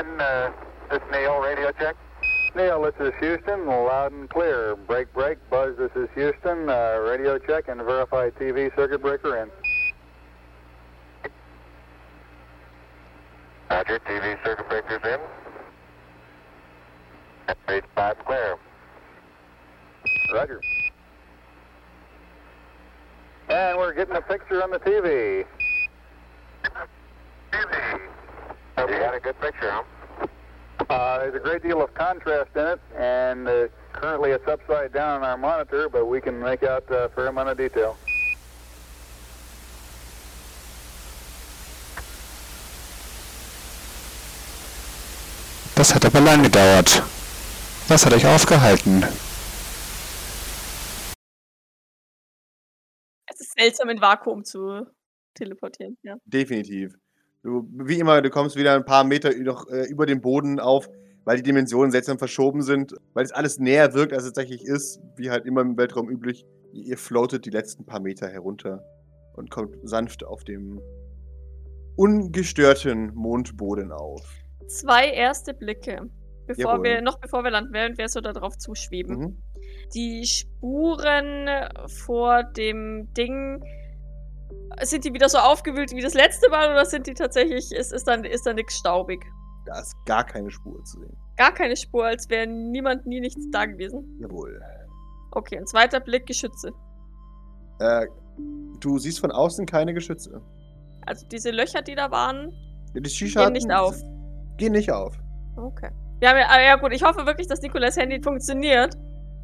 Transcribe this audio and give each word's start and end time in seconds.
Houston, 0.00 0.20
uh, 0.20 0.52
this 0.90 1.00
Neil, 1.12 1.38
radio 1.40 1.70
check. 1.72 1.94
Neil, 2.54 2.82
this 2.82 2.94
is 3.00 3.12
Houston, 3.20 3.66
loud 3.66 4.12
and 4.12 4.30
clear. 4.30 4.74
Break, 4.74 5.12
break, 5.12 5.38
Buzz, 5.50 5.76
this 5.76 5.90
is 5.94 6.08
Houston, 6.14 6.70
uh, 6.70 6.98
radio 7.04 7.38
check 7.38 7.68
and 7.68 7.82
verify 7.82 8.30
TV 8.30 8.74
circuit 8.76 9.02
breaker 9.02 9.36
in. 9.42 9.50
Roger, 13.70 13.98
TV 14.00 14.42
circuit 14.44 14.68
breakers 14.70 15.00
in. 15.04 15.20
Page 17.66 17.84
5 17.94 18.18
clear. 18.24 18.56
Roger. 20.32 20.60
And 23.50 23.76
we're 23.76 23.92
getting 23.92 24.16
a 24.16 24.22
picture 24.22 24.62
on 24.62 24.70
the. 24.70 24.78
TV. 24.78 25.44
There's 31.30 31.42
a 31.42 31.48
great 31.48 31.62
deal 31.62 31.80
of 31.80 31.92
contrast 31.94 32.50
in 32.56 32.66
it, 32.66 32.80
and 32.96 33.48
uh, 33.48 33.68
currently 33.92 34.30
it's 34.30 34.46
upside 34.48 34.92
down 34.92 35.22
on 35.22 35.24
our 35.24 35.36
monitor, 35.36 35.88
but 35.88 36.06
we 36.06 36.20
can 36.20 36.38
make 36.40 36.62
out 36.62 36.84
a 36.90 37.08
fair 37.14 37.28
amount 37.28 37.48
of 37.48 37.56
detail. 37.56 37.96
Das 45.76 45.94
hat 45.94 46.04
aber 46.04 46.20
lang 46.20 46.42
gedauert. 46.42 47.02
Was 47.88 48.04
hat 48.04 48.12
euch 48.12 48.26
aufgehalten? 48.26 49.02
Es 53.26 53.40
ist 53.40 53.52
seltsam, 53.56 53.88
in 53.88 54.00
Vakuum 54.00 54.44
zu 54.44 54.86
teleportieren, 55.34 55.96
ja. 56.02 56.16
Definitiv. 56.24 56.94
Du, 57.42 57.66
wie 57.72 57.98
immer, 57.98 58.20
du 58.20 58.28
kommst 58.28 58.56
wieder 58.56 58.74
ein 58.74 58.84
paar 58.84 59.04
Meter 59.04 59.34
noch 59.34 59.66
äh, 59.68 59.84
über 59.88 60.04
den 60.04 60.20
Boden 60.20 60.60
auf, 60.60 60.90
weil 61.24 61.36
die 61.36 61.42
Dimensionen 61.42 61.90
seltsam 61.90 62.18
verschoben 62.18 62.62
sind, 62.62 62.94
weil 63.14 63.24
es 63.24 63.32
alles 63.32 63.58
näher 63.58 63.94
wirkt, 63.94 64.12
als 64.12 64.24
es 64.24 64.32
tatsächlich 64.32 64.64
ist, 64.64 65.00
wie 65.16 65.30
halt 65.30 65.46
immer 65.46 65.60
im 65.60 65.76
Weltraum 65.76 66.08
üblich. 66.08 66.46
Ihr 66.72 66.96
floatet 66.96 67.44
die 67.46 67.50
letzten 67.50 67.84
paar 67.84 68.00
Meter 68.00 68.28
herunter 68.28 68.84
und 69.34 69.50
kommt 69.50 69.76
sanft 69.82 70.24
auf 70.24 70.44
dem 70.44 70.80
ungestörten 71.96 73.12
Mondboden 73.14 73.92
auf. 73.92 74.22
Zwei 74.68 75.08
erste 75.08 75.52
Blicke, 75.52 76.08
bevor 76.46 76.72
Jawohl. 76.72 76.84
wir, 76.84 77.02
noch 77.02 77.18
bevor 77.20 77.42
wir 77.44 77.50
landen, 77.50 77.72
während 77.72 77.98
wir 77.98 78.08
so 78.08 78.20
darauf 78.20 78.56
zuschweben. 78.56 79.18
Mhm. 79.18 79.42
Die 79.94 80.24
Spuren 80.24 81.48
vor 81.86 82.44
dem 82.44 83.12
Ding, 83.14 83.62
sind 84.82 85.04
die 85.04 85.12
wieder 85.12 85.28
so 85.28 85.38
aufgewühlt 85.38 85.90
wie 85.92 86.00
das 86.00 86.14
letzte 86.14 86.48
Mal 86.48 86.70
oder 86.70 86.86
sind 86.86 87.06
die 87.06 87.14
tatsächlich, 87.14 87.72
ist, 87.72 87.92
ist 87.92 88.06
dann, 88.06 88.24
ist 88.24 88.46
da 88.46 88.54
nichts 88.54 88.76
staubig? 88.76 89.24
Da 89.70 89.78
ist 89.78 89.94
gar 90.04 90.24
keine 90.24 90.50
Spur 90.50 90.82
zu 90.82 90.98
sehen. 90.98 91.16
Gar 91.36 91.54
keine 91.54 91.76
Spur, 91.76 92.04
als 92.04 92.28
wäre 92.28 92.44
niemand, 92.44 93.06
nie 93.06 93.20
nichts 93.20 93.48
da 93.52 93.66
gewesen. 93.66 94.18
Jawohl. 94.20 94.60
Okay, 95.30 95.58
ein 95.58 95.66
zweiter 95.66 96.00
Blick, 96.00 96.26
Geschütze. 96.26 96.72
Äh, 97.78 98.06
du 98.80 98.98
siehst 98.98 99.20
von 99.20 99.30
außen 99.30 99.66
keine 99.66 99.94
Geschütze. 99.94 100.42
Also 101.06 101.24
diese 101.28 101.52
Löcher, 101.52 101.82
die 101.82 101.94
da 101.94 102.10
waren, 102.10 102.52
Die 102.96 103.00
gehen 103.00 103.52
nicht 103.52 103.70
auf. 103.72 103.96
Gehen 104.56 104.72
nicht 104.72 104.90
auf. 104.90 105.16
Okay. 105.54 105.90
Ja, 106.20 106.36
ja, 106.36 106.46
ah, 106.48 106.60
ja 106.60 106.76
gut, 106.76 106.92
ich 106.92 107.04
hoffe 107.04 107.24
wirklich, 107.24 107.46
dass 107.46 107.62
Nikolas 107.62 107.96
Handy 107.96 108.20
funktioniert. 108.20 108.96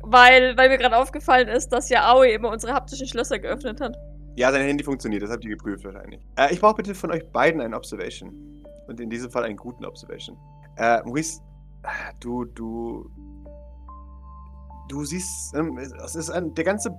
Weil, 0.03 0.57
weil 0.57 0.69
mir 0.69 0.79
gerade 0.79 0.97
aufgefallen 0.97 1.49
ist, 1.49 1.69
dass 1.69 1.89
ja 1.89 2.13
Aoi 2.13 2.35
immer 2.35 2.51
unsere 2.51 2.73
haptischen 2.75 3.07
Schlösser 3.07 3.39
geöffnet 3.39 3.81
hat. 3.81 3.97
Ja, 4.35 4.51
sein 4.51 4.63
Handy 4.63 4.83
funktioniert, 4.83 5.23
das 5.23 5.31
habt 5.31 5.45
ihr 5.45 5.51
geprüft 5.51 5.85
wahrscheinlich. 5.85 6.21
Äh, 6.37 6.53
ich 6.53 6.61
brauche 6.61 6.75
bitte 6.75 6.95
von 6.97 7.13
euch 7.13 7.25
beiden 7.31 7.61
einen 7.61 7.75
Observation. 7.75 8.56
Und 8.87 9.01
in 9.01 9.11
diesem 9.11 9.31
Fall 9.31 9.45
einen 9.45 9.57
guten 9.57 9.85
Observation. 9.85 10.37
Äh, 10.77 11.03
Maurice, 11.05 11.41
du, 12.21 12.45
du. 12.45 13.11
Du 14.89 15.05
siehst, 15.05 15.55
ähm, 15.55 15.79
es 15.79 16.15
ist 16.15 16.31
ein, 16.31 16.55
der 16.55 16.65
ganze 16.65 16.95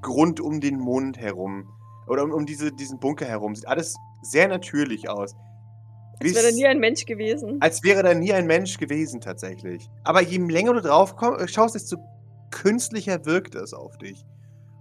Grund 0.00 0.40
um 0.40 0.60
den 0.60 0.78
Mond 0.78 1.18
herum. 1.18 1.68
Oder 2.06 2.22
um, 2.22 2.32
um 2.32 2.46
diese, 2.46 2.70
diesen 2.70 3.00
Bunker 3.00 3.26
herum. 3.26 3.54
Sieht 3.54 3.66
alles 3.66 3.96
sehr 4.22 4.46
natürlich 4.46 5.08
aus. 5.08 5.34
Als 6.20 6.34
wäre 6.34 6.50
da 6.50 6.52
nie 6.52 6.66
ein 6.66 6.78
Mensch 6.78 7.04
gewesen. 7.04 7.60
als 7.60 7.82
wäre 7.82 8.02
da 8.04 8.14
nie 8.14 8.32
ein 8.32 8.46
Mensch 8.46 8.78
gewesen, 8.78 9.20
tatsächlich. 9.20 9.88
Aber 10.04 10.22
je 10.22 10.38
länger 10.38 10.74
du 10.74 10.80
drauf 10.80 11.16
komm, 11.16 11.34
äh, 11.34 11.48
schaust, 11.48 11.74
desto 11.74 11.96
künstlicher 12.50 13.24
wirkt 13.24 13.56
es 13.56 13.74
auf 13.74 13.98
dich. 13.98 14.24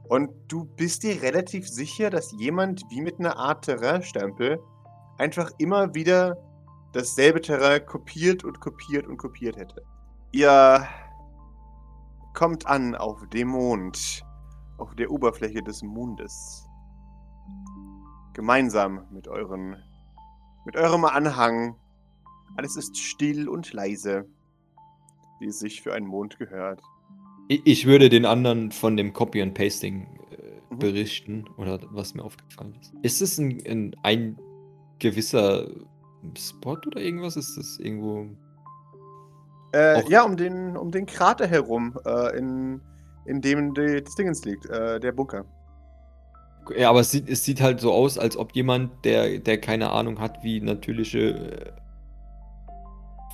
Und 0.07 0.29
du 0.50 0.66
bist 0.66 1.03
dir 1.03 1.21
relativ 1.23 1.67
sicher, 1.67 2.09
dass 2.09 2.31
jemand 2.38 2.83
wie 2.89 3.01
mit 3.01 3.19
einer 3.19 3.38
Art 3.38 3.66
Terrainstempel 3.66 4.59
einfach 5.17 5.51
immer 5.57 5.95
wieder 5.95 6.38
dasselbe 6.94 7.41
Terrain 7.41 7.85
kopiert 7.85 8.44
und 8.44 8.59
kopiert 8.59 9.07
und 9.07 9.18
kopiert 9.18 9.57
hätte. 9.57 9.84
Ihr 10.31 10.88
kommt 12.34 12.66
an 12.68 12.96
auf 12.96 13.28
dem 13.29 13.50
Mond, 13.50 14.24
auf 14.78 14.96
der 14.96 15.12
Oberfläche 15.12 15.62
des 15.62 15.84
Mondes. 15.84 16.66
Gemeinsam 18.34 19.06
mit 19.12 19.28
euren 19.28 19.75
mit 20.66 20.75
eurem 20.75 21.06
Anhang. 21.06 21.75
Alles 22.56 22.75
ist 22.75 22.97
still 22.97 23.50
und 23.50 23.74
leise, 23.74 24.25
wie 25.40 25.47
es 25.47 25.59
sich 25.59 25.81
für 25.81 25.94
einen 25.94 26.06
Mond 26.06 26.38
gehört. 26.38 26.81
Ich, 27.47 27.85
würde 27.85 28.09
den 28.09 28.25
anderen 28.25 28.72
von 28.72 28.96
dem 28.96 29.12
Copy 29.12 29.41
and 29.41 29.53
Pasting 29.56 30.07
äh, 30.30 30.51
Mhm. 30.72 30.80
berichten 30.80 31.46
oder 31.57 31.80
was 31.91 32.13
mir 32.13 32.24
aufgefallen 32.24 32.75
ist. 32.80 32.94
Ist 33.01 33.22
es 33.22 33.38
ein, 33.38 33.62
ein, 33.68 33.96
ein 34.03 34.40
gewisser 35.00 35.68
Spot 36.37 36.77
oder 36.87 36.99
irgendwas? 36.99 37.35
Ist 37.35 37.57
das 37.57 37.77
irgendwo. 37.79 38.27
Äh, 39.73 40.07
ja, 40.09 40.23
um 40.23 40.35
den, 40.35 40.75
um 40.75 40.91
den 40.91 41.05
Krater 41.05 41.47
herum, 41.47 41.97
äh, 42.05 42.37
in, 42.37 42.81
in 43.25 43.39
dem 43.41 43.73
die, 43.73 44.03
das 44.03 44.15
Dingens 44.15 44.43
liegt, 44.43 44.65
äh, 44.65 44.99
der 44.99 45.13
Bunker. 45.13 45.45
Ja, 46.75 46.89
aber 46.89 46.99
es 46.99 47.11
sieht, 47.11 47.29
es 47.29 47.43
sieht 47.43 47.61
halt 47.61 47.79
so 47.79 47.91
aus, 47.93 48.17
als 48.17 48.35
ob 48.37 48.53
jemand, 48.53 48.91
der, 49.05 49.39
der 49.39 49.59
keine 49.59 49.91
Ahnung 49.91 50.19
hat, 50.19 50.43
wie 50.43 50.59
natürliche 50.59 51.29
äh, 51.29 51.71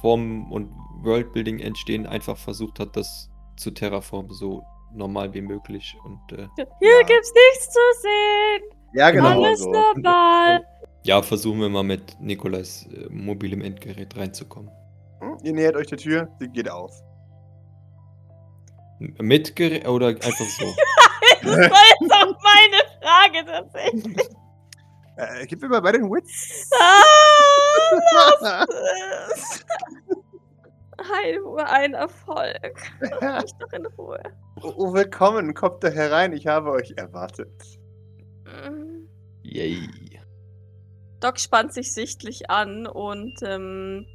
Formen 0.01 0.51
und 0.51 0.69
Worldbuilding 1.01 1.59
entstehen, 1.59 2.05
einfach 2.05 2.37
versucht 2.37 2.79
hat, 2.79 2.95
das 2.95 3.29
zu 3.57 3.71
terraformen, 3.71 4.31
so 4.31 4.63
normal 4.93 5.33
wie 5.33 5.41
möglich. 5.41 5.97
Und 6.05 6.19
äh, 6.37 6.47
Hier 6.55 6.99
Ja. 7.01 7.05
gibt's 7.05 7.33
nichts 7.33 7.73
zu 7.73 7.79
sehen. 8.01 8.79
Ja, 8.93 9.11
genau. 9.11 9.43
Alles 9.43 9.59
so. 9.59 9.71
normal. 9.71 10.63
Ja, 11.07 11.21
versuchen 11.21 11.61
wir 11.61 11.69
mal 11.69 11.83
mit 11.83 12.19
Nikolais 12.19 12.85
äh, 12.91 13.07
mobilem 13.09 13.61
Endgerät 13.61 14.15
reinzukommen. 14.17 14.69
Hm, 15.21 15.37
Ihr 15.43 15.53
nähert 15.53 15.75
euch 15.75 15.87
der 15.87 15.97
Tür, 15.97 16.27
sie 16.39 16.47
geht 16.49 16.69
auf. 16.69 16.91
M- 18.99 19.15
Mit 19.21 19.55
Gerät 19.55 19.87
oder 19.87 20.07
einfach 20.07 20.31
so? 20.31 20.65
Das 21.41 21.55
war 21.55 21.61
jetzt 21.61 22.11
auch 22.13 22.35
meine 22.43 22.81
Frage 23.01 23.45
tatsächlich. 23.45 24.27
Äh, 25.17 25.45
gib 25.45 25.61
mir 25.61 25.69
mal 25.69 25.81
bei 25.81 25.91
den 25.93 26.09
Wits. 26.11 26.69
Ah, 26.79 28.33
lass 28.41 28.67
es. 29.37 29.65
Ein, 30.97 31.65
ein 31.67 31.93
Erfolg. 31.93 32.91
Lass 33.21 33.43
mich 33.43 33.53
doch 33.59 33.71
in 33.73 33.85
Ruhe. 33.85 34.21
oh, 34.61 34.73
oh, 34.77 34.93
willkommen, 34.93 35.53
kommt 35.53 35.83
da 35.83 35.89
herein, 35.89 36.33
ich 36.33 36.47
habe 36.47 36.71
euch 36.71 36.91
erwartet. 36.97 37.53
Mm. 38.45 39.05
Yay. 39.43 39.87
Doc 41.19 41.39
spannt 41.39 41.73
sich 41.73 41.93
sichtlich 41.93 42.49
an 42.49 42.85
und 42.85 43.33
ähm, 43.43 44.05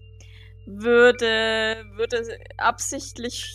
würde, 0.66 1.84
würde 1.96 2.38
absichtlich 2.58 3.54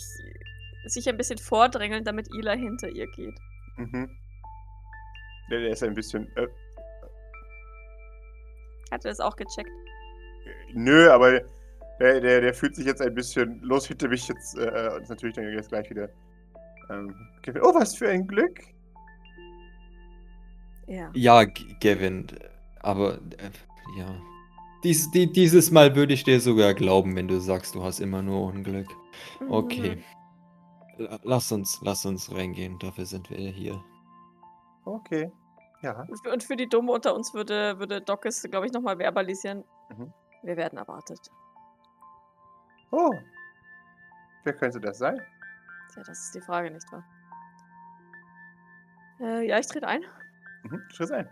sich 0.84 1.08
ein 1.08 1.16
bisschen 1.16 1.38
vordrängeln, 1.38 2.04
damit 2.04 2.28
Ila 2.34 2.52
hinter 2.52 2.88
ihr 2.88 3.06
geht. 3.12 3.38
Mhm. 3.76 4.10
Der, 5.50 5.60
der 5.60 5.70
ist 5.70 5.82
ein 5.82 5.94
bisschen. 5.94 6.24
Äh, 6.36 6.46
Hat 8.90 9.04
er 9.04 9.10
das 9.10 9.20
auch 9.20 9.36
gecheckt? 9.36 9.70
nö, 10.72 11.10
aber 11.10 11.40
der, 12.00 12.20
der, 12.20 12.40
der 12.40 12.54
fühlt 12.54 12.76
sich 12.76 12.86
jetzt 12.86 13.00
ein 13.02 13.14
bisschen 13.14 13.60
los 13.62 13.86
hinter 13.86 14.08
mich 14.08 14.28
jetzt. 14.28 14.56
Äh, 14.56 14.90
und 14.94 15.02
ist 15.02 15.08
natürlich 15.08 15.36
dann 15.36 15.52
jetzt 15.52 15.70
gleich 15.70 15.88
wieder. 15.90 16.08
Ähm, 16.90 17.14
oh, 17.60 17.74
was 17.74 17.96
für 17.96 18.08
ein 18.08 18.26
Glück! 18.26 18.60
Ja. 20.86 21.10
Ja, 21.14 21.44
Gavin, 21.80 22.26
aber 22.82 23.14
äh, 23.38 23.50
ja. 23.96 24.06
Dies, 24.84 25.10
die, 25.10 25.30
dieses 25.32 25.70
Mal 25.72 25.96
würde 25.96 26.14
ich 26.14 26.22
dir 26.24 26.40
sogar 26.40 26.72
glauben, 26.74 27.16
wenn 27.16 27.26
du 27.26 27.40
sagst, 27.40 27.74
du 27.74 27.82
hast 27.82 27.98
immer 28.00 28.22
nur 28.22 28.46
Unglück. 28.46 28.86
Okay. 29.48 29.96
Mhm. 29.96 31.04
La- 31.04 31.18
Lass 31.24 31.50
uns, 31.52 31.80
lass 31.82 32.06
uns 32.06 32.32
reingehen, 32.32 32.78
dafür 32.78 33.04
sind 33.06 33.28
wir 33.30 33.38
hier. 33.38 33.82
Okay. 34.84 35.32
Ja. 35.82 36.06
Und 36.30 36.42
für- 36.42 36.56
die 36.56 36.68
Dumme 36.68 36.92
unter 36.92 37.14
uns 37.14 37.34
würde, 37.34 37.78
würde 37.78 38.00
Doc 38.00 38.24
es, 38.26 38.42
glaube 38.42 38.66
ich, 38.66 38.72
nochmal 38.72 38.98
verbalisieren. 38.98 39.64
Mhm. 39.96 40.12
Wir 40.42 40.56
werden 40.56 40.78
erwartet. 40.78 41.20
Oh. 42.90 43.12
Wer 44.44 44.52
könnte 44.54 44.80
das 44.80 44.98
sein? 44.98 45.20
Tja, 45.92 46.02
das 46.06 46.18
ist 46.26 46.34
die 46.34 46.40
Frage, 46.40 46.70
nicht 46.70 46.90
wahr? 46.92 47.04
Äh, 49.20 49.48
ja, 49.48 49.58
ich 49.58 49.66
trete 49.66 49.86
ein. 49.86 50.02
Mhm, 50.62 50.82
Schritt 50.90 51.10
ein. 51.12 51.28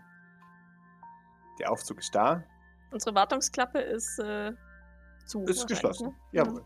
Der 1.59 1.71
Aufzug 1.71 1.99
ist 1.99 2.13
da. 2.13 2.43
Unsere 2.91 3.15
Wartungsklappe 3.15 3.79
ist 3.79 4.19
äh, 4.19 4.53
zu. 5.25 5.43
Ist 5.45 5.67
geschlossen. 5.67 6.07
ne? 6.09 6.15
Jawohl. 6.31 6.63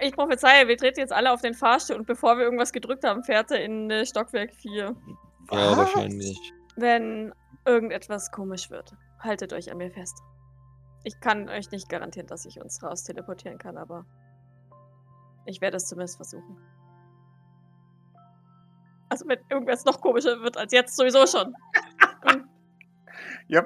Ich 0.00 0.12
prophezeie, 0.14 0.68
wir 0.68 0.76
treten 0.76 1.00
jetzt 1.00 1.12
alle 1.12 1.32
auf 1.32 1.40
den 1.40 1.54
Fahrstuhl 1.54 1.96
und 1.96 2.06
bevor 2.06 2.36
wir 2.36 2.44
irgendwas 2.44 2.72
gedrückt 2.72 3.04
haben, 3.04 3.24
fährt 3.24 3.50
er 3.50 3.64
in 3.64 3.90
äh, 3.90 4.04
Stockwerk 4.04 4.54
4. 4.54 4.74
Ja, 4.84 4.94
Was? 5.50 5.76
wahrscheinlich. 5.78 6.52
Wenn 6.76 7.32
irgendetwas 7.64 8.30
komisch 8.30 8.70
wird, 8.70 8.94
haltet 9.20 9.52
euch 9.52 9.70
an 9.70 9.78
mir 9.78 9.90
fest. 9.90 10.18
Ich 11.04 11.18
kann 11.20 11.48
euch 11.48 11.70
nicht 11.70 11.88
garantieren, 11.88 12.26
dass 12.26 12.44
ich 12.44 12.60
uns 12.60 12.82
raus 12.82 13.04
teleportieren 13.04 13.56
kann, 13.56 13.78
aber 13.78 14.04
ich 15.46 15.60
werde 15.62 15.78
es 15.78 15.86
zumindest 15.86 16.16
versuchen. 16.16 16.58
Also 19.08 19.26
wenn 19.26 19.38
irgendwas 19.48 19.86
noch 19.86 20.00
komischer 20.02 20.42
wird 20.42 20.58
als 20.58 20.72
jetzt 20.72 20.96
sowieso 20.96 21.26
schon. 21.26 21.54
Ja, 23.50 23.64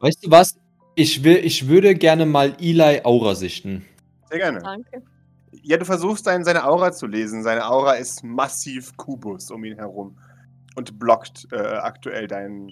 Weißt 0.00 0.24
du 0.26 0.30
was? 0.30 0.58
Ich, 0.96 1.22
will, 1.24 1.36
ich 1.36 1.68
würde 1.68 1.94
gerne 1.94 2.26
mal 2.26 2.56
Eli 2.60 3.00
Aura 3.04 3.34
sichten. 3.34 3.84
sehr 4.28 4.38
gerne. 4.38 4.60
Danke. 4.60 5.02
Ja, 5.62 5.76
du 5.76 5.84
versuchst 5.84 6.24
sein, 6.24 6.44
seine 6.44 6.64
Aura 6.66 6.92
zu 6.92 7.06
lesen. 7.06 7.42
Seine 7.42 7.68
Aura 7.68 7.92
ist 7.94 8.22
massiv 8.24 8.96
Kubus 8.96 9.50
um 9.50 9.64
ihn 9.64 9.76
herum 9.76 10.16
und 10.76 10.98
blockt 10.98 11.46
äh, 11.52 11.56
aktuell 11.56 12.26
dein, 12.26 12.68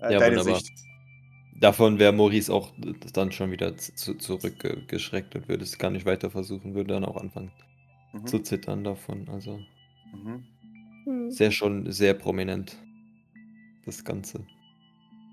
äh, 0.00 0.12
Ja, 0.12 0.18
deine 0.18 0.36
wunderbar. 0.38 0.60
Sicht. 0.60 0.72
Davon 1.60 1.98
wäre 1.98 2.12
Maurice 2.12 2.52
auch 2.52 2.72
dann 3.14 3.32
schon 3.32 3.50
wieder 3.50 3.76
zu, 3.76 4.14
zurückgeschreckt 4.14 5.34
und 5.34 5.48
würde 5.48 5.64
es 5.64 5.78
gar 5.78 5.90
nicht 5.90 6.06
weiter 6.06 6.30
versuchen, 6.30 6.74
würde 6.74 6.94
dann 6.94 7.04
auch 7.04 7.16
anfangen 7.16 7.50
Mhm. 8.12 8.26
zu 8.26 8.38
zittern 8.40 8.84
davon. 8.84 9.28
Also 9.28 9.58
Mhm. 10.12 10.44
Hm. 11.04 11.30
sehr 11.30 11.50
schon 11.50 11.90
sehr 11.92 12.14
prominent. 12.14 12.76
Das 13.86 14.04
Ganze. 14.04 14.44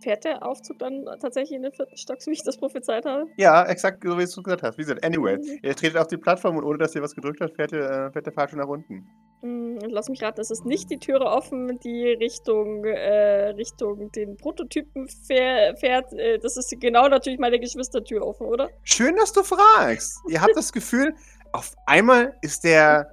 Fährt 0.05 0.23
der 0.23 0.45
Aufzug 0.45 0.77
dann 0.77 1.03
tatsächlich 1.19 1.53
in 1.57 1.63
den 1.63 1.71
vierten 1.73 1.97
Stock, 1.97 2.21
so 2.21 2.29
wie 2.29 2.35
ich 2.35 2.43
das 2.43 2.57
prophezeit 2.57 3.05
habe? 3.05 3.25
Ja, 3.37 3.65
exakt 3.65 4.03
so 4.03 4.11
wie 4.11 4.17
du 4.17 4.23
es 4.23 4.35
gesagt 4.35 4.61
hast. 4.61 4.77
Wie 4.77 4.83
gesagt, 4.83 5.03
anyway, 5.03 5.37
Mhm. 5.37 5.59
ihr 5.63 5.75
tretet 5.75 5.97
auf 5.97 6.05
die 6.07 6.17
Plattform 6.17 6.57
und 6.57 6.63
ohne 6.63 6.77
dass 6.77 6.93
ihr 6.93 7.01
was 7.01 7.15
gedrückt 7.15 7.41
habt, 7.41 7.55
fährt, 7.55 7.71
ihr, 7.71 7.79
äh, 7.89 8.11
fährt 8.11 8.27
der 8.27 8.33
Fahrstuhl 8.33 8.59
nach 8.59 8.67
unten. 8.67 9.07
Hm, 9.41 9.79
und 9.83 9.89
lass 9.89 10.07
mich 10.09 10.21
raten, 10.21 10.39
es 10.41 10.51
ist 10.51 10.63
nicht 10.63 10.91
die 10.91 10.97
Türe 10.99 11.25
offen, 11.25 11.79
die 11.83 12.09
Richtung, 12.19 12.85
äh, 12.85 13.47
Richtung 13.49 14.11
den 14.11 14.37
Prototypen 14.37 15.07
fähr, 15.25 15.75
fährt. 15.77 16.13
Äh, 16.13 16.37
das 16.37 16.55
ist 16.55 16.73
genau 16.79 17.07
natürlich 17.07 17.39
meine 17.39 17.59
Geschwistertür 17.59 18.25
offen, 18.25 18.45
oder? 18.45 18.69
Schön, 18.83 19.15
dass 19.15 19.33
du 19.33 19.41
fragst. 19.43 20.19
Ihr 20.29 20.39
habt 20.39 20.55
das 20.55 20.71
Gefühl, 20.73 21.15
auf 21.51 21.73
einmal 21.87 22.35
ist 22.43 22.63
der, 22.63 23.07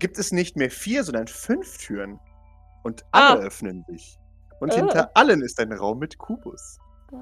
gibt 0.00 0.18
es 0.18 0.32
nicht 0.32 0.56
mehr 0.56 0.70
vier, 0.70 1.04
sondern 1.04 1.28
fünf 1.28 1.78
Türen. 1.78 2.18
Und 2.82 3.04
alle 3.12 3.40
Ah. 3.40 3.44
öffnen 3.46 3.84
sich. 3.88 4.18
Und 4.62 4.72
Ah. 4.72 4.76
hinter 4.76 5.10
allen 5.14 5.42
ist 5.42 5.58
ein 5.60 5.72
Raum 5.72 5.98
mit 5.98 6.18
Kubus. 6.18 6.78
Äh, 7.12 7.16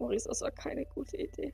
Maurice, 0.00 0.26
das 0.28 0.40
war 0.40 0.50
keine 0.50 0.84
gute 0.86 1.16
Idee. 1.16 1.52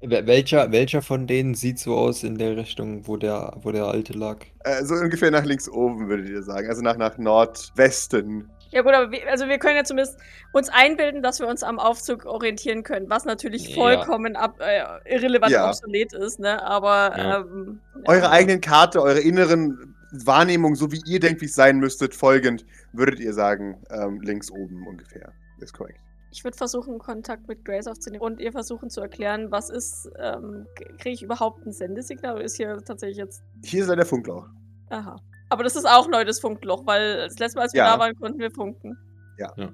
Wel- 0.00 0.26
Welcher, 0.26 0.70
welcher 0.72 1.02
von 1.02 1.26
denen 1.26 1.54
sieht 1.54 1.78
so 1.78 1.96
aus 1.96 2.22
in 2.22 2.36
der 2.38 2.56
Richtung, 2.56 3.06
wo 3.08 3.16
der, 3.16 3.52
wo 3.62 3.70
der 3.72 3.86
alte 3.86 4.12
lag? 4.12 4.38
Äh, 4.64 4.84
so 4.84 4.94
ungefähr 4.94 5.30
nach 5.30 5.44
links 5.44 5.68
oben, 5.68 6.08
würdet 6.08 6.28
ihr 6.28 6.42
sagen. 6.42 6.68
Also 6.68 6.82
nach, 6.82 6.96
nach 6.96 7.16
Nordwesten. 7.18 8.50
Ja 8.70 8.82
gut, 8.82 8.92
aber 8.92 9.10
wir, 9.10 9.26
also 9.30 9.48
wir 9.48 9.58
können 9.58 9.76
ja 9.76 9.84
zumindest 9.84 10.18
uns 10.52 10.68
einbilden, 10.68 11.22
dass 11.22 11.40
wir 11.40 11.48
uns 11.48 11.62
am 11.62 11.78
Aufzug 11.78 12.26
orientieren 12.26 12.82
können, 12.82 13.08
was 13.08 13.24
natürlich 13.24 13.68
Ja. 13.68 13.74
vollkommen 13.76 14.36
ab, 14.36 14.60
äh, 14.60 14.82
irrelevant 15.14 15.52
Ja. 15.52 15.68
obsolet 15.68 16.12
ist, 16.12 16.38
ne? 16.38 16.62
Aber 16.62 17.16
Ja. 17.16 17.38
ähm, 17.40 17.80
Eure 18.06 18.22
ja. 18.24 18.30
eigenen 18.30 18.60
Karte, 18.60 19.00
eure 19.00 19.20
inneren 19.20 19.94
Wahrnehmung, 20.12 20.74
so 20.74 20.90
wie 20.92 21.02
ihr 21.06 21.20
denkt, 21.20 21.40
wie 21.40 21.46
es 21.46 21.54
sein 21.54 21.78
müsstet, 21.78 22.14
folgend, 22.14 22.64
würdet 22.92 23.20
ihr 23.20 23.32
sagen, 23.34 23.82
ähm, 23.90 24.20
links 24.20 24.50
oben 24.50 24.86
ungefähr. 24.86 25.32
Ist 25.58 25.74
korrekt. 25.74 26.00
Ich 26.30 26.44
würde 26.44 26.56
versuchen, 26.56 26.98
Kontakt 26.98 27.48
mit 27.48 27.64
Grace 27.64 27.86
aufzunehmen 27.86 28.22
und 28.22 28.40
ihr 28.40 28.52
versuchen 28.52 28.90
zu 28.90 29.00
erklären, 29.00 29.50
was 29.50 29.70
ist, 29.70 30.10
ähm, 30.18 30.66
kriege 30.98 31.10
ich 31.14 31.22
überhaupt 31.22 31.64
ein 31.66 31.72
Sendesignal 31.72 32.34
oder 32.36 32.44
ist 32.44 32.56
hier 32.56 32.76
tatsächlich 32.84 33.16
jetzt. 33.18 33.42
Hier 33.64 33.82
ist 33.82 33.88
leider 33.88 34.04
Funkloch. 34.04 34.46
Aha. 34.90 35.16
Aber 35.48 35.64
das 35.64 35.74
ist 35.76 35.86
auch 35.86 36.08
neu, 36.08 36.24
das 36.24 36.40
Funkloch, 36.40 36.86
weil 36.86 37.16
das 37.16 37.38
letzte 37.38 37.56
Mal, 37.58 37.62
als 37.62 37.72
wir 37.72 37.78
Ja. 37.78 37.94
da 37.94 37.98
waren, 37.98 38.14
konnten 38.16 38.38
wir 38.38 38.50
funken. 38.50 38.96
Ja. 39.38 39.52
Ja. 39.56 39.72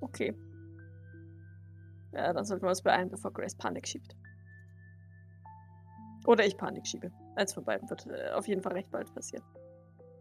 Okay. 0.00 0.34
Ja, 2.12 2.32
dann 2.32 2.44
sollten 2.44 2.64
wir 2.64 2.68
uns 2.68 2.82
beeilen, 2.82 3.08
bevor 3.08 3.32
Grace 3.32 3.54
Panik 3.56 3.88
schiebt. 3.88 4.14
Oder 6.26 6.44
ich 6.46 6.56
Panik 6.56 6.86
schiebe. 6.86 7.10
Eins 7.36 7.52
von 7.52 7.64
beiden 7.64 7.88
wird 7.90 8.06
äh, 8.06 8.30
auf 8.30 8.46
jeden 8.46 8.62
Fall 8.62 8.72
recht 8.72 8.90
bald 8.90 9.12
passieren. 9.14 9.44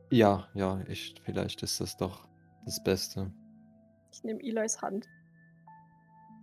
Ja, 0.09 0.47
ja, 0.53 0.81
ich, 0.87 1.15
vielleicht 1.23 1.63
ist 1.63 1.79
das 1.79 1.97
doch 1.97 2.27
das 2.65 2.83
Beste. 2.83 3.31
Ich 4.11 4.23
nehme 4.23 4.41
Elis 4.41 4.81
Hand. 4.81 5.07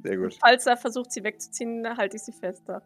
Sehr 0.02 0.17
gut. 0.17 0.37
Falls 0.40 0.67
er 0.67 0.76
versucht, 0.76 1.12
sie 1.12 1.22
wegzuziehen, 1.22 1.87
halte 1.96 2.17
ich 2.17 2.22
sie 2.22 2.32
fester. 2.32 2.82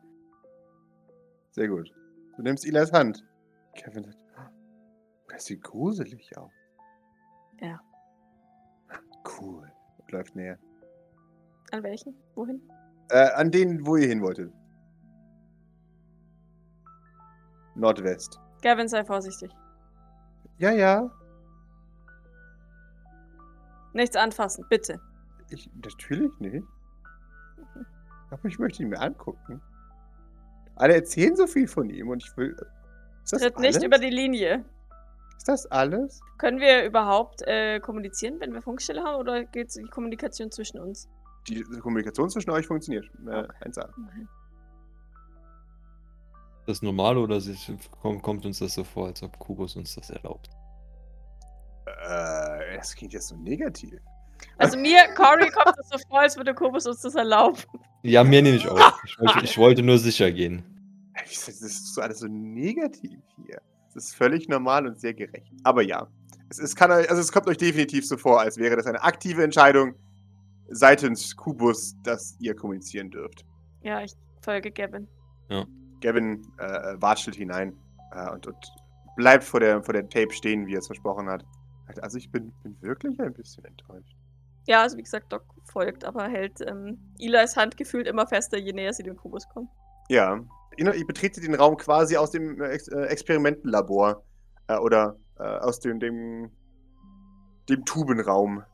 Sehr 1.53 1.69
gut. 1.69 1.93
Du 2.37 2.43
nimmst 2.43 2.67
Elias 2.67 2.93
Hand. 2.93 3.25
Kevin 3.77 4.05
sagt, 4.05 4.19
"Ah, 4.37 4.51
das 5.29 5.45
sieht 5.45 5.63
gruselig 5.63 6.37
aus. 6.37 6.53
Ja. 7.61 7.81
Cool. 9.41 9.71
Und 9.99 10.13
läuft 10.13 10.35
näher. 10.35 10.59
An 11.71 11.83
welchen? 11.83 12.15
Wohin? 12.35 12.61
Äh, 13.11 13.31
an 13.35 13.51
den, 13.51 13.87
wo 13.87 13.97
ihr 13.97 14.09
hin 14.09 14.21
wolltet. 14.23 14.53
Nordwest. 17.75 18.41
Gavin, 18.63 18.89
sei 18.89 19.05
vorsichtig. 19.05 19.51
Ja, 20.59 20.71
ja. 20.71 21.11
Nichts 23.93 24.17
anfassen, 24.17 24.65
bitte. 24.69 25.01
Ich, 25.51 25.71
natürlich 25.83 26.33
nicht. 26.41 26.67
Aber 28.31 28.45
ich 28.47 28.59
möchte 28.59 28.83
ihn 28.83 28.89
mir 28.89 29.01
angucken. 29.01 29.61
Alle 30.77 30.95
erzählen 30.95 31.37
so 31.37 31.47
viel 31.47 31.69
von 31.69 31.89
ihm 31.91 32.09
und 32.09 32.23
ich 32.25 32.37
will. 32.37 32.57
Ist 33.23 33.33
das 33.33 33.43
Tritt 33.43 33.57
alles? 33.57 33.77
nicht 33.77 33.85
über 33.87 33.99
die 33.99 34.11
Linie. 34.11 34.65
Ist 35.37 35.49
das 35.49 35.67
alles? 35.67 36.21
Können 36.39 36.59
wir 36.61 36.85
überhaupt 36.85 37.43
äh, 37.47 37.79
kommunizieren, 37.81 38.41
wenn 38.41 38.53
wir 38.53 38.63
Funkstelle 38.63 39.03
haben, 39.03 39.17
oder 39.17 39.45
geht 39.45 39.75
die 39.77 39.85
Kommunikation 39.85 40.51
zwischen 40.51 40.81
uns? 40.81 41.09
Die 41.49 41.63
Kommunikation 41.63 42.31
zwischen 42.31 42.51
euch 42.51 42.67
funktioniert. 42.67 43.05
Äh, 43.27 43.45
Okay. 43.45 43.69
1A. 43.69 43.89
Das 46.67 46.79
ist 46.79 46.83
normal 46.83 47.19
oder 47.19 47.41
kommt, 48.01 48.47
uns 48.47 48.59
das 48.59 48.75
so 48.75 48.85
vor, 48.85 49.09
als 49.09 49.23
ob 49.23 49.39
Kubus 49.39 49.77
uns 49.77 49.95
das 49.95 50.11
erlaubt? 50.11 50.49
Äh, 51.87 52.77
das 52.77 52.95
klingt 52.95 53.13
jetzt 53.13 53.29
so 53.29 53.37
negativ. 53.37 54.01
Also 54.59 54.79
mir, 54.79 55.01
Cory, 55.15 55.51
kommt 55.51 55.77
es 55.79 55.89
so 55.89 55.99
vor, 56.09 56.21
als 56.21 56.37
würde 56.37 56.55
Kobus 56.55 56.87
uns 56.87 57.01
das 57.01 57.15
erlauben. 57.15 57.59
Ja, 58.03 58.25
mir 58.25 58.43
nehme 58.43 58.57
ich 58.57 58.69
auch. 58.69 58.79
Ich 59.05 59.19
wollte, 59.19 59.45
ich 59.45 59.59
wollte 59.59 59.83
nur 59.83 59.99
sicher 59.99 60.31
gehen. 60.31 60.65
Das 61.15 61.49
ist 61.49 61.95
so 61.95 62.01
alles 62.01 62.19
so 62.19 62.27
negativ 62.27 63.21
hier. 63.37 63.61
Das 63.95 64.07
ist 64.07 64.15
völlig 64.17 64.49
normal 64.49 64.87
und 64.87 65.01
sehr 65.01 65.15
gerecht. 65.15 65.53
Aber 65.63 65.83
ja, 65.83 66.09
es, 66.49 66.59
es, 66.59 66.75
kann, 66.75 66.91
also 66.91 67.17
es 67.17 67.31
kommt 67.31 67.47
euch 67.47 67.57
definitiv 67.57 68.07
so 68.07 68.17
vor, 68.17 68.41
als 68.41 68.59
wäre 68.59 68.77
das 68.77 68.87
eine 68.87 69.03
aktive 69.03 69.45
Entscheidung 69.45 69.95
seitens 70.69 71.37
Kubus, 71.37 71.95
dass 72.03 72.37
ihr 72.41 72.57
kommunizieren 72.57 73.11
dürft. 73.11 73.45
Ja, 73.83 74.03
ich 74.03 74.13
folge 74.43 74.73
Gavin. 74.73 75.07
Gavin 76.01 76.43
äh, 76.59 76.95
watschelt 77.01 77.37
hinein 77.37 77.77
äh, 78.13 78.31
und, 78.31 78.47
und 78.47 78.73
bleibt 79.17 79.45
vor 79.45 79.61
der, 79.61 79.83
vor 79.83 79.95
der 79.95 80.09
Tape 80.09 80.33
stehen, 80.33 80.67
wie 80.67 80.75
er 80.75 80.81
es 80.81 80.87
versprochen 80.87 81.29
hat. 81.29 81.45
Also 82.01 82.19
ich 82.19 82.31
bin, 82.31 82.53
bin 82.63 82.77
wirklich 82.81 83.21
ein 83.21 83.33
bisschen 83.33 83.65
enttäuscht. 83.65 84.17
Ja, 84.67 84.83
also 84.83 84.97
wie 84.97 85.03
gesagt, 85.03 85.33
Doc 85.33 85.45
folgt, 85.65 86.05
aber 86.05 86.29
hält 86.29 86.61
ähm, 86.67 86.99
Eli's 87.19 87.57
Hand 87.57 87.77
gefühlt 87.77 88.07
immer 88.07 88.27
fester, 88.27 88.59
je 88.59 88.73
näher 88.73 88.93
sie 88.93 89.03
dem 89.03 89.17
Kubus 89.17 89.49
kommt. 89.49 89.69
Ja. 90.09 90.41
Ihr 90.77 91.07
betretet 91.07 91.45
den 91.45 91.55
Raum 91.55 91.77
quasi 91.77 92.17
aus 92.17 92.31
dem 92.31 92.61
äh, 92.61 92.71
Ex 92.71 92.89
äh, 92.89 93.03
Experimentenlabor 93.03 94.25
äh, 94.67 94.77
oder 94.77 95.17
äh, 95.39 95.43
aus 95.43 95.81
dem, 95.81 96.01
dem, 96.01 96.51
dem 97.69 97.85
Tubenraum. 97.85 98.65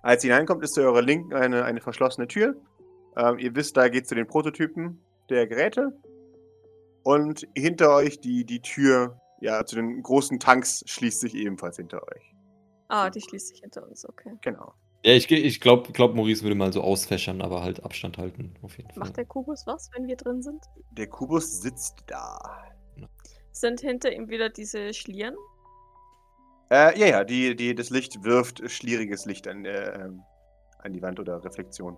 Als 0.00 0.24
ihr 0.24 0.32
hineinkommt, 0.32 0.62
ist 0.62 0.74
zu 0.74 0.80
eurer 0.80 1.02
Linken 1.02 1.34
eine, 1.34 1.64
eine 1.64 1.80
verschlossene 1.80 2.26
Tür. 2.26 2.54
Ähm, 3.16 3.38
ihr 3.38 3.54
wisst, 3.54 3.76
da 3.76 3.88
geht 3.88 4.08
zu 4.08 4.14
den 4.14 4.26
Prototypen 4.26 5.00
der 5.32 5.46
Geräte. 5.46 5.92
Und 7.02 7.48
hinter 7.56 7.94
euch 7.96 8.20
die, 8.20 8.44
die 8.44 8.60
Tür 8.60 9.18
ja, 9.40 9.66
zu 9.66 9.74
den 9.74 10.02
großen 10.02 10.38
Tanks 10.38 10.84
schließt 10.86 11.20
sich 11.20 11.34
ebenfalls 11.34 11.76
hinter 11.76 12.00
euch. 12.02 12.34
Ah, 12.88 13.10
die 13.10 13.20
schließt 13.20 13.48
sich 13.48 13.60
hinter 13.60 13.86
uns, 13.88 14.08
okay. 14.08 14.32
Genau. 14.42 14.72
Ja, 15.04 15.14
ich, 15.14 15.28
ich 15.30 15.60
glaube, 15.60 15.90
glaub, 15.92 16.14
Maurice 16.14 16.44
würde 16.44 16.54
mal 16.54 16.72
so 16.72 16.80
ausfächern, 16.80 17.42
aber 17.42 17.62
halt 17.62 17.82
Abstand 17.84 18.18
halten, 18.18 18.54
auf 18.62 18.76
jeden 18.76 18.90
Fall. 18.90 19.00
Macht 19.00 19.16
der 19.16 19.24
Kubus 19.24 19.66
was, 19.66 19.90
wenn 19.94 20.06
wir 20.06 20.16
drin 20.16 20.42
sind? 20.42 20.62
Der 20.92 21.08
Kubus 21.08 21.60
sitzt 21.60 22.04
da. 22.06 22.38
Sind 23.50 23.80
hinter 23.80 24.12
ihm 24.12 24.28
wieder 24.28 24.48
diese 24.48 24.94
Schlieren? 24.94 25.34
Äh, 26.70 26.98
ja, 26.98 27.06
ja, 27.06 27.24
die, 27.24 27.56
die, 27.56 27.74
das 27.74 27.90
Licht 27.90 28.22
wirft 28.22 28.62
schlieriges 28.70 29.26
Licht 29.26 29.48
an, 29.48 29.64
äh, 29.64 30.04
ähm, 30.04 30.22
an 30.78 30.92
die 30.92 31.02
Wand 31.02 31.18
oder 31.18 31.44
Reflexion. 31.44 31.96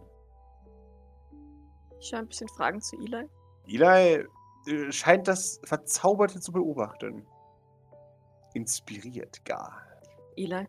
Ich 2.04 2.10
schaue 2.10 2.18
ein 2.18 2.28
bisschen 2.28 2.48
Fragen 2.50 2.82
zu 2.82 2.96
Eli. 2.96 3.26
Eli 3.66 4.26
äh, 4.66 4.92
scheint 4.92 5.26
das 5.26 5.58
Verzauberte 5.64 6.38
zu 6.38 6.52
beobachten. 6.52 7.26
Inspiriert 8.52 9.42
gar. 9.46 9.80
Eli, 10.36 10.68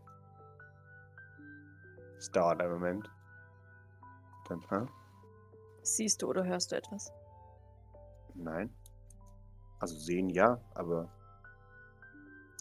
Es 2.18 2.32
dauert 2.32 2.62
einen 2.62 2.72
Moment. 2.72 3.12
Dann, 4.48 4.62
hä? 4.70 4.88
Siehst 5.84 6.22
du 6.22 6.30
oder 6.30 6.46
hörst 6.46 6.72
du 6.72 6.78
etwas? 6.78 7.12
Nein. 8.34 8.74
Also 9.80 9.98
sehen 9.98 10.30
ja, 10.30 10.58
aber 10.74 11.10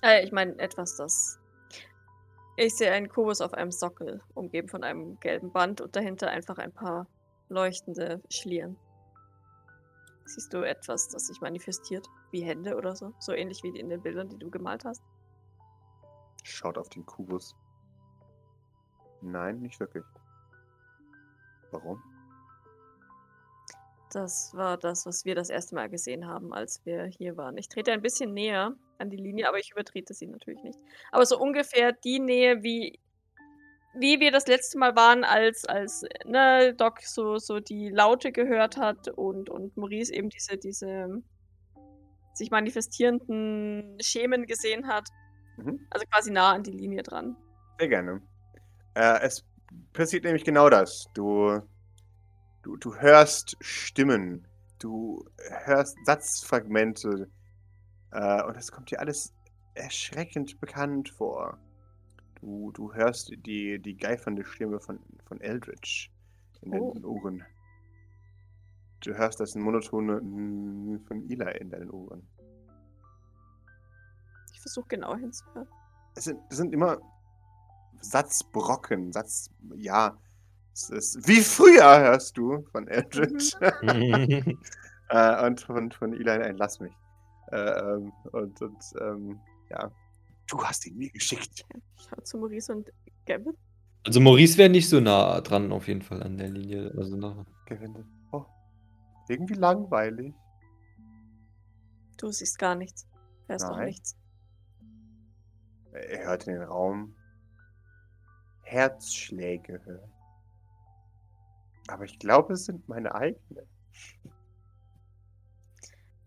Äh, 0.02 0.25
ich 0.25 0.33
meine 0.33 0.59
etwas, 0.59 0.97
das. 0.97 1.38
Ich 2.57 2.75
sehe 2.75 2.90
einen 2.90 3.09
Kubus 3.09 3.40
auf 3.40 3.54
einem 3.54 3.71
Sockel, 3.71 4.21
umgeben 4.35 4.66
von 4.66 4.83
einem 4.83 5.21
gelben 5.21 5.52
Band 5.52 5.81
und 5.81 5.95
dahinter 5.95 6.28
einfach 6.28 6.59
ein 6.59 6.73
paar 6.73 7.07
leuchtende 7.49 8.23
Schlieren. 8.31 8.77
Siehst 10.27 10.53
du 10.55 10.63
etwas, 10.63 11.09
das 11.09 11.27
sich 11.27 11.41
manifestiert? 11.41 12.07
Wie 12.31 12.43
Hände 12.43 12.77
oder 12.77 12.97
so? 12.97 13.13
So 13.19 13.33
ähnlich 13.33 13.63
wie 13.63 13.79
in 13.79 13.89
den 13.89 14.03
Bildern, 14.03 14.29
die 14.29 14.39
du 14.39 14.51
gemalt 14.51 14.85
hast? 14.85 15.03
schaut 16.45 16.79
auf 16.79 16.89
den 16.89 17.05
Kubus. 17.05 17.57
Nein, 19.21 19.61
nicht 19.61 19.81
wirklich. 19.81 20.05
Warum? 21.71 22.03
Das 24.13 24.55
war 24.55 24.77
das, 24.77 25.07
was 25.07 25.25
wir 25.25 25.35
das 25.35 25.51
erste 25.51 25.75
Mal 25.75 25.89
gesehen 25.89 26.27
haben, 26.27 26.55
als 26.55 26.85
wir 26.87 27.07
hier 27.07 27.37
waren. 27.37 27.57
Ich 27.59 27.69
trete 27.69 27.91
ein 27.91 28.03
bisschen 28.03 28.33
näher 28.33 28.77
an 28.99 29.11
die 29.11 29.17
Linie, 29.17 29.49
aber 29.49 29.59
ich 29.59 29.73
übertrete 29.73 30.15
sie 30.15 30.29
natürlich 30.29 30.63
nicht. 30.63 30.79
Aber 31.11 31.27
so 31.27 31.39
ungefähr 31.39 31.93
die 31.93 32.21
Nähe, 32.21 32.63
wie, 32.63 33.01
wie 33.99 34.21
wir 34.21 34.31
das 34.33 34.47
letzte 34.47 34.79
Mal 34.79 34.97
waren, 34.97 35.25
als, 35.25 35.65
als 35.65 36.05
ne, 36.25 36.75
Doc 36.75 37.01
so, 37.03 37.39
so 37.39 37.61
die 37.61 37.89
Laute 37.89 38.33
gehört 38.33 38.77
hat 38.77 39.09
und, 39.09 39.51
und 39.51 39.77
Maurice 39.77 40.13
eben 40.13 40.29
diese, 40.29 40.57
diese 40.57 41.23
sich 42.35 42.51
manifestierenden 42.51 43.99
Schemen 44.01 44.47
gesehen 44.47 44.89
hat. 44.89 45.09
Mhm. 45.57 45.87
Also 45.91 46.07
quasi 46.07 46.31
nah 46.31 46.53
an 46.53 46.63
die 46.63 46.73
Linie 46.73 47.03
dran. 47.03 47.37
Sehr 47.79 47.89
gerne. 47.89 48.23
Äh, 48.95 49.21
es 49.23 49.45
passiert 49.93 50.25
nämlich 50.25 50.45
genau 50.45 50.69
das. 50.69 51.07
Du, 51.15 51.61
du, 52.63 52.77
du 52.77 52.97
hörst 52.97 53.57
Stimmen, 53.61 54.47
du 54.79 55.25
hörst 55.65 55.97
Satzfragmente 56.05 57.29
äh, 58.11 58.43
und 58.43 58.57
es 58.57 58.73
kommt 58.73 58.91
dir 58.91 59.01
alles 59.01 59.33
erschreckend 59.75 60.61
bekannt 60.61 61.09
vor. 61.09 61.59
Du, 62.45 62.71
du 62.73 62.93
hörst 62.93 63.33
die, 63.47 63.79
die 63.81 63.97
geifernde 63.97 64.45
Stimme 64.45 64.79
von, 64.79 64.99
von 65.25 65.41
Eldritch 65.41 66.13
in 66.61 66.75
Oh. 66.75 66.93
deinen 66.93 67.05
Ohren. 67.07 67.43
Du 69.01 69.15
hörst 69.15 69.41
das 69.41 69.55
monotone 69.55 70.19
von 71.09 71.31
Eli 71.31 71.57
in 71.59 71.71
deinen 71.71 71.91
Ohren. 71.91 72.29
Ich 74.53 74.61
versuche 74.61 74.89
genau 74.89 75.17
hinzuhören. 75.17 75.67
es 76.17 76.25
sind, 76.25 76.39
es 76.51 76.59
sind 76.59 76.75
immer 76.75 76.99
Satzbrocken, 78.03 79.11
Satz, 79.11 79.49
ja. 79.77 80.15
Es 80.75 80.91
ist, 80.91 81.27
wie 81.27 81.41
früher 81.41 81.99
hörst 81.99 82.37
du 82.37 82.63
von 82.73 82.87
Eldritch 82.89 83.55
äh, 85.09 85.47
und 85.47 85.61
von, 85.63 85.91
von 85.93 86.13
Eli, 86.13 86.25
nein, 86.25 86.59
lass 86.59 86.79
mich. 86.79 86.93
Äh, 87.53 87.57
ähm, 87.57 88.13
und 88.33 88.61
und 88.61 88.85
ähm, 89.01 89.41
ja, 89.71 89.91
du 90.49 90.63
hast 90.63 90.87
ihn 90.87 90.97
mir 90.97 91.11
geschickt. 91.11 91.65
Schau 91.97 92.21
zu 92.23 92.39
Maurice 92.39 92.73
und 92.73 92.93
Gavin. 93.27 93.57
Also 94.05 94.21
Maurice 94.21 94.59
wäre 94.59 94.69
nicht 94.69 94.89
so 94.89 95.01
nah 95.01 95.41
dran 95.41 95.73
auf 95.73 95.89
jeden 95.89 96.03
Fall 96.03 96.23
an 96.23 96.37
der 96.37 96.51
Linie. 96.51 96.93
Also 96.97 97.17
nah. 97.17 97.47
Gewinde. 97.67 98.07
Oh, 98.33 98.45
irgendwie 99.29 99.55
langweilig. 99.55 100.35
Du 102.17 102.31
siehst 102.31 102.59
gar 102.59 102.75
nichts. 102.75 103.07
Hörst 103.47 103.65
auch 103.65 103.79
nichts. 103.79 104.17
Er 105.93 106.27
hört 106.27 106.47
in 106.47 106.55
den 106.55 106.63
Raum 106.63 107.15
Herzschläge 108.63 109.81
hören. 109.85 110.13
Aber 111.89 112.05
ich 112.05 112.19
glaube, 112.19 112.55
es 112.55 112.65
sind 112.65 112.89
meine 112.89 113.15
eigenen. 113.15 113.67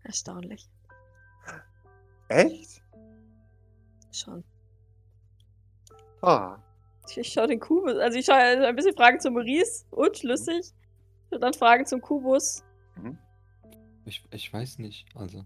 Erstaunlich. 0.02 0.70
Echt? 2.28 2.82
Schon. 4.18 4.44
Ah, 6.22 6.58
Ich, 7.08 7.18
ich 7.18 7.32
schaue 7.32 7.46
den 7.46 7.60
Kubus. 7.60 7.96
Also 7.96 8.18
ich 8.18 8.26
schaue 8.26 8.36
ein 8.36 8.76
bisschen 8.76 8.94
Fragen 8.96 9.20
zu 9.20 9.30
Maurice. 9.30 9.84
Unschlüssig. 9.90 10.72
Und 11.30 11.40
dann 11.42 11.54
Fragen 11.54 11.86
zum 11.86 12.00
Kubus. 12.00 12.64
Ich, 14.04 14.24
ich 14.32 14.52
weiß 14.52 14.78
nicht. 14.78 15.06
Also. 15.14 15.44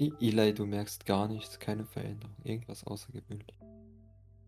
I- 0.00 0.12
Eli, 0.20 0.52
du 0.52 0.66
merkst 0.66 1.06
gar 1.06 1.28
nichts, 1.28 1.58
keine 1.60 1.84
Veränderung, 1.86 2.34
irgendwas 2.42 2.84
außergewöhnlich. 2.84 3.56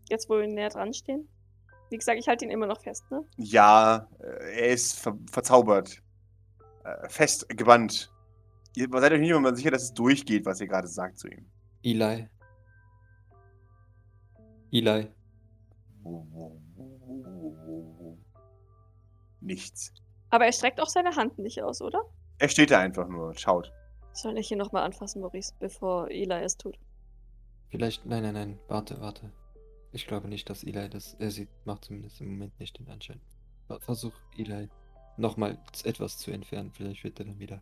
Jetzt, 0.09 0.29
wo 0.29 0.37
wir 0.37 0.47
näher 0.47 0.69
dran 0.69 0.93
stehen. 0.93 1.27
Wie 1.89 1.97
gesagt, 1.97 2.19
ich 2.19 2.27
halte 2.27 2.43
ihn 2.45 2.51
immer 2.51 2.65
noch 2.67 2.81
fest, 2.81 3.09
ne? 3.11 3.23
Ja, 3.37 4.09
äh, 4.19 4.59
er 4.59 4.67
ist 4.73 4.99
ver 4.99 5.17
verzaubert. 5.31 6.01
Äh, 6.83 7.07
fest 7.09 7.47
gebannt. 7.49 8.11
Ihr 8.75 8.87
seid 8.91 9.13
euch 9.13 9.19
nicht 9.21 9.29
immer 9.29 9.55
sicher, 9.55 9.71
dass 9.71 9.83
es 9.83 9.93
durchgeht, 9.93 10.45
was 10.45 10.59
ihr 10.59 10.67
gerade 10.67 10.87
sagt 10.87 11.19
zu 11.19 11.27
ihm. 11.29 11.45
Eli. 11.83 12.27
Eli. 14.71 15.07
Nichts. 19.41 19.93
Aber 20.29 20.45
er 20.45 20.51
streckt 20.53 20.79
auch 20.81 20.89
seine 20.89 21.15
Hand 21.15 21.37
nicht 21.39 21.61
aus, 21.61 21.81
oder? 21.81 22.01
Er 22.39 22.49
steht 22.49 22.71
da 22.71 22.79
einfach 22.79 23.07
nur 23.07 23.27
und 23.29 23.39
schaut. 23.39 23.71
Soll 24.13 24.37
ich 24.37 24.51
ihn 24.51 24.57
nochmal 24.57 24.83
anfassen, 24.83 25.21
Maurice, 25.21 25.53
bevor 25.59 26.09
Eli 26.09 26.43
es 26.43 26.57
tut? 26.57 26.77
Vielleicht. 27.69 28.05
Nein, 28.05 28.23
nein, 28.23 28.33
nein. 28.33 28.59
Warte, 28.67 28.99
warte. 29.01 29.31
Ich 29.91 30.07
glaube 30.07 30.27
nicht, 30.27 30.49
dass 30.49 30.63
Eli 30.63 30.89
das. 30.89 31.15
Er 31.15 31.31
sieht, 31.31 31.49
macht 31.65 31.85
zumindest 31.85 32.19
im 32.21 32.31
Moment 32.31 32.59
nicht 32.59 32.77
den 32.79 32.87
Anschein. 32.89 33.21
Ver- 33.67 33.79
Versuch 33.81 34.13
Eli 34.37 34.69
nochmal 35.17 35.57
etwas 35.83 36.17
zu 36.17 36.31
entfernen. 36.31 36.71
Vielleicht 36.73 37.03
wird 37.03 37.19
er 37.19 37.25
dann 37.25 37.39
wieder 37.39 37.61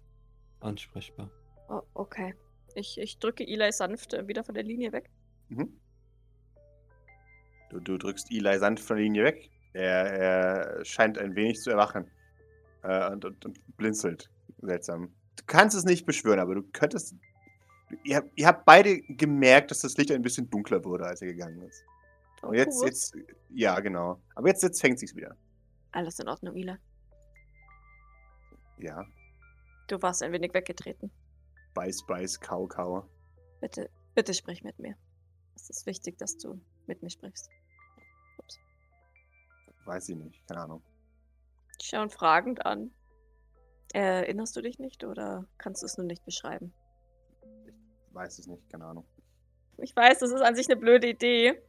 ansprechbar. 0.59 1.29
Oh, 1.69 1.81
okay. 1.93 2.33
Ich, 2.75 2.97
ich 2.97 3.19
drücke 3.19 3.45
Eli 3.47 3.71
sanft 3.71 4.13
wieder 4.27 4.43
von 4.43 4.55
der 4.55 4.63
Linie 4.63 4.91
weg. 4.91 5.09
Mhm. 5.49 5.79
Du, 7.73 7.79
du 7.79 7.97
drückst 7.97 8.31
Eli 8.31 8.57
sanft 8.59 8.83
von 8.83 8.97
der 8.97 9.03
Linie 9.03 9.23
weg. 9.25 9.49
Er, 9.73 10.05
er 10.77 10.85
scheint 10.85 11.17
ein 11.17 11.35
wenig 11.35 11.59
zu 11.61 11.71
erwachen. 11.71 12.09
Äh, 12.83 13.11
und, 13.11 13.25
und, 13.25 13.45
und 13.45 13.77
blinzelt. 13.77 14.29
Seltsam. 14.61 15.11
Du 15.35 15.43
kannst 15.47 15.75
es 15.75 15.83
nicht 15.83 16.05
beschwören, 16.05 16.39
aber 16.39 16.55
du 16.55 16.63
könntest. 16.71 17.15
Ihr, 18.03 18.17
habt- 18.17 18.31
ihr 18.35 18.47
habt 18.47 18.65
beide 18.65 19.01
gemerkt, 19.01 19.71
dass 19.71 19.79
das 19.81 19.97
Licht 19.97 20.11
ein 20.11 20.21
bisschen 20.21 20.49
dunkler 20.49 20.83
wurde, 20.85 21.05
als 21.05 21.21
er 21.21 21.27
gegangen 21.29 21.61
ist. 21.63 21.83
Und 22.41 22.55
jetzt, 22.55 22.75
Kubus? 22.79 22.85
jetzt, 22.85 23.15
ja, 23.49 23.79
genau. 23.79 24.21
Aber 24.35 24.47
jetzt, 24.49 24.61
jetzt 24.63 24.81
fängt 24.81 24.99
sich's 24.99 25.15
wieder. 25.15 25.35
Alles 25.91 26.19
in 26.19 26.27
Ordnung, 26.27 26.55
Eli. 26.55 26.75
Ja. 28.77 29.05
Du 29.87 30.01
warst 30.01 30.23
ein 30.23 30.31
wenig 30.31 30.53
weggetreten. 30.53 31.11
Beiß, 31.73 32.05
beiß, 32.05 32.39
kau, 32.39 32.67
kau. 32.67 33.07
Bitte, 33.61 33.89
bitte 34.15 34.33
sprich 34.33 34.63
mit 34.63 34.77
mir. 34.79 34.95
Es 35.55 35.69
ist 35.69 35.85
wichtig, 35.85 36.17
dass 36.17 36.37
du 36.37 36.59
mit 36.87 37.01
mir 37.01 37.09
sprichst. 37.09 37.49
Ups. 38.39 38.59
Weiß 39.85 40.09
ich 40.09 40.15
nicht, 40.15 40.47
keine 40.47 40.61
Ahnung. 40.61 40.83
Ich 41.79 41.87
schaue 41.87 42.03
ihn 42.03 42.09
fragend 42.09 42.65
an. 42.65 42.91
Erinnerst 43.93 44.55
du 44.55 44.61
dich 44.61 44.79
nicht 44.79 45.03
oder 45.03 45.45
kannst 45.57 45.81
du 45.81 45.85
es 45.85 45.97
nur 45.97 46.07
nicht 46.07 46.25
beschreiben? 46.25 46.73
Weiß 48.11 48.39
es 48.39 48.47
nicht, 48.47 48.69
keine 48.69 48.85
Ahnung. 48.85 49.05
Ich 49.77 49.95
weiß, 49.95 50.19
das 50.19 50.31
ist 50.31 50.41
an 50.41 50.55
sich 50.55 50.69
eine 50.69 50.79
blöde 50.79 51.07
Idee. 51.09 51.61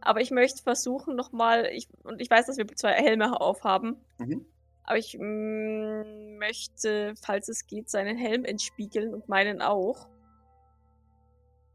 Aber 0.00 0.20
ich 0.20 0.30
möchte 0.30 0.62
versuchen 0.62 1.16
nochmal, 1.16 1.66
ich, 1.66 1.88
und 2.04 2.20
ich 2.20 2.30
weiß, 2.30 2.46
dass 2.46 2.56
wir 2.56 2.66
zwei 2.68 2.92
Helme 2.92 3.40
aufhaben, 3.40 3.96
Mhm. 4.18 4.46
aber 4.84 4.96
ich 4.96 5.16
mm, 5.18 6.38
möchte, 6.38 7.14
falls 7.20 7.48
es 7.48 7.66
geht, 7.66 7.90
seinen 7.90 8.16
Helm 8.16 8.44
entspiegeln 8.44 9.12
und 9.12 9.28
meinen 9.28 9.60
auch. 9.60 10.08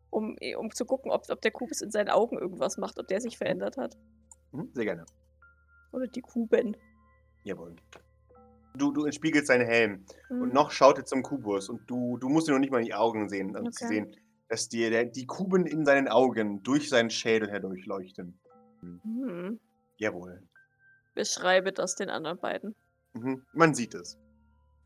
Um, 0.10 0.38
um 0.58 0.74
zu 0.74 0.86
gucken, 0.86 1.12
ob, 1.12 1.30
ob 1.30 1.42
der 1.42 1.52
Kubus 1.52 1.82
in 1.82 1.92
seinen 1.92 2.10
Augen 2.10 2.38
irgendwas 2.38 2.78
macht, 2.78 2.98
ob 3.00 3.08
der 3.08 3.20
sich 3.20 3.38
verändert 3.38 3.78
hat. 3.78 3.98
Mhm, 4.54 4.70
sehr 4.74 4.86
gerne. 4.86 5.06
Oder 5.92 6.08
die 6.08 6.22
Kuben. 6.22 6.78
Jawohl. 7.44 7.76
Du, 8.76 8.92
du 8.92 9.06
entspiegelst 9.06 9.48
seinen 9.48 9.66
Helm. 9.68 10.06
Mhm. 10.30 10.42
Und 10.42 10.54
noch 10.54 10.72
schaut 10.72 10.98
er 10.98 11.06
zum 11.06 11.22
Kubus. 11.22 11.70
Und 11.70 11.82
du, 11.90 12.18
du 12.18 12.30
musst 12.30 12.48
ihn 12.48 12.54
noch 12.54 12.60
nicht 12.60 12.72
mal 12.72 12.80
in 12.80 12.86
die 12.86 12.94
Augen 12.94 13.30
sehen, 13.30 13.56
um 13.56 13.72
zu 13.72 13.86
Okay. 13.86 13.94
sehen, 13.94 14.16
dass 14.50 14.70
dir 14.70 14.90
der, 14.90 15.06
die 15.06 15.26
Kuben 15.26 15.66
in 15.66 15.86
seinen 15.86 16.08
Augen 16.08 16.64
durch 16.64 16.90
seinen 16.90 17.10
Schädel 17.10 17.50
herdurchleuchten. 17.50 18.40
Hm. 18.82 19.60
Jawohl. 19.98 20.42
Beschreibe 21.14 21.72
das 21.72 21.96
den 21.96 22.10
anderen 22.10 22.40
beiden. 22.40 22.76
Mhm. 23.14 23.46
Man 23.54 23.76
sieht 23.76 23.94
es. 23.94 24.18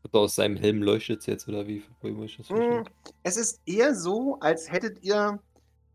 Aber 0.04 0.20
aus 0.20 0.36
seinem 0.36 0.56
Helm 0.56 0.82
leuchtet 0.82 1.20
es 1.20 1.26
jetzt, 1.26 1.48
oder 1.48 1.66
wie? 1.66 1.82
Wie 2.02 2.12
muss 2.12 2.26
ich 2.30 2.36
das 2.36 2.50
Mhm. 2.50 2.84
Es 3.24 3.36
ist 3.36 3.60
eher 3.66 3.94
so, 3.94 4.38
als 4.40 4.70
hättet 4.70 5.02
ihr 5.02 5.40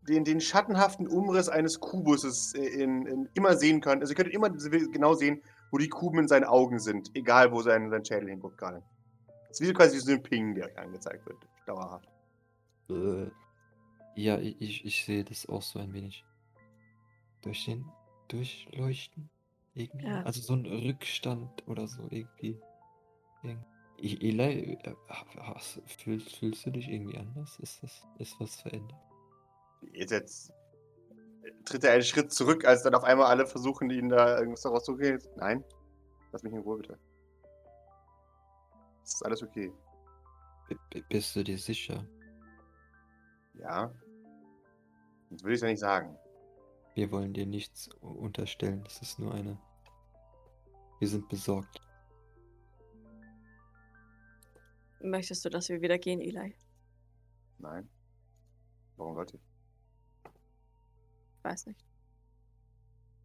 den, 0.08 0.24
den 0.24 0.40
schattenhaften 0.40 1.06
Umriss 1.06 1.48
eines 1.48 1.80
Kubuses 1.80 2.52
in, 2.54 3.06
in, 3.06 3.28
immer 3.34 3.56
sehen 3.56 3.80
können. 3.80 4.00
Also 4.00 4.12
ihr 4.12 4.16
könntet 4.16 4.34
immer 4.34 4.50
genau 4.50 5.14
sehen, 5.14 5.42
wo 5.70 5.78
die 5.78 5.88
Kuben 5.88 6.18
in 6.20 6.28
seinen 6.28 6.44
Augen 6.44 6.78
sind, 6.78 7.10
egal 7.14 7.52
wo 7.52 7.62
sein, 7.62 7.90
sein 7.90 8.04
Schädel 8.04 8.28
hinguckt 8.28 8.58
gerade. 8.58 8.82
Es 9.50 9.60
ist 9.60 9.62
wie 9.62 9.66
so 9.66 9.74
quasi 9.74 9.98
so 9.98 10.12
ein 10.12 10.22
Ping, 10.22 10.54
der 10.54 10.66
euch 10.66 10.78
angezeigt 10.78 11.26
wird. 11.26 11.38
Dauerhaft. 11.66 12.08
Äh, 12.90 13.30
ja, 14.16 14.38
ich, 14.38 14.60
ich, 14.60 14.84
ich 14.84 15.04
sehe 15.04 15.24
das 15.24 15.48
auch 15.48 15.62
so 15.62 15.78
ein 15.78 15.92
wenig. 15.92 16.24
Durch 17.42 17.64
den 17.64 17.84
Durchleuchten? 18.28 19.28
Irgendwie? 19.74 20.06
Ja. 20.06 20.22
Also 20.22 20.40
so 20.40 20.54
ein 20.54 20.66
Rückstand 20.66 21.66
oder 21.66 21.88
so 21.88 22.02
irgendwie. 22.10 22.60
Irgendwie- 23.42 24.28
Eli, 24.28 24.78
äh, 24.82 24.94
fühlst, 25.86 26.36
fühlst 26.36 26.66
du 26.66 26.70
dich 26.70 26.88
irgendwie 26.88 27.16
anders? 27.16 27.58
Ist 27.60 27.82
das 27.82 28.06
ist 28.18 28.38
was 28.40 28.56
verändert? 28.60 28.98
Jetzt, 29.92 30.12
jetzt 30.12 30.52
tritt 31.64 31.84
er 31.84 31.92
einen 31.92 32.02
Schritt 32.02 32.32
zurück, 32.32 32.64
als 32.64 32.82
dann 32.82 32.94
auf 32.94 33.04
einmal 33.04 33.26
alle 33.26 33.46
versuchen, 33.46 33.90
ihn 33.90 34.08
da 34.08 34.38
irgendwas 34.38 34.62
daraus 34.62 34.84
zu 34.84 34.96
gehen. 34.96 35.18
Nein, 35.36 35.64
lass 36.32 36.42
mich 36.42 36.52
in 36.52 36.60
Ruhe, 36.60 36.78
bitte. 36.78 36.98
Es 39.02 39.14
ist 39.14 39.22
alles 39.22 39.42
okay. 39.42 39.72
B 40.90 41.02
bist 41.08 41.36
du 41.36 41.44
dir 41.44 41.58
sicher? 41.58 42.06
Ja. 43.54 43.92
Das 45.30 45.42
will 45.42 45.54
ich 45.54 45.60
ja 45.60 45.68
nicht 45.68 45.80
sagen. 45.80 46.16
Wir 46.94 47.10
wollen 47.10 47.34
dir 47.34 47.46
nichts 47.46 47.88
unterstellen. 48.00 48.82
Das 48.84 49.02
ist 49.02 49.18
nur 49.18 49.34
eine. 49.34 49.58
Wir 51.00 51.08
sind 51.08 51.28
besorgt. 51.28 51.80
Möchtest 55.00 55.44
du, 55.44 55.50
dass 55.50 55.68
wir 55.68 55.82
wieder 55.82 55.98
gehen, 55.98 56.20
Eli? 56.20 56.56
Nein. 57.58 57.90
Warum 58.96 59.14
sollte 59.14 59.36
ich? 59.36 59.53
Weiß 61.44 61.66
nicht. 61.66 61.84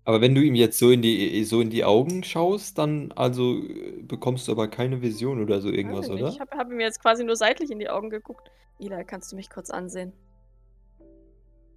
Aber 0.05 0.21
wenn 0.21 0.33
du 0.33 0.41
ihm 0.41 0.55
jetzt 0.55 0.79
so 0.79 0.91
in 0.91 1.01
die 1.01 1.43
so 1.43 1.61
in 1.61 1.69
die 1.69 1.83
Augen 1.83 2.23
schaust, 2.23 2.77
dann 2.77 3.11
also 3.11 3.61
bekommst 4.01 4.47
du 4.47 4.51
aber 4.51 4.67
keine 4.67 5.01
Vision 5.01 5.41
oder 5.41 5.61
so 5.61 5.69
irgendwas, 5.69 6.07
ich 6.07 6.11
oder? 6.11 6.29
Ich 6.29 6.39
habe 6.39 6.57
hab 6.57 6.71
ihm 6.71 6.79
jetzt 6.79 7.01
quasi 7.01 7.23
nur 7.23 7.35
seitlich 7.35 7.71
in 7.71 7.79
die 7.79 7.89
Augen 7.89 8.09
geguckt. 8.09 8.51
Eli, 8.79 9.03
kannst 9.05 9.31
du 9.31 9.35
mich 9.35 9.49
kurz 9.49 9.69
ansehen? 9.69 10.13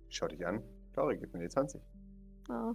Schau 0.08 0.28
dich 0.28 0.46
an. 0.46 0.62
Tori, 0.94 1.16
gib 1.16 1.32
mir 1.32 1.40
die 1.40 1.48
20. 1.48 1.80
Ah. 2.48 2.72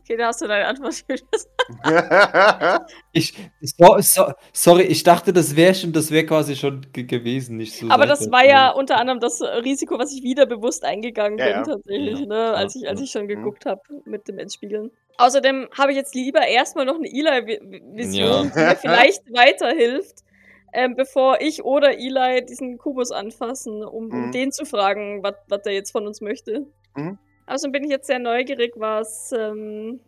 Okay, 0.00 0.16
da 0.16 0.28
hast 0.28 0.40
du 0.40 0.46
deine 0.46 0.66
Antwort 0.66 0.94
für 0.94 1.16
das. 1.30 1.48
Ich, 3.12 3.34
so, 3.60 3.96
so, 4.00 4.32
sorry, 4.52 4.82
ich 4.84 5.02
dachte, 5.02 5.32
das 5.32 5.54
wäre 5.56 5.74
schon, 5.74 5.92
das 5.92 6.10
wäre 6.10 6.24
quasi 6.26 6.56
schon 6.56 6.86
ge 6.92 7.04
gewesen, 7.04 7.56
nicht 7.56 7.74
so. 7.76 7.90
Aber 7.90 8.06
das 8.06 8.30
war 8.30 8.44
ja 8.44 8.70
unter 8.70 8.96
anderem 8.98 9.20
das 9.20 9.42
Risiko, 9.42 9.98
was 9.98 10.12
ich 10.12 10.22
wieder 10.22 10.46
bewusst 10.46 10.84
eingegangen 10.84 11.38
Ja, 11.38 11.44
bin, 11.46 11.54
ja. 11.56 11.62
tatsächlich, 11.64 12.20
Ja, 12.20 12.26
ne, 12.26 12.54
als 12.54 12.74
ich, 12.76 12.88
als 12.88 13.00
ich 13.00 13.10
schon 13.10 13.24
Mhm. 13.24 13.28
geguckt 13.28 13.66
habe 13.66 13.80
mit 14.04 14.28
dem 14.28 14.38
Entspiegeln. 14.38 14.90
Außerdem 15.18 15.68
habe 15.76 15.90
ich 15.92 15.96
jetzt 15.96 16.14
lieber 16.14 16.46
erstmal 16.46 16.84
noch 16.86 16.94
eine 16.96 17.08
Eli-Vision, 17.08 18.12
Ja. 18.14 18.42
die 18.54 18.60
mir 18.60 18.76
vielleicht 18.80 19.22
weiterhilft, 19.32 20.20
ähm, 20.72 20.94
bevor 20.96 21.40
ich 21.40 21.64
oder 21.64 21.98
Eli 21.98 22.44
diesen 22.46 22.78
Kubus 22.78 23.10
anfassen, 23.10 23.82
um, 23.84 24.10
um 24.10 24.26
Mhm. 24.28 24.32
den 24.32 24.52
zu 24.52 24.64
fragen, 24.64 25.22
was 25.22 25.34
was 25.48 25.62
der 25.62 25.72
jetzt 25.72 25.90
von 25.90 26.06
uns 26.06 26.20
möchte. 26.20 26.66
Mhm. 26.96 27.18
Außerdem 27.48 27.72
bin 27.72 27.84
ich 27.84 27.90
jetzt 27.90 28.06
sehr 28.06 28.18
neugierig, 28.18 28.74
was, 28.76 29.32
ähm, 29.32 30.00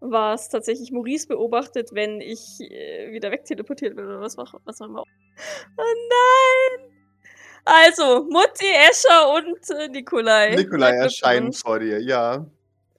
was 0.00 0.48
tatsächlich 0.48 0.90
Maurice 0.90 1.28
beobachtet, 1.28 1.90
wenn 1.92 2.20
ich 2.20 2.60
äh, 2.60 3.12
wieder 3.12 3.30
wegteleportiert 3.30 3.96
werde 3.96 4.08
oder 4.08 4.20
was, 4.20 4.36
auch- 4.38 4.54
was 4.64 4.80
auch 4.80 4.86
immer. 4.86 5.02
Oh 5.76 5.82
nein! 6.08 6.88
Also, 7.64 8.24
Mutti, 8.24 8.66
Escher 8.90 9.32
und 9.34 9.70
äh, 9.78 9.88
Nikolai. 9.88 10.56
Nikolai 10.56 10.96
Glückwunsch. 11.06 11.60
vor 11.62 11.78
dir, 11.78 12.00
ja. 12.02 12.44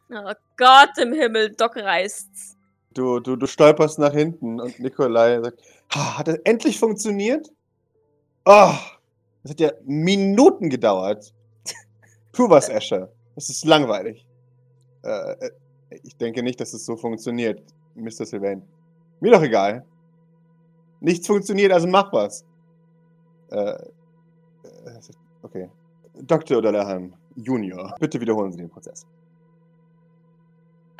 Oh 0.10 0.32
Gott 0.58 0.98
im 1.02 1.12
Himmel, 1.14 1.52
Doc 1.56 1.76
reißt's. 1.76 2.56
Du, 2.94 3.20
du, 3.20 3.36
du 3.36 3.48
stolperst 3.48 3.98
nach 4.00 4.14
hinten 4.14 4.62
und 4.62 4.80
Nikolai 4.80 5.42
sagt, 5.42 5.60
"Ah, 5.90 6.20
hat 6.20 6.28
das 6.28 6.38
endlich 6.44 6.80
funktioniert? 6.80 7.50
Oh, 8.46 8.72
das 9.42 9.52
hat 9.52 9.60
ja 9.60 9.72
Minuten 9.84 10.70
gedauert. 10.70 11.34
Tu 12.34 12.50
was, 12.50 12.68
Escher. 12.68 13.10
Das 13.36 13.50
ist 13.50 13.63
langweilig. 13.66 14.25
Äh, 15.04 15.32
äh, 15.34 15.52
ich 16.04 16.18
denke 16.18 16.42
nicht, 16.42 16.60
dass 16.60 16.74
es 16.74 16.86
so 16.86 16.96
funktioniert, 16.96 17.63
Mr. 17.96 18.25
Sylvain. 18.25 18.63
Mir 19.20 19.32
doch 19.32 19.44
egal. 19.44 19.86
Nichts 21.00 21.28
funktioniert, 21.28 21.72
also 21.72 21.88
mach 21.88 22.12
was. 22.12 22.44
Äh, 23.52 23.58
äh, 23.58 23.80
okay. 25.44 25.70
Dr. 26.16 26.57
O'Dallahan, 26.57 27.14
Junior, 27.36 27.96
bitte 28.00 28.20
wiederholen 28.20 28.51
Sie 28.51 28.57
den 28.57 28.70
Prozess. 28.70 29.05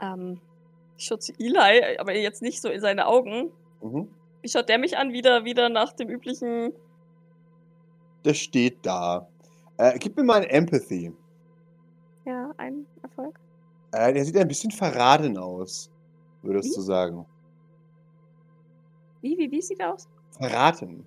Ähm, 0.02 0.40
ich 0.98 1.06
schaue 1.06 1.20
zu 1.20 1.34
Eli, 1.40 1.98
aber 1.98 2.16
jetzt 2.16 2.42
nicht 2.42 2.62
so 2.62 2.70
in 2.70 2.82
seine 2.82 3.08
Augen. 3.08 3.52
Mhm. 3.82 4.08
Wie 4.42 4.50
schaut 4.50 4.70
der 4.70 4.78
mich 4.78 4.98
an? 4.98 5.14
Wieder, 5.14 5.46
wieder 5.46 5.70
nach 5.70 5.94
dem 5.94 6.10
üblichen. 6.10 6.74
Der 8.26 8.34
steht 8.34 8.86
da. 8.86 9.28
Äh, 9.78 9.98
gib 10.00 10.18
mir 10.18 10.24
mal 10.24 10.42
ein 10.42 10.50
Empathy. 10.50 11.14
Ein 12.58 12.86
Erfolg. 13.02 13.40
Äh, 13.92 14.14
der 14.14 14.26
sieht 14.26 14.38
ein 14.38 14.48
bisschen 14.48 14.72
verraten 14.72 15.38
aus, 15.38 15.92
würdest 16.42 16.72
Wie? 16.72 16.76
du 16.76 16.82
sagen. 16.82 17.26
Wie, 19.22 19.38
wie, 19.38 19.52
wie 19.52 19.62
sieht 19.62 19.80
er 19.80 19.94
aus? 19.94 20.08
Verraten. 20.32 21.06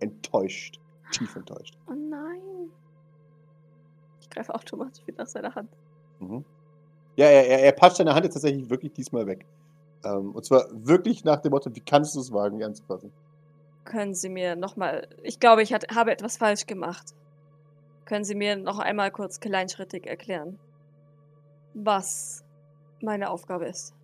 Enttäuscht. 0.00 0.80
Tief 1.12 1.34
enttäuscht. 1.36 1.76
Oh 1.88 1.94
nein. 1.94 2.70
Ich 4.20 4.28
greife 4.28 4.54
automatisch 4.54 5.06
wieder 5.06 5.22
nach 5.22 5.28
seiner 5.28 5.54
Hand. 5.54 5.70
Mhm. 6.20 6.44
Ja, 7.16 7.26
er, 7.26 7.46
er, 7.46 7.62
er 7.62 7.72
patscht 7.72 7.96
seine 7.98 8.14
Hand 8.14 8.24
jetzt 8.24 8.34
tatsächlich 8.34 8.68
wirklich 8.68 8.92
diesmal 8.92 9.26
weg. 9.26 9.46
Ähm, 10.04 10.32
und 10.32 10.44
zwar 10.44 10.66
wirklich 10.72 11.24
nach 11.24 11.40
dem 11.40 11.50
Motto, 11.50 11.74
wie 11.74 11.80
kannst 11.80 12.14
du 12.16 12.20
es 12.20 12.32
wagen, 12.32 12.58
die 12.58 12.64
anzufassen? 12.64 13.12
Können 13.84 14.14
Sie 14.14 14.28
mir 14.28 14.56
nochmal. 14.56 15.08
Ich 15.22 15.40
glaube, 15.40 15.62
ich 15.62 15.72
hat, 15.72 15.86
habe 15.94 16.12
etwas 16.12 16.36
falsch 16.36 16.66
gemacht. 16.66 17.14
Können 18.04 18.24
Sie 18.24 18.34
mir 18.34 18.56
noch 18.56 18.78
einmal 18.78 19.10
kurz 19.10 19.40
kleinschrittig 19.40 20.06
erklären, 20.06 20.58
was 21.74 22.44
meine 23.00 23.30
Aufgabe 23.30 23.66
ist? 23.66 23.94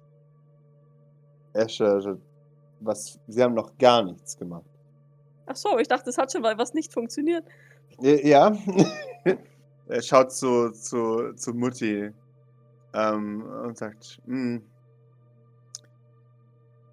Escher, 1.53 2.19
was, 2.81 3.19
sie 3.27 3.43
haben 3.43 3.55
noch 3.55 3.77
gar 3.79 4.05
nichts 4.05 4.37
gemacht. 4.37 4.65
Ach 5.47 5.57
so, 5.57 5.79
ich 5.79 5.89
dachte, 5.89 6.11
es 6.11 6.19
hat 6.19 6.31
schon 6.31 6.43
mal 6.43 6.59
was 6.59 6.75
nicht 6.75 6.93
funktioniert. 6.93 7.45
Ja. 8.01 8.57
er 9.89 10.03
schaut 10.03 10.33
zu, 10.33 10.71
zu, 10.71 11.33
zu 11.35 11.55
Mutti 11.55 12.11
ähm, 12.95 13.43
und 13.65 13.77
sagt, 13.77 14.21
"Hm, 14.27 14.63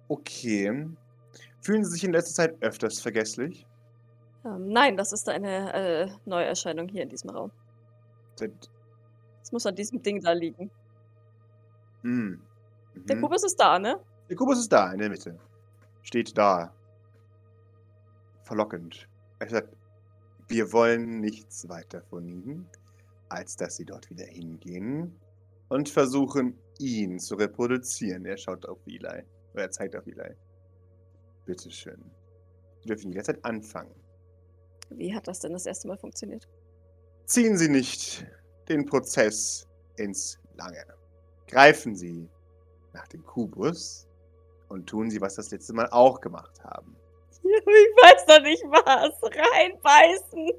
okay. 0.08 0.86
Fühlen 1.60 1.84
Sie 1.84 1.92
sich 1.92 2.04
in 2.04 2.12
letzter 2.12 2.34
Zeit 2.34 2.62
öfters 2.62 3.00
vergesslich? 3.00 3.66
Ähm, 4.46 4.68
nein, 4.68 4.96
das 4.96 5.12
ist 5.12 5.28
eine 5.28 5.72
äh, 5.74 6.08
Neuerscheinung 6.24 6.88
hier 6.88 7.02
in 7.02 7.08
diesem 7.08 7.30
Raum. 7.30 7.50
Seit- 8.36 8.70
Es 9.42 9.50
muss 9.52 9.66
an 9.66 9.74
diesem 9.74 10.00
Ding 10.02 10.20
da 10.20 10.32
liegen. 10.32 10.70
Hm. 12.02 12.40
Der 12.94 13.16
Mhm. 13.16 13.22
Kubus 13.22 13.44
ist 13.44 13.56
da, 13.56 13.78
ne? 13.78 13.98
Der 14.28 14.36
Kubus 14.36 14.58
ist 14.58 14.72
da, 14.72 14.92
in 14.92 14.98
der 14.98 15.10
Mitte. 15.10 15.38
Steht 16.02 16.36
da. 16.38 16.72
Verlockend. 18.44 19.08
Er 19.40 19.48
sagt, 19.48 19.76
wir 20.48 20.72
wollen 20.72 21.20
nichts 21.20 21.68
weiter 21.68 22.02
von 22.02 22.26
Ihnen, 22.28 22.68
als 23.28 23.56
dass 23.56 23.76
Sie 23.76 23.84
dort 23.84 24.08
wieder 24.10 24.24
hingehen 24.26 25.18
und 25.68 25.88
versuchen, 25.88 26.56
ihn 26.78 27.18
zu 27.18 27.34
reproduzieren. 27.34 28.24
Er 28.24 28.36
schaut 28.36 28.66
auf 28.66 28.78
Eli. 28.86 29.24
Oder 29.52 29.62
er 29.62 29.70
zeigt 29.70 29.96
auf 29.96 30.06
Eli. 30.06 30.34
Bitteschön. 31.44 32.00
Sie 32.80 32.86
dürfen 32.88 33.10
jederzeit 33.10 33.44
anfangen. 33.44 33.94
Wie 34.90 35.14
hat 35.14 35.28
das 35.28 35.40
denn 35.40 35.52
das 35.52 35.66
erste 35.66 35.88
Mal 35.88 35.98
funktioniert? 35.98 36.48
Ziehen 37.26 37.56
Sie 37.56 37.68
nicht 37.68 38.26
den 38.68 38.86
Prozess 38.86 39.66
ins 39.96 40.38
Lange. 40.56 40.84
Greifen 41.48 41.94
Sie 41.94 42.28
nach 42.92 43.06
dem 43.08 43.24
Kubus 43.24 44.06
und 44.68 44.86
tun 44.86 45.10
Sie, 45.10 45.20
was 45.20 45.34
das 45.34 45.50
letzte 45.50 45.72
Mal 45.72 45.88
auch 45.90 46.20
gemacht 46.20 46.62
haben. 46.64 46.96
Ich 47.42 48.02
weiß 48.02 48.26
doch 48.26 48.42
nicht 48.42 48.62
was. 48.64 49.12
Reinbeißen. 49.22 50.50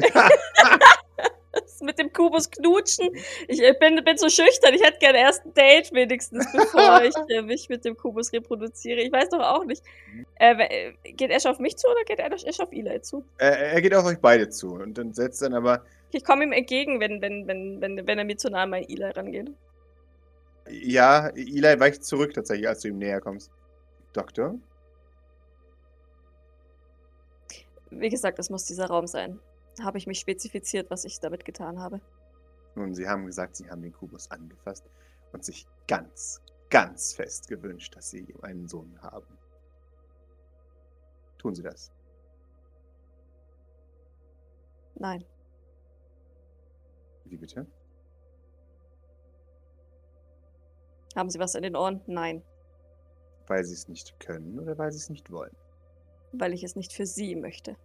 Das 1.64 1.80
mit 1.80 1.98
dem 1.98 2.12
Kubus 2.12 2.50
knutschen. 2.50 3.08
Ich 3.48 3.60
bin, 3.78 4.04
bin 4.04 4.16
so 4.18 4.28
schüchtern. 4.28 4.74
Ich 4.74 4.82
hätte 4.82 4.98
gerne 4.98 5.18
erst 5.18 5.44
ein 5.46 5.54
Date 5.54 5.92
wenigstens, 5.92 6.46
bevor 6.52 7.02
ich 7.04 7.14
äh, 7.28 7.42
mich 7.42 7.68
mit 7.68 7.84
dem 7.84 7.96
Kubus 7.96 8.32
reproduziere. 8.32 9.00
Ich 9.00 9.10
weiß 9.10 9.30
doch 9.30 9.40
auch 9.40 9.64
nicht. 9.64 9.82
Äh, 10.36 10.54
äh, 10.54 11.12
geht 11.12 11.30
Ash 11.30 11.46
auf 11.46 11.58
mich 11.58 11.76
zu 11.76 11.88
oder 11.88 12.04
geht 12.04 12.18
Ash 12.18 12.60
auf 12.60 12.70
Eli 12.70 13.00
zu? 13.00 13.24
Er, 13.38 13.80
geht 13.80 13.94
auf 13.94 14.04
euch 14.04 14.18
beide 14.18 14.48
zu 14.50 14.74
und 14.74 14.98
dann 14.98 15.14
setzt 15.14 15.42
dann 15.42 15.54
aber, 15.54 15.84
Ich 16.12 16.24
komme 16.24 16.44
ihm 16.44 16.52
entgegen, 16.52 17.00
wenn, 17.00 17.22
wenn, 17.22 17.46
wenn, 17.46 17.80
wenn, 17.80 18.06
wenn 18.06 18.18
er 18.18 18.24
mir 18.24 18.36
zu 18.36 18.50
nah 18.50 18.64
an 18.64 18.70
mein 18.70 18.84
Eli 18.88 19.04
rangeht. 19.04 19.50
ja, 20.68 21.28
Eli 21.28 21.80
weicht 21.80 22.04
zurück 22.04 22.34
tatsächlich, 22.34 22.68
als 22.68 22.80
du 22.80 22.88
ihm 22.88 22.98
näher 22.98 23.20
kommst. 23.20 23.50
Doktor? 24.12 24.54
Wie 27.90 28.10
gesagt, 28.10 28.38
es 28.38 28.50
muss 28.50 28.64
dieser 28.64 28.86
Raum 28.86 29.06
sein. 29.06 29.40
Habe 29.82 29.98
ich 29.98 30.06
mich 30.06 30.20
spezifiziert, 30.20 30.90
was 30.90 31.04
ich 31.04 31.20
damit 31.20 31.44
getan 31.44 31.78
habe. 31.78 32.00
Nun, 32.74 32.94
Sie 32.94 33.08
haben 33.08 33.26
gesagt, 33.26 33.56
Sie 33.56 33.68
haben 33.70 33.82
den 33.82 33.92
Kubus 33.92 34.30
angefasst 34.30 34.84
und 35.32 35.44
sich 35.44 35.66
ganz, 35.86 36.40
ganz 36.70 37.12
fest 37.12 37.48
gewünscht, 37.48 37.94
dass 37.96 38.10
Sie 38.10 38.34
einen 38.42 38.68
Sohn 38.68 39.00
haben. 39.02 39.38
Tun 41.38 41.54
Sie 41.54 41.62
das. 41.62 41.92
Nein. 44.96 45.24
Wie 47.24 47.36
bitte? 47.36 47.66
Haben 51.16 51.30
Sie 51.30 51.38
was 51.38 51.54
in 51.54 51.62
den 51.62 51.76
Ohren? 51.76 52.00
Nein. 52.06 52.42
Weil 53.46 53.64
sie 53.64 53.74
es 53.74 53.88
nicht 53.88 54.18
können 54.20 54.58
oder 54.58 54.78
weil 54.78 54.90
sie 54.90 54.98
es 54.98 55.10
nicht 55.10 55.30
wollen? 55.30 55.54
Weil 56.32 56.52
ich 56.52 56.64
es 56.64 56.76
nicht 56.76 56.92
für 56.92 57.06
sie 57.06 57.36
möchte. 57.36 57.76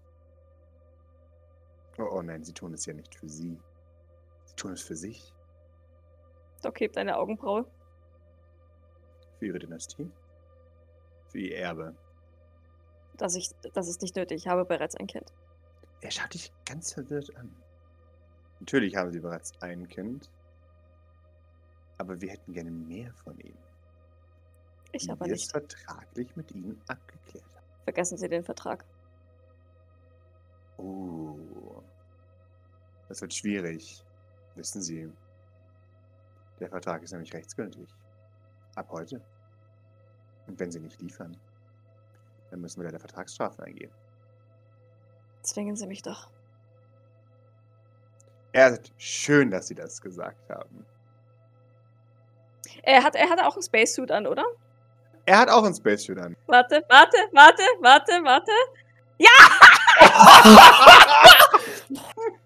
Oh, 2.00 2.08
oh 2.12 2.22
nein, 2.22 2.44
sie 2.44 2.54
tun 2.54 2.74
es 2.74 2.86
ja 2.86 2.94
nicht 2.94 3.14
für 3.14 3.30
sie. 3.30 3.60
Sie 4.46 4.56
tun 4.56 4.74
es 4.74 4.82
für 4.82 4.96
sich, 4.96 5.34
Doc 6.62 6.80
hebt 6.80 6.98
eine 6.98 7.18
Augenbraue. 7.18 7.66
für 9.38 9.48
ihre 9.48 9.60
Dynastie, 9.60 10.12
für 11.28 11.40
ihr 11.40 11.58
Erbe. 11.58 11.96
Das, 13.18 13.36
ich, 13.36 13.52
das 13.74 13.88
ist 13.88 14.02
nicht 14.02 14.16
nötig. 14.16 14.38
Ich 14.38 14.48
habe 14.48 14.66
bereits 14.66 14.96
ein 14.96 15.08
Kind. 15.08 15.34
Er 16.02 16.12
schaut 16.12 16.34
dich 16.34 16.52
ganz 16.66 16.94
verwirrt 16.94 17.36
an. 17.38 17.54
Natürlich 18.60 18.96
haben 18.96 19.12
sie 19.12 19.20
bereits 19.20 19.54
ein 19.62 19.88
Kind, 19.88 20.30
aber 21.98 22.20
wir 22.20 22.32
hätten 22.32 22.54
gerne 22.54 22.72
mehr 22.72 23.14
von 23.14 23.40
ihnen. 23.40 23.58
Ich 24.92 25.10
aber 25.10 25.26
wir 25.26 25.34
es 25.34 25.42
nicht. 25.42 25.52
vertraglich 25.52 26.36
mit 26.36 26.52
ihnen 26.52 26.82
abgeklärt. 26.88 27.46
Vergessen 27.84 28.18
Sie 28.18 28.28
den 28.28 28.44
Vertrag. 28.44 28.84
Oh. 30.78 31.38
Das 33.10 33.22
wird 33.22 33.34
schwierig. 33.34 34.06
Wissen 34.56 34.82
Sie. 34.82 35.12
Der 36.60 36.70
Vertrag 36.70 37.04
ist 37.04 37.12
nämlich 37.12 37.34
rechtsgültig. 37.34 37.90
Ab 38.76 38.88
heute. 38.92 39.22
Und 40.48 40.60
wenn 40.60 40.72
Sie 40.72 40.80
nicht 40.80 41.02
liefern, 41.02 41.36
dann 42.52 42.62
müssen 42.62 42.80
wir 42.80 42.86
leider 42.86 43.00
Vertragsstrafen 43.00 43.64
eingehen. 43.64 43.92
Zwingen 45.42 45.76
Sie 45.76 45.88
mich 45.88 46.04
doch. 46.04 46.30
Er 48.52 48.72
sagt, 48.72 48.92
schön, 48.98 49.52
dass 49.52 49.68
Sie 49.68 49.76
das 49.76 50.02
gesagt 50.02 50.50
haben. 50.50 50.86
Er 52.84 53.04
hat, 53.04 53.16
er 53.16 53.30
hat 53.30 53.42
auch 53.42 53.56
einen 53.56 53.64
Spacesuit 53.64 54.12
an, 54.12 54.28
oder? 54.28 54.46
Er 55.26 55.40
hat 55.40 55.50
auch 55.50 55.64
ein 55.64 55.74
Spacesuit 55.74 56.18
an. 56.18 56.36
Warte, 56.48 56.84
warte, 56.90 57.18
warte, 57.32 57.64
warte, 57.82 58.12
warte. 58.24 58.52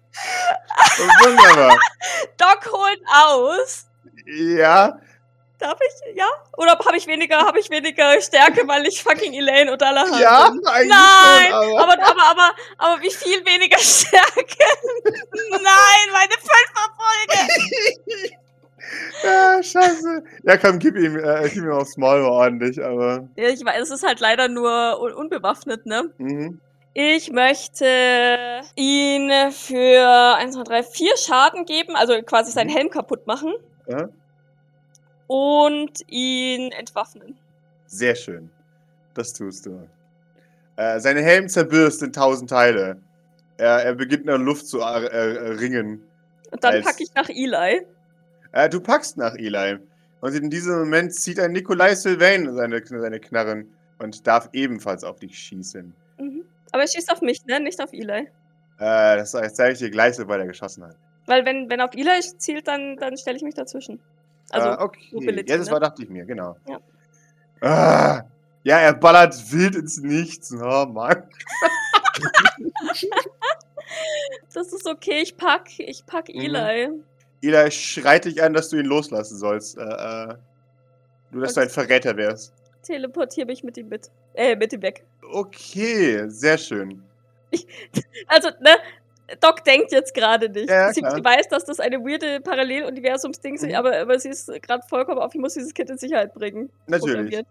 Wunderbar. 1.22 1.78
Doc 2.36 2.72
holt 2.72 3.00
aus. 3.12 3.86
Ja, 4.26 4.98
Darf 5.58 5.78
ich? 5.80 6.16
Ja? 6.16 6.26
Oder 6.56 6.72
habe 6.72 6.96
ich 6.96 7.06
weniger, 7.06 7.38
habe 7.38 7.58
ich 7.58 7.70
weniger 7.70 8.20
Stärke, 8.20 8.66
weil 8.66 8.86
ich 8.86 9.02
fucking 9.02 9.32
Elaine 9.32 9.72
und 9.72 9.82
Alahan 9.82 10.20
ja, 10.20 10.50
bin? 10.50 10.66
eigentlich 10.66 10.88
Nein, 10.90 11.52
schon, 11.52 11.78
aber, 11.78 11.92
aber, 11.92 12.22
aber, 12.30 12.50
aber 12.76 13.02
wie 13.02 13.10
viel 13.10 13.44
weniger 13.46 13.78
Stärke? 13.82 14.64
Nein, 15.50 16.06
meine 16.12 16.34
Fünferfolge! 16.42 18.36
ja, 19.24 19.62
scheiße. 19.62 20.24
Ja, 20.42 20.56
komm, 20.58 20.78
gib 20.80 20.96
ihm, 20.96 21.16
äh, 21.16 21.48
gib 21.48 21.62
ihm 21.62 21.72
aufs 21.72 21.96
Maul 21.96 22.22
ordentlich, 22.22 22.84
aber. 22.84 23.28
Ja, 23.36 23.48
ich 23.48 23.64
weiß, 23.64 23.80
es 23.84 23.90
ist 23.90 24.06
halt 24.06 24.20
leider 24.20 24.48
nur 24.48 25.00
un 25.00 25.12
unbewaffnet, 25.14 25.86
ne? 25.86 26.12
Mhm. 26.18 26.60
Ich 26.96 27.32
möchte 27.32 28.60
ihn 28.76 29.30
für 29.50 30.36
1, 30.36 30.54
2, 30.54 30.62
3, 30.62 30.82
4 30.84 31.16
Schaden 31.16 31.64
geben, 31.64 31.96
also 31.96 32.14
quasi 32.22 32.52
seinen 32.52 32.70
Helm 32.70 32.88
kaputt 32.88 33.26
machen 33.26 33.52
Ja, 33.88 34.08
und 35.26 36.00
ihn 36.08 36.70
entwaffnen. 36.72 37.36
sehr 37.86 38.14
schön. 38.14 38.50
Das 39.14 39.32
tust 39.32 39.66
du. 39.66 39.88
Äh, 40.76 40.98
sein 41.00 41.16
Helm 41.16 41.48
zerbürst 41.48 42.02
in 42.02 42.12
tausend 42.12 42.50
Teile. 42.50 43.00
Er, 43.58 43.84
er 43.84 43.94
beginnt 43.94 44.22
in 44.22 44.26
der 44.26 44.38
Luft 44.38 44.66
zu 44.66 44.80
äh, 44.80 45.04
äh, 45.06 45.48
ringen. 45.54 46.02
Und 46.50 46.62
dann 46.64 46.82
packe 46.82 47.04
ich 47.04 47.14
nach 47.14 47.28
Eli. 47.28 47.82
Äh, 48.52 48.68
du 48.68 48.80
packst 48.80 49.16
nach 49.16 49.34
Eli. 49.34 49.78
Und 50.20 50.34
in 50.34 50.50
diesem 50.50 50.78
Moment 50.78 51.14
zieht 51.14 51.38
ein 51.38 51.52
Nikolai 51.52 51.94
Sylvain 51.94 52.52
seine, 52.54 52.82
seine 52.84 53.20
Knarren 53.20 53.68
und 53.98 54.26
darf 54.26 54.48
ebenfalls 54.52 55.04
auf 55.04 55.20
dich 55.20 55.38
schießen. 55.38 55.94
Mhm. 56.18 56.44
Aber 56.74 56.82
er 56.82 56.88
schießt 56.88 57.12
auf 57.12 57.20
mich, 57.20 57.44
ne? 57.46 57.60
Nicht 57.60 57.80
auf 57.80 57.92
Eli. 57.92 58.26
Äh, 58.80 59.16
das 59.16 59.30
zeige 59.30 59.74
ich 59.74 59.78
dir 59.78 59.90
gleich, 59.90 60.16
sobald 60.16 60.40
er 60.40 60.48
geschossen 60.48 60.82
hat. 60.82 60.96
Weil 61.26 61.44
wenn, 61.44 61.70
wenn 61.70 61.80
auf 61.80 61.94
Eli 61.94 62.20
zielt, 62.38 62.66
dann, 62.66 62.96
dann 62.96 63.16
stelle 63.16 63.36
ich 63.36 63.44
mich 63.44 63.54
dazwischen. 63.54 64.00
Also, 64.50 64.70
äh, 64.70 64.82
okay. 64.82 65.00
Mobility, 65.12 65.52
ja, 65.52 65.56
das 65.56 65.68
ne? 65.68 65.72
war, 65.72 65.78
dachte 65.78 66.02
ich 66.02 66.08
mir, 66.08 66.24
genau. 66.24 66.56
Ja. 66.66 66.80
Ah, 67.60 68.24
ja, 68.64 68.80
er 68.80 68.92
ballert 68.92 69.52
wild 69.52 69.76
ins 69.76 69.98
Nichts. 69.98 70.52
Oh 70.52 70.86
Mann. 70.86 71.22
das 74.52 74.72
ist 74.72 74.88
okay, 74.88 75.20
ich 75.22 75.36
pack, 75.36 75.78
ich 75.78 76.04
pack 76.04 76.28
Mhm. 76.28 76.40
Eli. 76.40 76.90
Eli 77.40 77.70
schreit 77.70 78.24
dich 78.24 78.42
an, 78.42 78.52
dass 78.52 78.70
du 78.70 78.78
ihn 78.78 78.86
loslassen 78.86 79.38
sollst. 79.38 79.78
Äh, 79.78 79.82
äh, 79.82 80.34
nur, 81.30 81.44
dass 81.44 81.54
du 81.54 81.60
ein 81.60 81.70
Verräter 81.70 82.16
wärst. 82.16 82.52
Teleportiere 82.82 83.46
mich 83.46 83.62
mit 83.62 83.76
ihm 83.76 83.88
mit. 83.88 84.10
Äh, 84.34 84.56
mit 84.56 84.72
ihm 84.72 84.82
weg. 84.82 85.04
Okay, 85.34 86.28
sehr 86.28 86.58
schön. 86.58 87.02
Also, 88.28 88.48
ne? 88.60 88.70
Doc 89.40 89.64
denkt 89.64 89.90
jetzt 89.92 90.12
gerade 90.14 90.48
nicht. 90.48 90.68
Ja, 90.68 90.92
sie, 90.92 91.00
klar. 91.00 91.14
sie 91.16 91.24
weiß, 91.24 91.48
dass 91.48 91.64
das 91.64 91.80
eine 91.80 91.98
weirde 91.98 92.40
Paralleluniversums-Ding 92.40 93.54
ist, 93.54 93.62
Mhm. 93.62 93.74
aber, 93.74 93.98
aber 93.98 94.18
sie 94.18 94.28
ist 94.28 94.46
gerade 94.62 94.82
vollkommen 94.88 95.18
auf, 95.18 95.34
ich 95.34 95.40
muss 95.40 95.54
dieses 95.54 95.72
Kind 95.72 95.88
in 95.90 95.98
Sicherheit 95.98 96.34
bringen. 96.34 96.70
Natürlich. 96.86 97.44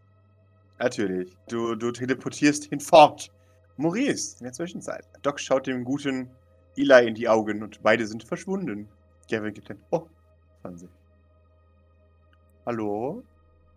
Natürlich. 0.80 1.36
Du, 1.50 1.76
du 1.76 1.92
teleportierst 1.92 2.66
hinfort. 2.66 3.32
Maurice, 3.78 4.38
in 4.40 4.44
der 4.46 4.54
Zwischenzeit. 4.54 5.06
Doc 5.24 5.40
schaut 5.40 5.66
dem 5.68 5.84
guten 5.84 6.30
Eli 6.78 7.08
in 7.08 7.16
die 7.16 7.28
Augen 7.28 7.64
und 7.64 7.82
beide 7.82 8.06
sind 8.06 8.24
verschwunden. 8.24 8.88
Gavin 9.30 9.54
gibt 9.54 9.70
ein 9.72 9.80
Oh 9.92 10.04
von 10.62 10.78
sich. 10.78 10.90
Hallo? 12.66 13.24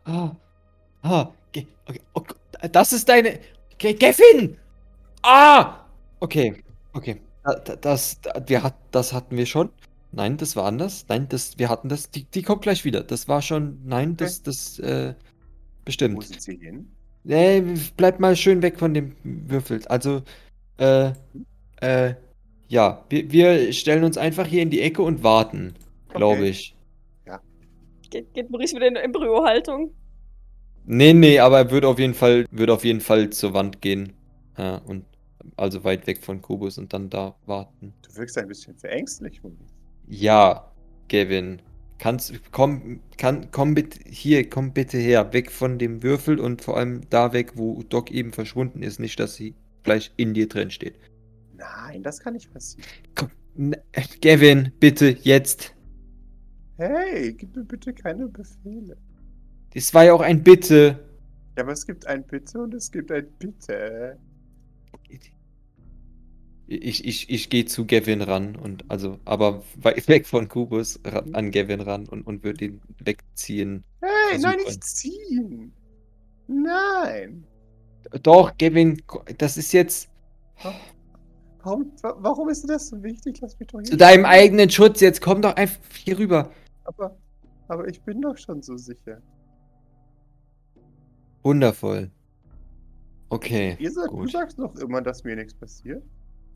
Ah, 0.05 0.31
ah, 1.03 1.29
Ge 1.53 1.67
okay, 1.89 2.01
oh, 2.15 2.21
Gott, 2.21 2.39
das 2.73 2.93
ist 2.93 3.09
deine. 3.09 3.39
Ge 3.79 3.95
Gavin! 3.95 4.57
Ah! 5.23 5.85
Okay, 6.21 6.63
okay. 6.95 7.21
Da- 7.45 7.55
da- 7.57 7.77
Das, 7.77 8.21
da- 8.21 8.43
wir 8.47 8.63
hat, 8.63 8.75
das 8.91 9.13
hatten 9.13 9.37
wir 9.37 9.47
schon. 9.47 9.71
Nein, 10.13 10.37
das 10.37 10.57
war 10.57 10.65
anders. 10.65 11.05
Nein, 11.09 11.29
das, 11.29 11.59
wir 11.59 11.69
hatten 11.69 11.89
das. 11.89 12.11
Die, 12.11 12.25
die 12.25 12.43
kommt 12.43 12.63
gleich 12.63 12.85
wieder. 12.85 13.03
Das 13.03 13.29
war 13.29 13.43
schon. 13.43 13.81
Nein, 13.85 14.17
das, 14.17 14.43
das, 14.43 14.79
äh, 14.79 15.15
Wo 15.15 15.85
bestimmt. 15.85 16.25
sind 16.25 16.41
sie 16.43 16.57
hin? 16.57 16.91
Nee, 17.25 17.63
bleib 17.97 18.21
mal 18.21 18.37
schön 18.37 18.63
weg 18.63 18.79
von 18.79 18.95
dem 18.95 19.15
Würfel. 19.25 19.81
Also, 19.89 20.23
äh, 20.79 21.13
äh, 21.81 22.15
ja, 22.69 23.05
wir, 23.11 23.31
wir 23.31 23.73
stellen 23.73 24.05
uns 24.05 24.17
einfach 24.17 24.47
hier 24.47 24.63
in 24.63 24.71
die 24.71 24.81
Ecke 24.81 25.03
und 25.03 25.23
warten, 25.23 25.75
glaube 26.09 26.41
Okay. 26.41 26.51
ich. 26.51 26.73
Geht, 28.11 28.33
geht 28.35 28.49
Maurice 28.51 28.77
wieder 28.77 28.87
in 28.87 28.95
Embryo-Haltung. 28.97 29.93
Nee, 30.87 31.13
nee, 31.13 31.41
aber 31.41 31.59
er 31.59 31.71
wird 31.71 31.85
auf 31.85 31.99
jeden 31.99 32.15
Fall, 32.15 32.47
wird 32.51 32.71
auf 32.71 32.85
jeden 32.85 33.01
Fall 33.01 33.31
zur 33.31 33.55
Wand 33.55 33.83
gehen. 33.83 34.13
Ja, 34.57 34.77
und 34.77 35.05
also 35.57 35.85
weit 35.85 36.07
weg 36.07 36.23
von 36.23 36.41
Kubus 36.41 36.79
und 36.79 36.93
dann 36.93 37.11
da 37.11 37.37
warten. 37.47 37.93
Du 38.03 38.17
wirkst 38.17 38.39
ein 38.39 38.49
bisschen 38.49 38.77
verängstlich, 38.77 39.43
Maurice. 39.43 39.75
Ja, 40.09 40.73
Gavin. 41.09 41.61
Kannst, 41.99 42.35
komm, 42.53 43.01
kann, 43.17 43.51
komm 43.51 43.75
bitte 43.75 43.99
hier, 44.09 44.49
komm 44.49 44.73
bitte 44.73 44.99
her, 44.99 45.33
weg 45.33 45.51
von 45.51 45.79
dem 45.79 46.03
Würfel 46.03 46.39
und 46.39 46.63
vor 46.63 46.77
allem 46.77 47.01
da 47.09 47.33
weg, 47.33 47.53
wo 47.55 47.83
Doc 47.83 48.11
eben 48.11 48.33
verschwunden 48.33 48.83
ist, 48.83 49.01
nicht, 49.01 49.19
dass 49.19 49.35
sie 49.35 49.55
gleich 49.83 50.13
in 50.17 50.35
dir 50.35 50.47
drin 50.49 50.71
steht. 50.71 50.99
Nein, 51.57 52.03
das 52.03 52.21
kann 52.21 52.35
nicht 52.35 52.53
passieren. 52.53 52.87
Komm, 53.15 53.31
Gavin, 54.21 54.73
bitte, 54.79 55.17
jetzt. 55.23 55.75
Hey, 56.77 57.33
gib 57.33 57.57
mir 57.57 57.65
bitte 57.65 57.95
keine 57.95 58.29
Befehle. 58.29 58.99
Das 59.77 59.93
war 59.93 60.05
ja 60.05 60.15
auch 60.15 60.23
ein 60.23 60.43
Bitte. 60.43 60.99
Ja, 61.55 61.63
aber 61.63 61.73
es 61.73 61.87
gibt 61.87 62.07
ein 62.07 62.27
Bitte 62.27 62.63
und 62.63 62.73
es 62.73 62.91
gibt 62.91 63.13
ein 63.13 63.27
Bitte. 63.39 64.19
Ich, 66.67 67.05
ich, 67.05 67.29
ich 67.29 67.51
gehe 67.51 67.67
zu 67.67 67.87
Gavin 67.87 68.23
ran 68.23 68.57
und 68.57 68.87
also, 68.89 69.21
aber 69.27 69.63
weg 69.83 70.27
von 70.27 70.49
Kubus 70.49 70.99
ra- 71.05 71.27
an 71.35 71.51
Gavin 71.51 71.83
ran 71.83 72.09
und, 72.09 72.27
und 72.27 72.43
würde 72.43 72.65
ihn 72.65 72.81
wegziehen. 73.05 73.85
Hey, 74.01 74.39
nein, 74.39 74.57
nicht 74.65 74.83
ziehen. 74.83 75.73
Nein. 76.49 77.45
Doch, 78.23 78.57
Gavin, 78.57 79.03
das 79.37 79.59
ist 79.59 79.73
jetzt 79.73 80.09
Warum, 81.63 81.93
wa- 82.01 82.17
warum 82.21 82.49
ist 82.49 82.65
dir 82.65 82.69
das 82.69 82.89
so 82.89 83.03
wichtig? 83.03 83.41
Lass 83.43 83.59
mich 83.59 83.69
doch 83.69 83.81
hier 83.81 83.91
zu 83.91 83.97
deinem 83.99 84.25
eigenen 84.25 84.71
Schutz. 84.71 85.01
Jetzt 85.01 85.21
komm 85.21 85.43
doch 85.43 85.55
einfach 85.55 85.81
hier 86.03 86.19
rüber. 86.19 86.51
Aber, 86.85 87.15
aber 87.69 87.87
ich 87.89 88.01
bin 88.01 88.23
doch 88.23 88.39
schon 88.39 88.63
so 88.63 88.79
sicher. 88.79 89.21
Wundervoll. 91.47 92.11
Okay, 93.31 93.79
Ihr 93.79 93.91
sagt, 93.93 94.19
du 94.21 94.23
gut. 94.23 94.31
sagst 94.31 94.59
noch 94.59 94.75
immer, 94.77 95.01
dass 95.03 95.25
mir 95.25 95.37
nichts 95.37 95.55
passiert. 95.55 96.03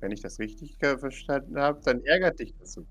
Wenn 0.01 0.13
ich 0.13 0.21
das 0.21 0.39
richtig 0.39 0.77
verstanden 0.79 1.59
habe, 1.59 1.81
dann 1.85 2.03
ärgert 2.05 2.39
dich 2.41 2.55
das 2.59 2.73
so, 2.75 2.87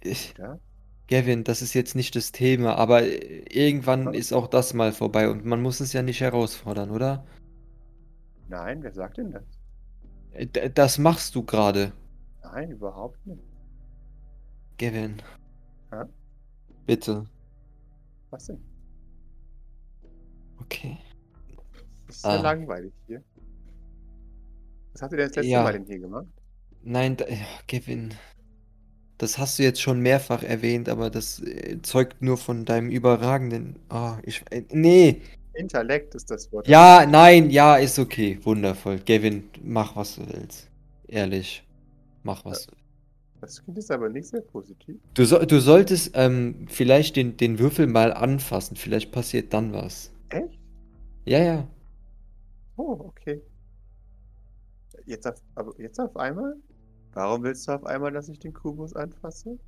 Ich, 0.00 0.34
oder? 0.38 0.60
Gavin, 1.08 1.44
das 1.44 1.62
ist 1.62 1.74
jetzt 1.74 1.94
nicht 1.96 2.16
das 2.16 2.32
Thema, 2.32 2.76
aber 2.76 3.02
irgendwann 3.04 4.06
Was? 4.06 4.16
ist 4.16 4.32
auch 4.32 4.48
das 4.48 4.74
mal 4.74 4.92
vorbei 4.92 5.28
und 5.30 5.44
man 5.44 5.62
muss 5.62 5.80
es 5.80 5.92
ja 5.92 6.02
nicht 6.02 6.20
herausfordern, 6.20 6.90
oder? 6.90 7.24
Nein, 8.48 8.82
wer 8.84 8.92
sagt 8.92 9.16
denn 9.18 9.32
das? 9.32 9.42
Äh, 10.32 10.46
d- 10.46 10.68
Das 10.70 10.98
machst 10.98 11.34
du 11.34 11.42
gerade, 11.44 11.92
Nein, 12.42 12.70
überhaupt 12.70 13.26
nicht. 13.26 13.42
Gavin. 14.78 15.22
Hä? 15.90 16.04
Bitte. 16.86 17.26
Was 18.30 18.46
denn? 18.46 18.71
Okay. 20.66 20.98
Das 22.06 22.16
ist 22.16 22.22
sehr 22.22 22.30
Ah. 22.32 22.42
langweilig 22.42 22.92
hier. 23.06 23.22
Was 24.92 25.02
habt 25.02 25.12
ihr 25.12 25.18
denn 25.18 25.28
das 25.28 25.36
letzte 25.36 25.50
Ja. 25.50 25.62
Mal 25.62 25.72
denn 25.72 25.86
hier 25.86 25.98
gemacht? 25.98 26.26
Nein, 26.82 27.16
da, 27.16 27.26
ja, 27.28 27.36
Kevin. 27.66 28.14
Das 29.18 29.38
hast 29.38 29.58
du 29.58 29.62
jetzt 29.62 29.80
schon 29.80 30.00
mehrfach 30.00 30.42
erwähnt, 30.42 30.88
aber 30.88 31.08
das 31.08 31.40
äh, 31.40 31.80
zeugt 31.82 32.22
nur 32.22 32.36
von 32.36 32.64
deinem 32.64 32.90
überragenden. 32.90 33.76
Ah, 33.88 34.18
ich. 34.24 34.42
Äh, 34.50 34.64
nee. 34.72 35.22
Intellekt 35.54 36.14
ist 36.14 36.30
das 36.30 36.50
Wort. 36.52 36.66
Ja, 36.66 37.06
nein, 37.06 37.50
ja, 37.50 37.76
ist 37.76 37.98
okay. 37.98 38.38
Wundervoll. 38.42 38.98
Kevin, 38.98 39.44
mach 39.62 39.94
was 39.96 40.16
du 40.16 40.22
willst. 40.28 40.68
Ehrlich. 41.06 41.62
Mach 42.22 42.44
was. 42.44 42.66
du 42.66 42.74
Das 43.40 43.62
klingt 43.62 43.76
jetzt 43.76 43.90
aber 43.90 44.08
nicht 44.08 44.28
sehr 44.28 44.40
positiv. 44.40 44.96
Du, 45.14 45.24
so, 45.24 45.38
du 45.44 45.60
solltest 45.60 46.12
ähm, 46.14 46.66
vielleicht 46.68 47.16
den, 47.16 47.36
den 47.36 47.58
Würfel 47.58 47.86
mal 47.86 48.12
anfassen. 48.12 48.76
Vielleicht 48.76 49.12
passiert 49.12 49.52
dann 49.52 49.72
was. 49.72 50.10
Echt? 50.32 50.58
Ja, 51.24 51.38
ja. 51.38 51.68
Oh, 52.76 52.96
okay. 53.00 53.42
Jetzt 55.06 55.26
auf, 55.26 55.34
aber 55.54 55.78
jetzt 55.80 55.98
auf 56.00 56.16
einmal? 56.16 56.56
Warum 57.12 57.42
willst 57.42 57.68
du 57.68 57.72
auf 57.72 57.84
einmal, 57.84 58.12
dass 58.12 58.28
ich 58.28 58.38
den 58.38 58.52
Kubus 58.52 58.94
anfasse? 58.94 59.58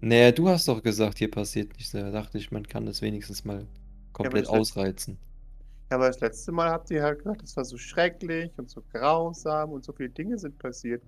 Naja, 0.00 0.32
du 0.32 0.48
hast 0.48 0.68
doch 0.68 0.82
gesagt, 0.82 1.18
hier 1.18 1.30
passiert 1.30 1.72
nichts. 1.76 1.92
Da 1.92 2.10
dachte 2.10 2.36
ich, 2.38 2.50
man 2.50 2.66
kann 2.66 2.84
das 2.86 3.00
wenigstens 3.00 3.44
mal 3.44 3.66
komplett 4.12 4.44
letzte- 4.44 4.58
ausreizen. 4.58 5.18
Ja, 5.90 5.96
aber 5.96 6.08
das 6.08 6.20
letzte 6.20 6.52
Mal 6.52 6.70
habt 6.70 6.90
ihr 6.90 7.02
halt 7.02 7.18
gesagt, 7.18 7.42
das 7.42 7.56
war 7.56 7.64
so 7.64 7.76
schrecklich 7.78 8.50
und 8.58 8.68
so 8.70 8.82
grausam 8.92 9.70
und 9.72 9.84
so 9.84 9.92
viele 9.92 10.10
Dinge 10.10 10.38
sind 10.38 10.58
passiert. 10.58 11.02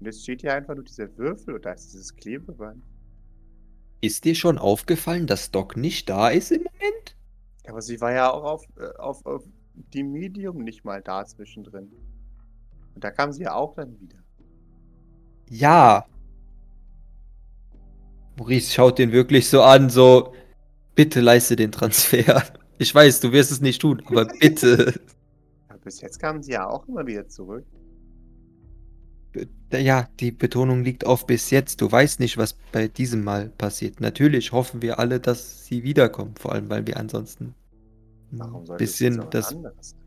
Und 0.00 0.06
jetzt 0.06 0.22
steht 0.22 0.40
hier 0.40 0.54
einfach 0.54 0.74
nur 0.74 0.84
dieser 0.84 1.16
Würfel 1.16 1.54
und 1.54 1.64
da 1.64 1.72
ist 1.72 1.92
dieses 1.92 2.14
Klebeband. 2.14 2.82
Ist 4.00 4.24
dir 4.24 4.34
schon 4.34 4.58
aufgefallen, 4.58 5.26
dass 5.26 5.50
Doc 5.52 5.76
nicht 5.76 6.08
da 6.08 6.28
ist 6.28 6.50
im 6.50 6.62
Moment? 6.62 7.16
Ja, 7.64 7.72
aber 7.72 7.82
sie 7.82 8.00
war 8.00 8.12
ja 8.12 8.30
auch 8.30 8.44
auf, 8.44 8.64
äh, 8.76 8.96
auf, 8.98 9.24
auf 9.26 9.44
die 9.74 10.02
Medium 10.02 10.58
nicht 10.58 10.84
mal 10.84 11.02
da 11.02 11.24
zwischendrin. 11.24 11.90
Und 12.94 13.04
da 13.04 13.10
kam 13.10 13.32
sie 13.32 13.42
ja 13.42 13.54
auch 13.54 13.74
dann 13.74 13.98
wieder. 14.00 14.18
Ja. 15.48 16.06
Maurice 18.36 18.72
schaut 18.72 18.98
den 18.98 19.12
wirklich 19.12 19.48
so 19.48 19.62
an, 19.62 19.90
so, 19.90 20.34
bitte 20.94 21.20
leiste 21.20 21.56
den 21.56 21.72
Transfer. 21.72 22.42
Ich 22.78 22.92
weiß, 22.92 23.20
du 23.20 23.30
wirst 23.30 23.52
es 23.52 23.60
nicht 23.60 23.80
tun, 23.80 24.02
aber 24.06 24.24
bitte. 24.24 25.00
Bis 25.84 26.00
jetzt 26.00 26.18
kamen 26.18 26.42
sie 26.42 26.52
ja 26.52 26.66
auch 26.66 26.88
immer 26.88 27.06
wieder 27.06 27.28
zurück. 27.28 27.64
Ja, 29.72 30.08
die 30.20 30.30
Betonung 30.32 30.84
liegt 30.84 31.06
auf 31.06 31.26
bis 31.26 31.50
jetzt. 31.50 31.80
Du 31.80 31.90
weißt 31.90 32.20
nicht, 32.20 32.36
was 32.36 32.54
bei 32.72 32.88
diesem 32.88 33.24
Mal 33.24 33.48
passiert. 33.48 34.00
Natürlich 34.00 34.52
hoffen 34.52 34.82
wir 34.82 34.98
alle, 34.98 35.20
dass 35.20 35.64
sie 35.64 35.82
wiederkommen, 35.82 36.34
vor 36.36 36.52
allem 36.52 36.68
weil 36.68 36.86
wir 36.86 36.98
ansonsten 36.98 37.54
ein 38.32 38.64
bisschen 38.76 39.24
das 39.30 39.52
anderes 39.52 39.90
sein? 39.90 39.98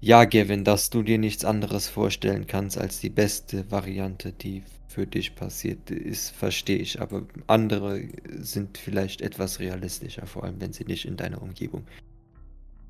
Ja, 0.00 0.24
Gavin, 0.24 0.62
dass 0.62 0.90
du 0.90 1.02
dir 1.02 1.18
nichts 1.18 1.44
anderes 1.44 1.88
vorstellen 1.88 2.46
kannst 2.46 2.76
als 2.78 3.00
die 3.00 3.08
beste 3.08 3.70
Variante, 3.70 4.32
die 4.32 4.62
für 4.88 5.06
dich 5.06 5.34
passiert 5.34 5.90
ist, 5.90 6.30
verstehe 6.30 6.78
ich. 6.78 7.00
Aber 7.00 7.26
andere 7.46 8.02
sind 8.38 8.78
vielleicht 8.78 9.20
etwas 9.20 9.58
realistischer, 9.58 10.26
vor 10.26 10.44
allem 10.44 10.60
wenn 10.60 10.72
sie 10.72 10.84
nicht 10.84 11.06
in 11.06 11.16
deiner 11.16 11.42
Umgebung. 11.42 11.86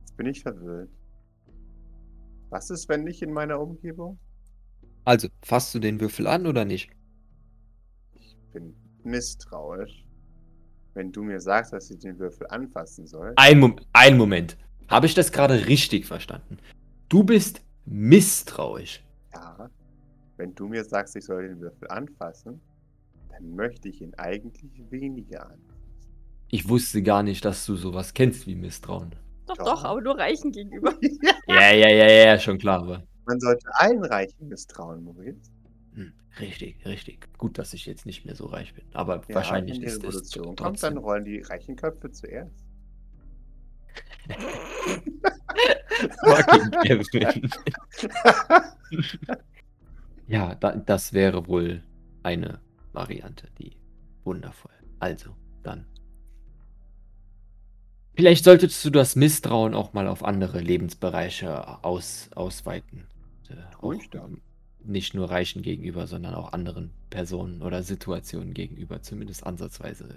Jetzt 0.00 0.16
bin 0.16 0.26
ich 0.26 0.42
verwirrt. 0.42 0.90
Was 2.56 2.70
ist, 2.70 2.88
wenn 2.88 3.04
nicht 3.04 3.20
in 3.20 3.34
meiner 3.34 3.60
Umgebung? 3.60 4.18
Also, 5.04 5.28
fasst 5.42 5.74
du 5.74 5.78
den 5.78 6.00
Würfel 6.00 6.26
an 6.26 6.46
oder 6.46 6.64
nicht? 6.64 6.88
Ich 8.14 8.34
bin 8.50 8.74
misstrauisch. 9.04 10.06
Wenn 10.94 11.12
du 11.12 11.22
mir 11.22 11.38
sagst, 11.38 11.74
dass 11.74 11.90
ich 11.90 11.98
den 11.98 12.18
Würfel 12.18 12.46
anfassen 12.46 13.06
soll. 13.06 13.34
Ein, 13.36 13.60
Mom 13.60 13.76
ein 13.92 14.16
Moment. 14.16 14.56
Habe 14.88 15.04
ich 15.04 15.12
das 15.12 15.32
gerade 15.32 15.66
richtig 15.66 16.06
verstanden? 16.06 16.56
Du 17.10 17.24
bist 17.24 17.60
misstrauisch. 17.84 19.04
Ja. 19.34 19.68
Wenn 20.38 20.54
du 20.54 20.66
mir 20.66 20.82
sagst, 20.82 21.14
ich 21.14 21.26
soll 21.26 21.48
den 21.48 21.60
Würfel 21.60 21.88
anfassen, 21.88 22.62
dann 23.28 23.54
möchte 23.54 23.90
ich 23.90 24.00
ihn 24.00 24.14
eigentlich 24.14 24.90
weniger 24.90 25.42
anfassen. 25.42 25.82
Ich 26.48 26.70
wusste 26.70 27.02
gar 27.02 27.22
nicht, 27.22 27.44
dass 27.44 27.66
du 27.66 27.76
sowas 27.76 28.14
kennst 28.14 28.46
wie 28.46 28.54
Misstrauen. 28.54 29.14
Doch, 29.46 29.56
Ja. 29.58 29.64
doch, 29.64 29.84
aber 29.84 30.00
nur 30.00 30.18
Reichen 30.18 30.52
gegenüber. 30.52 30.94
Ja, 31.48 31.72
ja, 31.72 31.88
ja, 31.88 32.08
ja, 32.08 32.38
schon 32.38 32.58
klar. 32.58 32.80
Aber 32.82 33.02
Man 33.26 33.40
sollte 33.40 33.66
allen 33.74 34.04
Reichen 34.04 34.48
misstrauen, 34.48 35.02
Moritz. 35.04 35.50
hm, 35.94 36.12
richtig, 36.40 36.84
richtig. 36.86 37.28
Gut, 37.38 37.58
dass 37.58 37.72
ich 37.72 37.86
jetzt 37.86 38.04
nicht 38.06 38.24
mehr 38.24 38.34
so 38.34 38.46
reich 38.46 38.74
bin. 38.74 38.84
Aber 38.94 39.22
Ja, 39.28 39.34
wahrscheinlich 39.36 39.80
ist 39.82 39.98
es 40.04 40.04
Revolution 40.04 40.44
kommt, 40.56 40.60
dann 40.60 40.74
trotzdem. 40.74 40.98
rollen 40.98 41.24
die 41.24 41.40
reichen 41.40 41.76
Köpfe 41.76 42.10
zuerst. 42.10 42.64
Ja, 50.26 50.54
da, 50.56 50.76
das 50.76 51.12
wäre 51.12 51.46
wohl 51.46 51.82
eine 52.22 52.60
Variante, 52.92 53.48
die 53.58 53.76
wundervoll. 54.24 54.72
Also, 54.98 55.36
dann. 55.62 55.86
Vielleicht 58.16 58.44
solltest 58.44 58.82
du 58.82 58.88
das 58.88 59.14
Misstrauen 59.14 59.74
auch 59.74 59.92
mal 59.92 60.08
auf 60.08 60.24
andere 60.24 60.58
Lebensbereiche 60.58 61.84
aus, 61.84 62.30
ausweiten. 62.34 63.06
Äh, 63.50 63.76
Ruhig 63.82 64.08
da. 64.10 64.24
ähm, 64.24 64.40
nicht 64.82 65.12
nur 65.12 65.30
Reichen 65.30 65.60
gegenüber, 65.60 66.06
sondern 66.06 66.34
auch 66.34 66.54
anderen 66.54 66.94
Personen 67.10 67.60
oder 67.60 67.82
Situationen 67.82 68.54
gegenüber, 68.54 69.02
zumindest 69.02 69.46
ansatzweise 69.46 70.16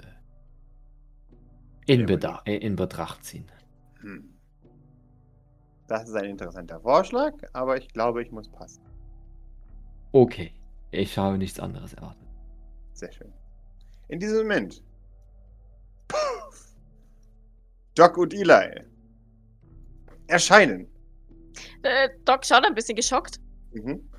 in, 1.88 2.02
Ja, 2.02 2.06
Beda 2.06 2.42
äh, 2.46 2.56
in 2.56 2.78
Betracht 2.78 3.26
ziehen. 3.26 3.52
Hm. 4.00 4.30
Das 5.88 6.08
ist 6.08 6.16
ein 6.16 6.26
interessanter 6.26 6.80
Vorschlag, 6.80 7.34
aber 7.52 7.78
ich 7.78 7.90
glaube, 7.90 8.22
ich 8.22 8.32
muss 8.32 8.48
passen. 8.48 8.82
Okay, 10.14 10.54
ich 10.92 11.18
habe 11.18 11.38
nichts 11.38 11.60
anderes 11.60 11.96
erwartet. 11.96 12.28
Sehr 12.94 13.12
schön. 13.12 13.34
In 14.08 14.20
diesem 14.20 14.38
Moment. 14.38 14.84
Doc 18.00 18.18
und 18.18 18.34
Eli 18.34 18.82
erscheinen. 20.28 20.88
Äh, 21.84 22.10
Doc 22.24 22.46
schaut 22.46 22.66
ein 22.66 22.74
bisschen 22.76 22.96
geschockt 22.96 23.40
Mhm. 23.74 24.10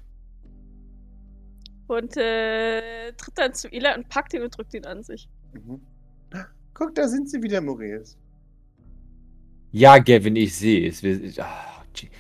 und 1.87 2.17
äh, 2.17 3.13
tritt 3.15 3.39
dann 3.39 3.55
zu 3.55 3.69
Eli 3.73 3.89
und 3.97 4.09
packt 4.09 4.35
ihn 4.35 4.43
und 4.43 4.57
drückt 4.57 4.75
ihn 4.75 4.85
an 4.85 5.03
sich. 5.03 5.29
Mhm. 5.55 5.81
Guck, 6.75 6.95
da 6.95 7.09
sind 7.09 7.29
sie 7.31 7.43
wieder, 7.43 7.61
Maurice. 7.61 8.17
Ja, 9.73 9.99
Gavin, 9.99 10.37
ich 10.37 10.55
sehe 10.57 10.89
es. 10.89 11.03
Wir, 11.03 11.23
ich- 11.23 11.41
gee. 11.95 12.11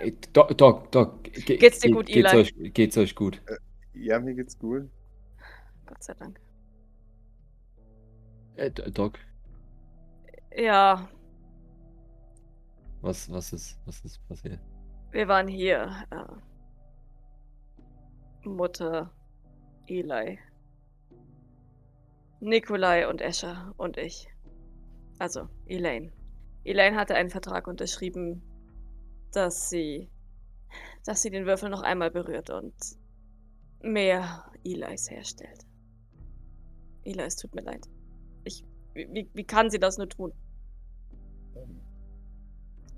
Ey, 0.00 0.16
Doc, 0.32 0.56
Doc, 0.58 0.90
Doc. 0.92 1.22
ge- 1.24 1.56
Geht's 1.58 1.78
dir 1.78 1.88
ge- 1.88 1.96
gut, 1.96 2.06
geht's 2.06 2.32
Eli? 2.32 2.40
euch, 2.42 2.54
geht's 2.74 2.96
euch 2.96 3.14
gut? 3.14 3.40
Ja, 3.94 4.18
mir 4.20 4.34
geht's 4.34 4.58
gut. 4.58 4.90
Gott 5.86 6.02
sei 6.02 6.14
Dank. 6.14 6.40
Äh, 8.56 8.70
Doc, 8.70 9.18
Ja, 10.56 11.08
was, 13.00 13.30
was, 13.30 13.52
ist, 13.52 13.78
was 13.86 14.04
ist 14.04 14.26
passiert? 14.28 14.60
wir 15.10 15.28
waren 15.28 15.48
hier. 15.48 15.90
Äh, 16.10 16.24
Mutter, 18.48 19.10
Eli, 19.86 20.38
Nikolai 22.40 23.08
und 23.08 23.20
Escher 23.22 23.72
und 23.78 23.96
ich. 23.96 24.28
Also, 25.18 25.48
Elaine. 25.66 26.12
Elaine 26.64 26.96
hatte 26.96 27.14
einen 27.14 27.30
Vertrag 27.30 27.66
unterschrieben, 27.66 28.42
dass 29.32 29.70
sie, 29.70 30.10
dass 31.04 31.22
sie 31.22 31.30
den 31.30 31.46
Würfel 31.46 31.70
noch 31.70 31.82
einmal 31.82 32.10
berührt 32.10 32.50
und 32.50 32.74
mehr 33.80 34.44
Elis 34.64 35.10
herstellt. 35.10 35.64
Eli, 37.04 37.22
es 37.22 37.36
tut 37.36 37.54
mir 37.54 37.62
leid. 37.62 37.86
Ich, 38.44 38.64
wie, 38.92 39.08
wie- 39.12 39.30
wie 39.32 39.44
kann 39.44 39.70
sie 39.70 39.78
das 39.78 39.96
nur 39.98 40.08
tun? 40.08 40.32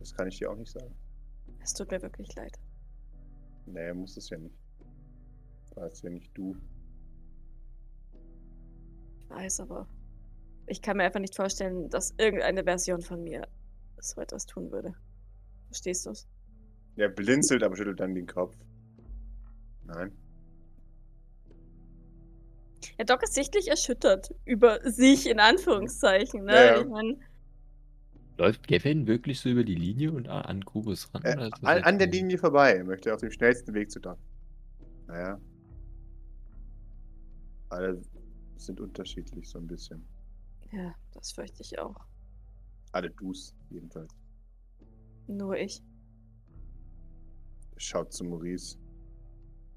Das 0.07 0.15
kann 0.15 0.29
ich 0.29 0.39
dir 0.39 0.49
auch 0.49 0.55
nicht 0.55 0.71
sagen. 0.71 0.95
Es 1.61 1.75
tut 1.75 1.91
mir 1.91 2.01
wirklich 2.01 2.33
leid. 2.37 2.57
Nee, 3.67 3.93
muss 3.93 4.17
es 4.17 4.31
ja 4.31 4.39
nicht. 4.39 4.55
War 5.75 5.89
es 5.89 6.01
ja 6.01 6.11
nicht 6.11 6.31
du. 6.39 6.57
Ich 9.19 9.29
weiß, 9.29 9.61
aber 9.61 9.89
ich 10.69 10.81
kann 10.81 10.99
mir 10.99 11.03
einfach 11.03 11.19
nicht 11.19 11.35
vorstellen, 11.35 11.91
dass 11.91 12.15
irgendeine 12.19 12.63
Version 12.63 13.03
von 13.03 13.25
mir 13.25 13.49
so 13.99 14.21
etwas 14.21 14.47
tun 14.47 14.71
würde. 14.71 14.95
Verstehst 15.67 16.07
du's? 16.07 16.29
Er 16.95 17.09
blinzelt, 17.09 17.65
aber 17.65 17.75
schüttelt 17.75 17.99
dann 17.99 18.15
den 18.15 18.29
Kopf. 18.29 18.57
Nein. 19.87 20.17
Ja, 22.97 23.05
Doc 23.05 23.25
ist 23.25 23.35
sichtlich 23.35 23.67
erschüttert 23.67 24.33
über 24.45 24.89
sich, 24.89 25.29
in 25.29 25.41
Anführungszeichen. 25.41 26.45
Ne? 26.45 26.55
Ja, 26.55 26.65
ja. 26.65 26.81
Ich 26.81 26.87
mein, 26.87 27.21
Läuft 28.39 28.69
Gavin 28.69 29.07
wirklich 29.07 29.41
so 29.41 29.49
über 29.49 29.65
die 29.65 29.75
Linie 29.75 30.13
und 30.13 30.29
an 30.29 30.65
Kubus 30.65 31.13
ran? 31.15 31.23
Äh, 31.23 31.51
an, 31.63 31.83
an 31.83 31.99
der 31.99 32.09
Linie 32.09 32.37
vorbei. 32.37 32.75
Er 32.75 32.85
möchte 32.85 33.13
auf 33.15 33.21
dem 33.21 33.31
schnellsten 33.31 33.73
Weg 33.73 33.91
zu 33.91 33.99
Doc. 33.99 34.19
Naja. 35.07 35.41
Alle 37.71 38.03
sind 38.57 38.81
unterschiedlich 38.81 39.49
so 39.49 39.59
ein 39.59 39.67
bisschen. 39.67 40.05
Ja, 40.73 40.95
das 41.15 41.33
fürchte 41.33 41.63
ich 41.63 41.79
auch. 41.79 41.97
Alle 42.93 43.11
Dus, 43.11 43.55
jedenfalls. 43.71 44.15
Nur 45.27 45.57
ich. 45.57 45.83
Schaut 47.79 48.13
zu 48.13 48.25
Maurice. 48.25 48.79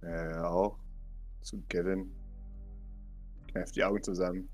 Er 0.01 0.49
auch. 0.49 0.77
Zu 1.41 1.61
Kevin. 1.69 2.11
Kneift 3.47 3.75
die 3.75 3.83
Augen 3.83 4.03
zusammen. 4.03 4.49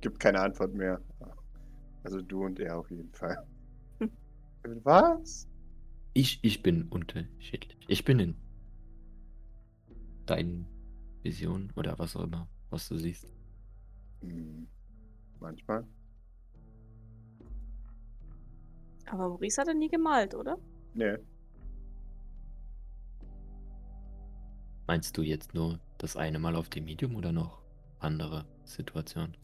Gibt 0.00 0.18
keine 0.18 0.40
Antwort 0.40 0.74
mehr. 0.74 1.00
Also 2.04 2.20
du 2.20 2.44
und 2.44 2.60
er 2.60 2.78
auf 2.78 2.90
jeden 2.90 3.12
Fall. 3.12 3.46
Was? 4.84 5.48
Ich, 6.12 6.38
ich 6.42 6.62
bin 6.62 6.88
unterschiedlich. 6.88 7.76
Ich 7.88 8.04
bin 8.04 8.20
in 8.20 8.36
deinen 10.26 10.66
Visionen 11.22 11.72
oder 11.76 11.98
was 11.98 12.14
auch 12.16 12.24
immer, 12.24 12.46
was 12.70 12.88
du 12.88 12.96
siehst. 12.96 13.26
Hm, 14.20 14.66
manchmal. 15.40 15.84
Aber 19.06 19.28
Maurice 19.28 19.60
hat 19.60 19.68
er 19.68 19.74
nie 19.74 19.88
gemalt, 19.88 20.34
oder? 20.34 20.56
Nee. 20.94 21.16
Meinst 24.86 25.16
du 25.16 25.22
jetzt 25.22 25.54
nur 25.54 25.80
das 25.98 26.16
eine 26.16 26.38
Mal 26.38 26.56
auf 26.56 26.68
dem 26.68 26.84
Medium 26.84 27.16
oder 27.16 27.32
noch 27.32 27.62
andere 27.98 28.46
Situationen? 28.64 29.36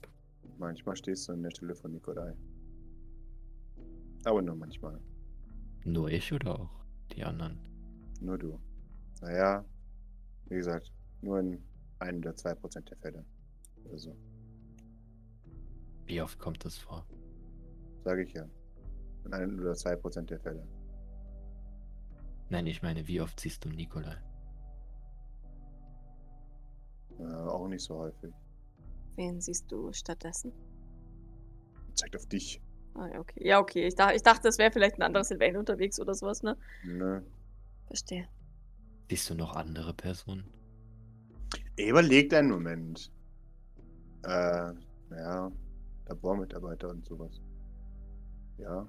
Manchmal 0.59 0.96
stehst 0.96 1.29
du 1.29 1.33
an 1.33 1.42
der 1.42 1.51
Stelle 1.51 1.75
von 1.75 1.92
Nikolai. 1.92 2.35
Aber 4.24 4.42
nur 4.42 4.56
manchmal. 4.56 5.00
Nur 5.85 6.11
ich 6.11 6.33
oder 6.33 6.61
auch 6.61 6.85
die 7.12 7.24
anderen? 7.24 7.59
Nur 8.20 8.38
du. 8.38 8.59
Naja, 9.22 9.64
wie 10.46 10.56
gesagt, 10.56 10.92
nur 11.22 11.40
in 11.40 11.62
einem 11.98 12.20
oder 12.20 12.35
zwei 12.35 12.54
Prozent 12.54 12.90
der 12.90 12.98
Fälle. 12.98 13.24
Oder 13.85 13.98
so. 13.98 14.16
Wie 16.06 16.20
oft 16.20 16.38
kommt 16.38 16.64
das 16.64 16.76
vor? 16.76 17.06
Sage 18.04 18.24
ich 18.24 18.33
ja. 18.33 18.46
In 19.24 19.33
einem 19.33 19.59
oder 19.59 19.74
zwei 19.74 19.96
Prozent 19.96 20.30
der 20.30 20.40
Fälle. 20.40 20.66
Nein, 22.48 22.66
ich 22.66 22.83
meine, 22.83 23.06
wie 23.06 23.20
oft 23.20 23.38
siehst 23.38 23.64
du 23.64 23.68
Nikolai? 23.68 24.16
Äh, 27.18 27.22
auch 27.22 27.68
nicht 27.68 27.85
so 27.85 27.96
häufig. 27.96 28.35
Wen 29.16 29.40
siehst 29.40 29.70
du 29.70 29.92
stattdessen? 29.92 30.52
Zeigt 31.94 32.16
auf 32.16 32.26
dich. 32.26 32.61
Ah, 32.94 33.09
ja, 33.09 33.20
okay. 33.20 33.46
Ja, 33.46 33.61
okay. 33.61 33.87
Ich, 33.87 33.94
dach, 33.94 34.12
ich 34.12 34.22
dachte, 34.22 34.48
es 34.48 34.59
wäre 34.59 34.72
vielleicht 34.72 34.96
ein 34.96 35.03
anderes 35.03 35.29
Sylvain 35.29 35.57
unterwegs 35.57 36.00
oder 36.00 36.14
sowas, 36.14 36.42
ne? 36.42 36.57
Ne. 36.85 37.24
Verstehe. 37.87 38.29
Siehst 39.09 39.31
du 39.31 39.35
noch 39.35 39.55
andere 39.55 39.94
Personen? 39.94 40.44
Überlegt 41.76 42.35
einen 42.35 42.50
Moment. 42.50 43.11
Äh, 44.24 44.72
ja, 45.11 45.50
Labormitarbeiter 46.07 46.90
und 46.90 47.07
sowas. 47.07 47.40
Ja, 48.59 48.87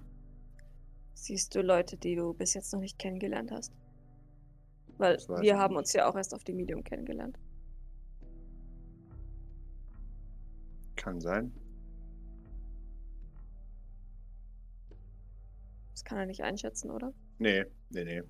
Siehst 1.22 1.54
du 1.54 1.62
Leute, 1.62 1.98
die 1.98 2.16
du 2.16 2.34
bis 2.34 2.56
jetzt 2.56 2.74
noch 2.74 2.80
nicht 2.80 2.98
kennengelernt 2.98 3.52
hast? 3.52 3.72
Weil 4.98 5.20
wir 5.40 5.60
haben 5.60 5.74
nicht. 5.74 5.80
uns 5.80 5.94
ja 5.94 6.10
auch 6.10 6.16
erst 6.16 6.34
auf 6.34 6.44
dem 6.44 6.56
Medium 6.56 6.84
kennengelernt. 6.84 7.38
kann 10.96 11.22
sein. 11.22 11.52
Das 16.02 16.06
kann 16.06 16.18
er 16.18 16.26
nicht 16.26 16.42
einschätzen, 16.42 16.90
oder? 16.90 17.14
Nee, 17.38 17.64
nee, 17.92 18.04
nee. 18.04 18.24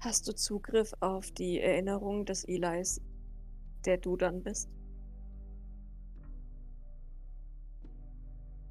Hast 0.00 0.26
du 0.26 0.34
Zugriff 0.34 0.92
auf 0.98 1.30
die 1.30 1.60
Erinnerung 1.60 2.26
des 2.26 2.42
Elis, 2.42 3.00
der 3.86 3.98
du 3.98 4.16
dann 4.16 4.42
bist? 4.42 4.68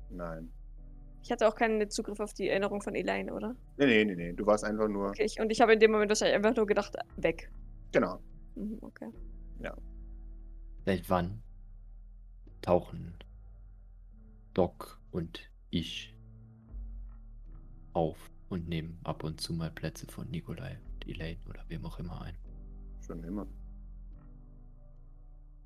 Nein. 0.10 0.51
Ich 1.23 1.32
hatte 1.32 1.47
auch 1.47 1.56
keinen 1.56 1.89
Zugriff 1.89 2.19
auf 2.19 2.34
die 2.34 2.49
Erinnerung 2.49 2.82
von 2.82 2.93
Elaine, 2.93 3.34
oder? 3.34 3.56
Nee, 3.77 3.86
nee, 3.86 4.04
nee, 4.04 4.15
nee. 4.15 4.34
Du 4.34 4.45
warst 4.45 4.65
einfach 4.65 4.89
nur. 4.89 5.12
Okay, 5.12 5.23
ich, 5.23 5.39
und 5.39 5.49
ich 5.49 5.62
habe 5.62 5.71
in 5.71 5.80
dem 5.80 5.91
Moment 5.91 6.10
wahrscheinlich 6.10 6.36
einfach 6.36 6.58
nur 6.58 6.67
gedacht, 6.67 6.97
weg. 7.15 7.49
Genau. 7.93 8.19
Mhm, 8.56 8.80
okay. 8.82 9.08
Seit 10.84 11.10
wann 11.10 11.41
tauchen 12.62 13.15
Doc 14.54 14.99
und 15.12 15.49
ich 15.69 16.17
auf 17.93 18.32
und 18.49 18.67
nehmen 18.67 18.99
ab 19.04 19.23
und 19.23 19.39
zu 19.41 19.54
mal 19.54 19.71
Plätze 19.71 20.08
von 20.08 20.30
Nikolai 20.30 20.77
und 20.93 21.08
Elaine 21.08 21.39
oder 21.49 21.63
wem 21.67 21.86
auch 21.86 21.99
immer 21.99 22.21
ein? 22.21 22.36
Schon 23.06 23.23
immer. 23.23 23.47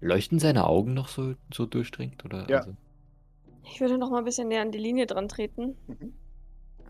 Leuchten 0.01 0.39
seine 0.39 0.67
Augen 0.67 0.93
noch 0.93 1.07
so, 1.07 1.35
so 1.53 1.65
durchdringend? 1.65 2.23
Oder 2.25 2.49
Ja. 2.49 2.57
also, 2.59 2.75
Ich 3.63 3.81
würde 3.81 3.97
noch 3.97 4.11
mal 4.11 4.19
ein 4.19 4.25
bisschen 4.25 4.47
näher 4.47 4.61
an 4.61 4.71
die 4.71 4.77
Linie 4.77 5.07
dran 5.07 5.27
treten. 5.27 5.75
Mhm. 5.87 6.13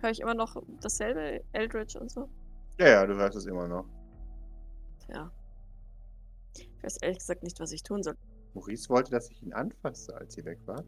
Höre 0.02 0.10
ich 0.12 0.19
immer 0.19 0.34
noch 0.34 0.62
dasselbe, 0.82 1.41
Eldritch 1.54 1.95
und 1.95 2.12
so? 2.12 2.30
Ja, 2.80 2.88
ja, 2.89 3.06
du 3.06 3.15
hörst 3.15 3.38
es 3.38 3.45
immer 3.45 3.67
noch. 3.67 3.86
Ja. 5.08 5.32
Ich 6.58 6.84
weiß 6.84 6.98
ehrlich 6.98 7.19
gesagt 7.19 7.43
nicht, 7.43 7.60
was 7.60 7.71
ich 7.71 7.84
tun 7.84 8.04
soll. 8.04 8.15
Maurice 8.54 8.89
wollte, 8.89 9.12
dass 9.12 9.30
ich 9.30 9.41
ihn 9.41 9.54
anfasse, 9.54 10.15
als 10.15 10.38
ihr 10.38 10.45
weg 10.45 10.60
wart. 10.65 10.88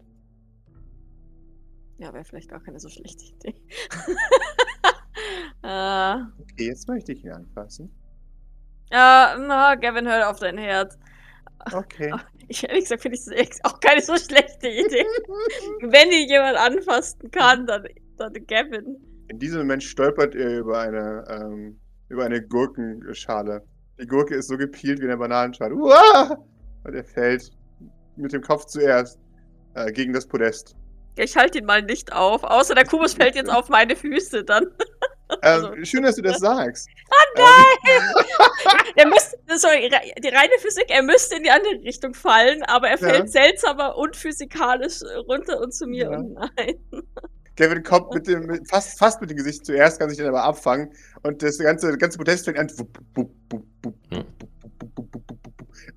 Ja, 1.99 2.13
wäre 2.13 2.23
vielleicht 2.23 2.49
gar 2.49 2.61
keine 2.61 2.79
so 2.79 2.89
schlechte 2.89 3.25
Idee. 3.25 3.55
äh, 5.63 6.15
Okay, 6.41 6.67
jetzt 6.67 6.87
möchte 6.87 7.13
ich 7.13 7.23
ihn 7.23 7.31
anfassen. 7.31 7.91
ja, 8.91 9.35
na, 9.39 9.75
Gavin, 9.75 10.07
hör 10.07 10.29
auf 10.29 10.39
dein 10.39 10.57
Herz. 10.57 10.97
Okay. 11.73 12.13
Ich 12.49 12.63
ehrlich 12.63 12.85
gesagt 12.85 13.01
finde 13.01 13.17
ich 13.17 13.25
das 13.25 13.59
auch 13.65 13.77
keine 13.81 14.01
so 14.01 14.15
schlechte 14.15 14.69
Idee. 14.69 15.05
Wenn 15.81 16.09
ich 16.11 16.29
jemand 16.29 16.55
anfassen 16.55 17.29
kann, 17.29 17.67
dann, 17.67 17.83
dann 18.15 18.31
Gavin. 18.47 18.95
In 19.27 19.37
diesem 19.37 19.59
Moment 19.59 19.83
stolpert 19.83 20.33
ihr 20.33 20.59
über 20.59 20.79
eine, 20.79 21.25
ähm, 21.29 21.77
über 22.07 22.23
eine 22.23 22.41
Gurkenschale. 22.41 23.65
Die 23.99 24.07
Gurke 24.07 24.35
ist 24.35 24.47
so 24.47 24.55
gepielt 24.55 25.01
wie 25.01 25.07
eine 25.07 25.17
Bananenschale. 25.17 25.75
Uah! 25.75 26.37
Und 26.85 26.93
er 26.93 27.03
fällt 27.03 27.51
mit 28.15 28.31
dem 28.31 28.41
Kopf 28.41 28.63
zuerst 28.67 29.19
äh, 29.73 29.91
gegen 29.91 30.13
das 30.13 30.25
Podest. 30.25 30.76
Ich 31.17 31.35
halte 31.35 31.59
ihn 31.59 31.65
mal 31.65 31.81
nicht 31.81 32.13
auf, 32.13 32.43
außer 32.43 32.75
der 32.75 32.85
Kubus 32.85 33.13
fällt 33.13 33.35
jetzt 33.35 33.49
auf 33.49 33.69
meine 33.69 33.95
Füße 33.95 34.43
dann. 34.43 34.65
Ähm, 35.29 35.39
Also- 35.41 35.71
Schön, 35.83 36.03
dass 36.03 36.15
du 36.15 36.21
das 36.21 36.37
sagst. 36.39 36.87
Oh 37.11 37.37
nein! 37.37 38.01
Er 38.95 39.07
müsste, 39.07 39.37
sorry, 39.57 39.91
die 40.23 40.27
reine 40.29 40.53
Physik, 40.59 40.85
er 40.87 41.03
müsste 41.03 41.35
in 41.35 41.43
die 41.43 41.51
andere 41.51 41.73
Richtung 41.83 42.13
fallen, 42.13 42.63
aber 42.63 42.87
er 42.87 42.97
fällt 42.97 43.29
seltsamer 43.29 43.97
und 43.97 44.15
physikalisch 44.15 45.01
runter 45.27 45.59
und 45.59 45.73
zu 45.73 45.85
mir 45.85 46.09
Ja. 46.09 46.17
und 46.17 46.31
nein. 46.33 46.75
Kevin 47.57 47.83
kommt 47.83 48.11
mit 48.13 48.25
dem, 48.25 48.45
mit, 48.45 48.69
fast, 48.69 48.97
fast 48.97 49.19
mit 49.19 49.29
dem 49.29 49.35
Gesicht 49.35 49.65
zuerst, 49.65 49.99
kann 49.99 50.07
sich 50.07 50.17
dann 50.17 50.27
aber 50.29 50.43
abfangen. 50.43 50.93
Und 51.23 51.43
das 51.43 51.57
ganze, 51.57 51.97
ganze 51.97 52.17
Podest 52.17 52.45
fängt 52.45 52.57
an. 52.59 52.71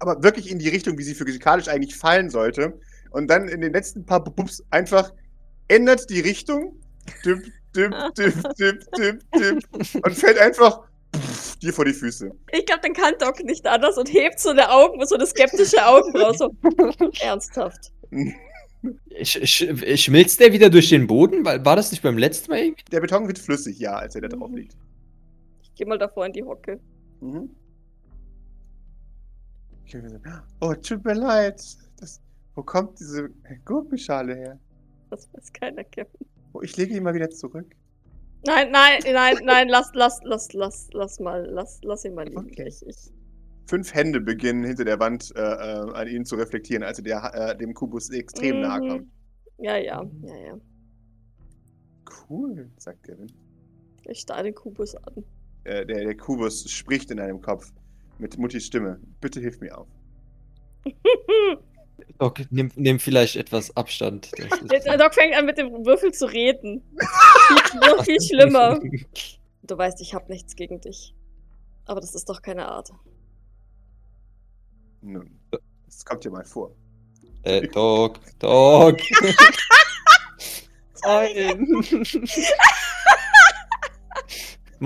Aber 0.00 0.22
wirklich 0.24 0.50
in 0.50 0.58
die 0.58 0.68
Richtung, 0.70 0.98
wie 0.98 1.04
sie 1.04 1.14
physikalisch 1.14 1.68
eigentlich 1.68 1.96
fallen 1.96 2.30
sollte. 2.30 2.80
Und 3.10 3.28
dann 3.28 3.48
in 3.48 3.60
den 3.60 3.72
letzten 3.72 4.04
paar 4.04 4.22
Bups 4.22 4.62
einfach 4.70 5.12
ändert 5.68 6.08
die 6.10 6.20
Richtung. 6.20 6.76
Dip, 7.24 7.42
dip, 7.74 7.92
dip, 8.16 8.34
dip, 8.56 8.84
dip, 8.96 9.30
dip. 9.32 10.04
Und 10.04 10.14
fällt 10.14 10.38
einfach 10.38 10.80
pff, 11.14 11.56
dir 11.56 11.72
vor 11.72 11.84
die 11.84 11.92
Füße. 11.92 12.30
Ich 12.52 12.66
glaube, 12.66 12.82
dann 12.82 12.92
kann 12.92 13.14
Doc 13.18 13.42
nicht 13.44 13.66
anders 13.66 13.96
und 13.98 14.12
hebt 14.12 14.38
so 14.38 14.50
eine 14.50 14.70
Augen, 14.70 15.04
so 15.06 15.14
eine 15.16 15.26
skeptische 15.26 15.84
Augenbraue, 15.84 16.34
so 16.36 16.54
ernsthaft. 17.20 17.92
sch 19.22 19.38
sch 19.44 20.00
schmilzt 20.00 20.40
der 20.40 20.52
wieder 20.52 20.70
durch 20.70 20.88
den 20.88 21.06
Boden? 21.06 21.44
War 21.44 21.76
das 21.76 21.90
nicht 21.90 22.02
beim 22.02 22.18
letzten 22.18 22.50
Mal 22.50 22.60
irgendwie? 22.60 22.84
Der 22.90 23.00
Beton 23.00 23.26
wird 23.26 23.38
flüssig, 23.38 23.78
ja, 23.78 23.94
als 23.96 24.14
er 24.14 24.22
da 24.22 24.28
drauf 24.28 24.50
Mhm. 24.50 24.56
liegt. 24.56 24.76
Ich 25.62 25.74
gehe 25.74 25.86
mal 25.86 25.98
davor 25.98 26.26
in 26.26 26.32
die 26.32 26.42
Hocke. 26.44 26.80
Mhm. 27.20 27.50
Oh, 30.60 30.74
tut 30.74 31.04
mir 31.04 31.14
leid. 31.14 31.60
Das, 31.98 32.20
wo 32.54 32.62
kommt 32.62 32.98
diese 32.98 33.30
Gurkenschale 33.64 34.34
her? 34.34 34.58
Das 35.10 35.28
weiß 35.32 35.52
keiner, 35.52 35.84
Kevin. 35.84 36.26
Oh, 36.52 36.62
ich 36.62 36.76
lege 36.76 36.96
ihn 36.96 37.02
mal 37.02 37.14
wieder 37.14 37.30
zurück. 37.30 37.74
Nein, 38.46 38.70
nein, 38.70 39.00
nein, 39.12 39.36
nein, 39.44 39.68
lass, 39.68 39.90
lass, 39.94 40.20
lass, 40.24 40.52
lass, 40.52 40.88
lass 40.92 41.20
mal, 41.20 41.46
lass, 41.50 41.80
lass 41.82 42.04
ihn 42.04 42.14
mal 42.14 42.26
liegen. 42.26 42.38
Okay. 42.38 42.68
Ich, 42.68 42.86
ich, 42.86 43.12
Fünf 43.66 43.94
Hände 43.94 44.20
beginnen 44.20 44.64
hinter 44.64 44.84
der 44.84 44.98
Wand 44.98 45.32
äh, 45.36 45.40
äh, 45.40 45.92
an 45.92 46.08
ihn 46.08 46.24
zu 46.24 46.34
reflektieren, 46.36 46.82
als 46.82 46.98
er 46.98 47.04
der, 47.04 47.34
äh, 47.34 47.56
dem 47.56 47.72
Kubus 47.74 48.10
extrem 48.10 48.56
Mhm. 48.56 48.62
nahe 48.62 48.80
kommt. 48.80 49.08
ja, 49.58 49.76
ja, 49.76 50.02
ja, 50.22 50.36
ja. 50.36 50.58
Cool, 52.28 52.68
sagt 52.78 53.02
Kevin. 53.04 53.30
Ich 54.04 54.20
starre 54.20 54.44
den 54.44 54.54
Kubus 54.54 54.94
an. 54.96 55.24
Äh, 55.64 55.84
der, 55.86 56.04
der 56.04 56.16
Kubus 56.16 56.68
spricht 56.70 57.10
in 57.10 57.18
deinem 57.18 57.40
Kopf 57.40 57.72
mit 58.18 58.36
Muttis 58.38 58.66
Stimme. 58.66 58.98
Bitte 59.20 59.40
hilf 59.40 59.60
mir 59.60 59.76
auf. 59.76 59.86
Doc, 62.18 62.40
nimm, 62.50 62.70
nimm 62.76 62.98
vielleicht 63.00 63.36
etwas 63.36 63.74
Abstand. 63.76 64.30
Das 64.36 64.60
ist- 64.60 64.86
Der 64.86 64.98
Doc 64.98 65.14
fängt 65.14 65.34
an, 65.34 65.46
mit 65.46 65.56
dem 65.58 65.84
Würfel 65.86 66.12
zu 66.12 66.26
reden. 66.26 66.82
viel, 67.70 67.80
noch 67.80 68.04
viel 68.04 68.20
schlimmer. 68.20 68.78
Du 69.62 69.78
weißt, 69.78 70.00
ich 70.00 70.14
habe 70.14 70.32
nichts 70.32 70.56
gegen 70.56 70.80
dich. 70.80 71.14
Aber 71.84 72.00
das 72.00 72.16
ist 72.16 72.28
doch 72.28 72.42
keine 72.42 72.66
Art. 72.66 72.90
Nun, 75.00 75.38
das 75.86 76.04
kommt 76.04 76.24
dir 76.24 76.30
mal 76.30 76.44
vor. 76.44 76.72
Äh, 77.44 77.68
Doc, 77.68 78.18
Doc. 78.40 78.98
Nein. 81.04 81.66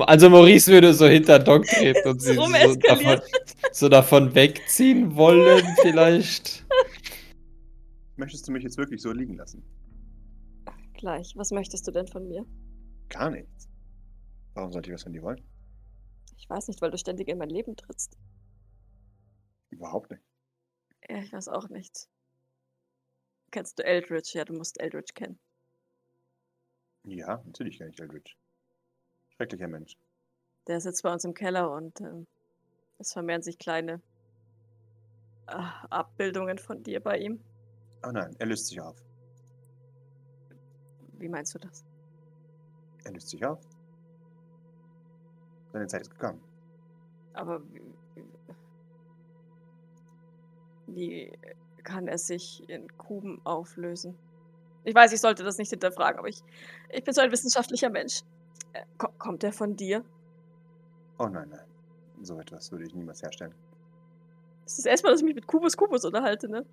Also 0.01 0.29
Maurice 0.29 0.73
würde 0.73 0.93
so 0.93 1.07
hinter 1.07 1.39
Doc 1.39 1.67
treten 1.67 2.09
und 2.09 2.21
sie 2.21 2.35
so 2.35 2.75
davon, 2.77 3.21
so 3.73 3.89
davon 3.89 4.35
wegziehen 4.35 5.15
wollen, 5.17 5.65
vielleicht. 5.83 6.65
Möchtest 8.17 8.47
du 8.47 8.53
mich 8.53 8.63
jetzt 8.63 8.79
wirklich 8.79 9.03
so 9.03 9.13
liegen 9.13 9.35
lassen? 9.35 9.63
Gleich. 10.95 11.35
Was 11.37 11.51
möchtest 11.51 11.87
du 11.87 11.91
denn 11.91 12.07
von 12.07 12.29
mir? 12.29 12.47
Gar 13.09 13.31
nichts. 13.31 13.69
Warum 14.55 14.73
sollte 14.73 14.89
ich 14.91 14.95
was 14.95 15.03
von 15.03 15.13
dir 15.13 15.23
wollen? 15.23 15.43
Ich 16.37 16.49
weiß 16.49 16.69
nicht, 16.69 16.81
weil 16.81 16.91
du 16.91 16.99
ständig 16.99 17.29
in 17.29 17.39
mein 17.39 17.51
Leben 17.51 17.77
trittst. 17.77 18.17
Überhaupt 19.71 20.11
nicht. 20.11 20.23
Ja, 21.09 21.19
ich 21.19 21.33
weiß 21.33 21.49
auch 21.49 21.69
nicht. 21.69 22.09
Kennst 23.51 23.79
du 23.79 23.85
Eldridge? 23.85 24.33
Ja, 24.35 24.45
du 24.45 24.55
musst 24.55 24.81
Eldridge 24.81 25.13
kennen. 25.15 25.39
Ja, 27.05 27.43
natürlich 27.45 27.79
kenne 27.79 27.91
ich 27.91 28.01
Eldridge. 28.01 28.35
Schrecklicher 29.37 29.69
Mensch. 29.69 29.97
Der 30.67 30.81
sitzt 30.81 31.03
bei 31.03 31.13
uns 31.13 31.25
im 31.25 31.35
Keller 31.35 31.71
und 31.71 32.01
ähm, 32.01 32.27
es 32.99 33.13
vermehren 33.13 33.43
sich 33.43 33.59
kleine 33.59 34.01
äh, 35.47 35.53
Abbildungen 35.91 36.59
von 36.59 36.83
dir 36.83 37.01
bei 37.01 37.19
ihm. 37.19 37.41
Oh 38.07 38.11
nein, 38.11 38.35
er 38.39 38.47
löst 38.47 38.67
sich 38.67 38.81
auf. 38.81 38.97
Wie 41.19 41.29
meinst 41.29 41.55
du 41.55 41.59
das? 41.59 41.85
Er 43.05 43.13
löst 43.13 43.29
sich 43.31 43.45
auf. 43.45 43.61
Seine 45.73 45.87
Zeit 45.87 46.03
ist 46.03 46.11
gekommen. 46.11 46.41
Aber 47.33 47.63
wie, 47.73 47.83
wie 50.87 51.33
kann 51.83 52.09
er 52.09 52.19
sich 52.19 52.69
in 52.69 52.87
Kuben 52.97 53.41
auflösen? 53.45 54.17
Ich 54.85 54.95
weiß, 54.95 55.13
ich 55.13 55.21
sollte 55.21 55.43
das 55.43 55.57
nicht 55.59 55.71
hinterfragen, 55.71 56.19
aber 56.19 56.29
ich, 56.29 56.43
ich 56.91 57.03
bin 57.03 57.15
so 57.15 57.23
ein 57.23 57.33
wissenschaftlicher 57.33 57.91
Mensch. 57.91 58.21
Äh, 58.75 58.85
ko 58.99 59.09
kommt 59.19 59.43
er 59.45 59.53
von 59.53 59.75
dir? 59.75 60.05
Oh 61.19 61.27
nein, 61.27 61.49
nein. 61.49 61.67
So 62.23 62.39
etwas 62.39 62.71
würde 62.71 62.85
ich 62.85 62.95
niemals 62.95 63.23
herstellen. 63.23 63.55
Das 64.65 64.75
ist 64.75 64.85
das 64.85 64.87
erste 64.87 65.07
Mal, 65.07 65.13
dass 65.13 65.21
ich 65.21 65.27
mich 65.27 65.35
mit 65.35 65.47
Kubus 65.47 65.77
Kubus 65.77 66.05
unterhalte, 66.05 66.49
ne? 66.49 66.65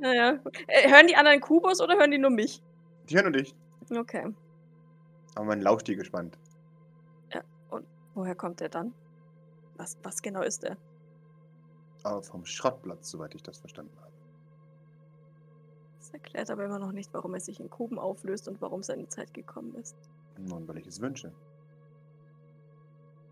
Naja. 0.00 0.38
Äh, 0.66 0.90
hören 0.90 1.06
die 1.06 1.14
anderen 1.14 1.40
Kubus 1.40 1.80
oder 1.80 1.96
hören 1.96 2.10
die 2.10 2.18
nur 2.18 2.30
mich? 2.30 2.62
Die 3.08 3.14
hören 3.14 3.24
nur 3.24 3.32
dich. 3.32 3.54
Okay. 3.90 4.34
Aber 5.34 5.44
man 5.44 5.60
lauscht 5.60 5.86
dir 5.86 5.96
gespannt. 5.96 6.38
Ja, 7.32 7.42
und 7.70 7.86
woher 8.14 8.34
kommt 8.34 8.60
er 8.60 8.70
dann? 8.70 8.94
Was, 9.76 9.98
was 10.02 10.22
genau 10.22 10.42
ist 10.42 10.64
er? 10.64 10.76
Aber 12.02 12.22
vom 12.22 12.46
Schrottplatz, 12.46 13.10
soweit 13.10 13.34
ich 13.34 13.42
das 13.42 13.58
verstanden 13.58 13.94
habe. 14.00 14.10
Das 15.98 16.10
erklärt 16.10 16.50
aber 16.50 16.64
immer 16.64 16.78
noch 16.78 16.92
nicht, 16.92 17.12
warum 17.12 17.34
er 17.34 17.40
sich 17.40 17.60
in 17.60 17.68
Kuben 17.68 17.98
auflöst 17.98 18.48
und 18.48 18.60
warum 18.62 18.82
seine 18.82 19.08
Zeit 19.08 19.34
gekommen 19.34 19.74
ist. 19.74 19.96
Nun, 20.38 20.66
weil 20.66 20.78
ich 20.78 20.86
es 20.86 21.00
wünsche. 21.00 21.30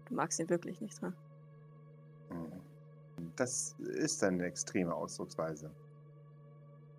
Du 0.07 0.14
magst 0.14 0.39
ihn 0.39 0.51
wirklich 0.51 0.81
nicht, 0.81 1.01
ne? 1.01 1.14
Das 3.37 3.75
ist 3.79 4.23
eine 4.23 4.45
extreme 4.45 4.95
Ausdrucksweise. 4.95 5.71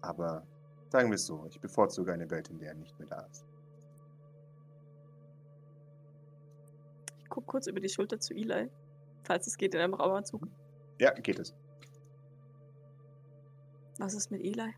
Aber 0.02 0.44
sagen 0.90 1.10
wir 1.10 1.16
es 1.16 1.26
so, 1.26 1.46
ich 1.48 1.60
bevorzuge 1.60 2.14
eine 2.14 2.30
Welt, 2.30 2.50
in 2.50 2.60
der 2.60 2.70
er 2.70 2.76
nicht 2.76 2.98
mehr 3.00 3.08
da 3.08 3.22
ist. 3.22 3.46
Ich 7.18 7.30
gucke 7.30 7.46
kurz 7.46 7.68
über 7.68 7.80
die 7.80 7.90
Schulter 7.90 8.20
zu 8.20 8.34
Eli, 8.34 8.70
falls 9.24 9.48
es 9.48 9.58
geht 9.58 9.76
in 9.76 9.82
einem 9.82 9.94
Raumanzug. 9.94 10.48
Ja, 11.00 11.12
geht 11.12 11.40
es. 11.40 11.56
Was 14.00 14.14
ist 14.14 14.32
mit 14.32 14.42
Eli? 14.42 14.74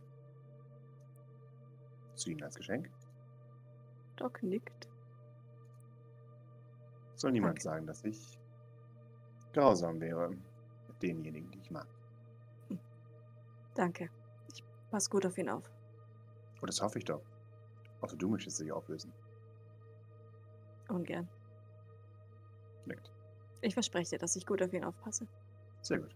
Zu 2.16 2.32
Ihnen 2.32 2.44
als 2.44 2.56
Geschenk? 2.56 2.90
Doc 4.16 4.44
nickt. 4.44 4.90
Soll 7.16 7.32
niemand 7.32 7.58
Danke. 7.58 7.64
sagen, 7.64 7.88
dass 7.88 8.04
ich 8.04 8.40
grausam 9.54 10.00
wäre 10.00 10.30
mit 10.30 10.42
denjenigen, 11.02 11.52
die 11.52 11.60
ich 11.60 11.72
mag. 11.72 11.88
Danke. 13.76 14.10
Pass 14.92 15.10
gut 15.10 15.26
auf 15.26 15.38
ihn 15.38 15.50
auf. 15.50 15.64
Und 16.60 16.68
das 16.68 16.82
hoffe 16.82 17.00
ich 17.00 17.06
doch. 17.06 17.22
Außer 18.02 18.18
du 18.18 18.28
möchtest 18.28 18.60
dich 18.60 18.72
auflösen. 18.72 19.14
Ungern. 20.89 21.30
Nickt. 22.86 23.12
Ich 23.62 23.74
verspreche 23.74 24.12
dir, 24.12 24.20
dass 24.20 24.36
ich 24.36 24.46
gut 24.46 24.62
auf 24.62 24.74
ihn 24.74 24.84
aufpasse. 24.84 25.28
Sehr 25.82 26.00
gut. 26.00 26.16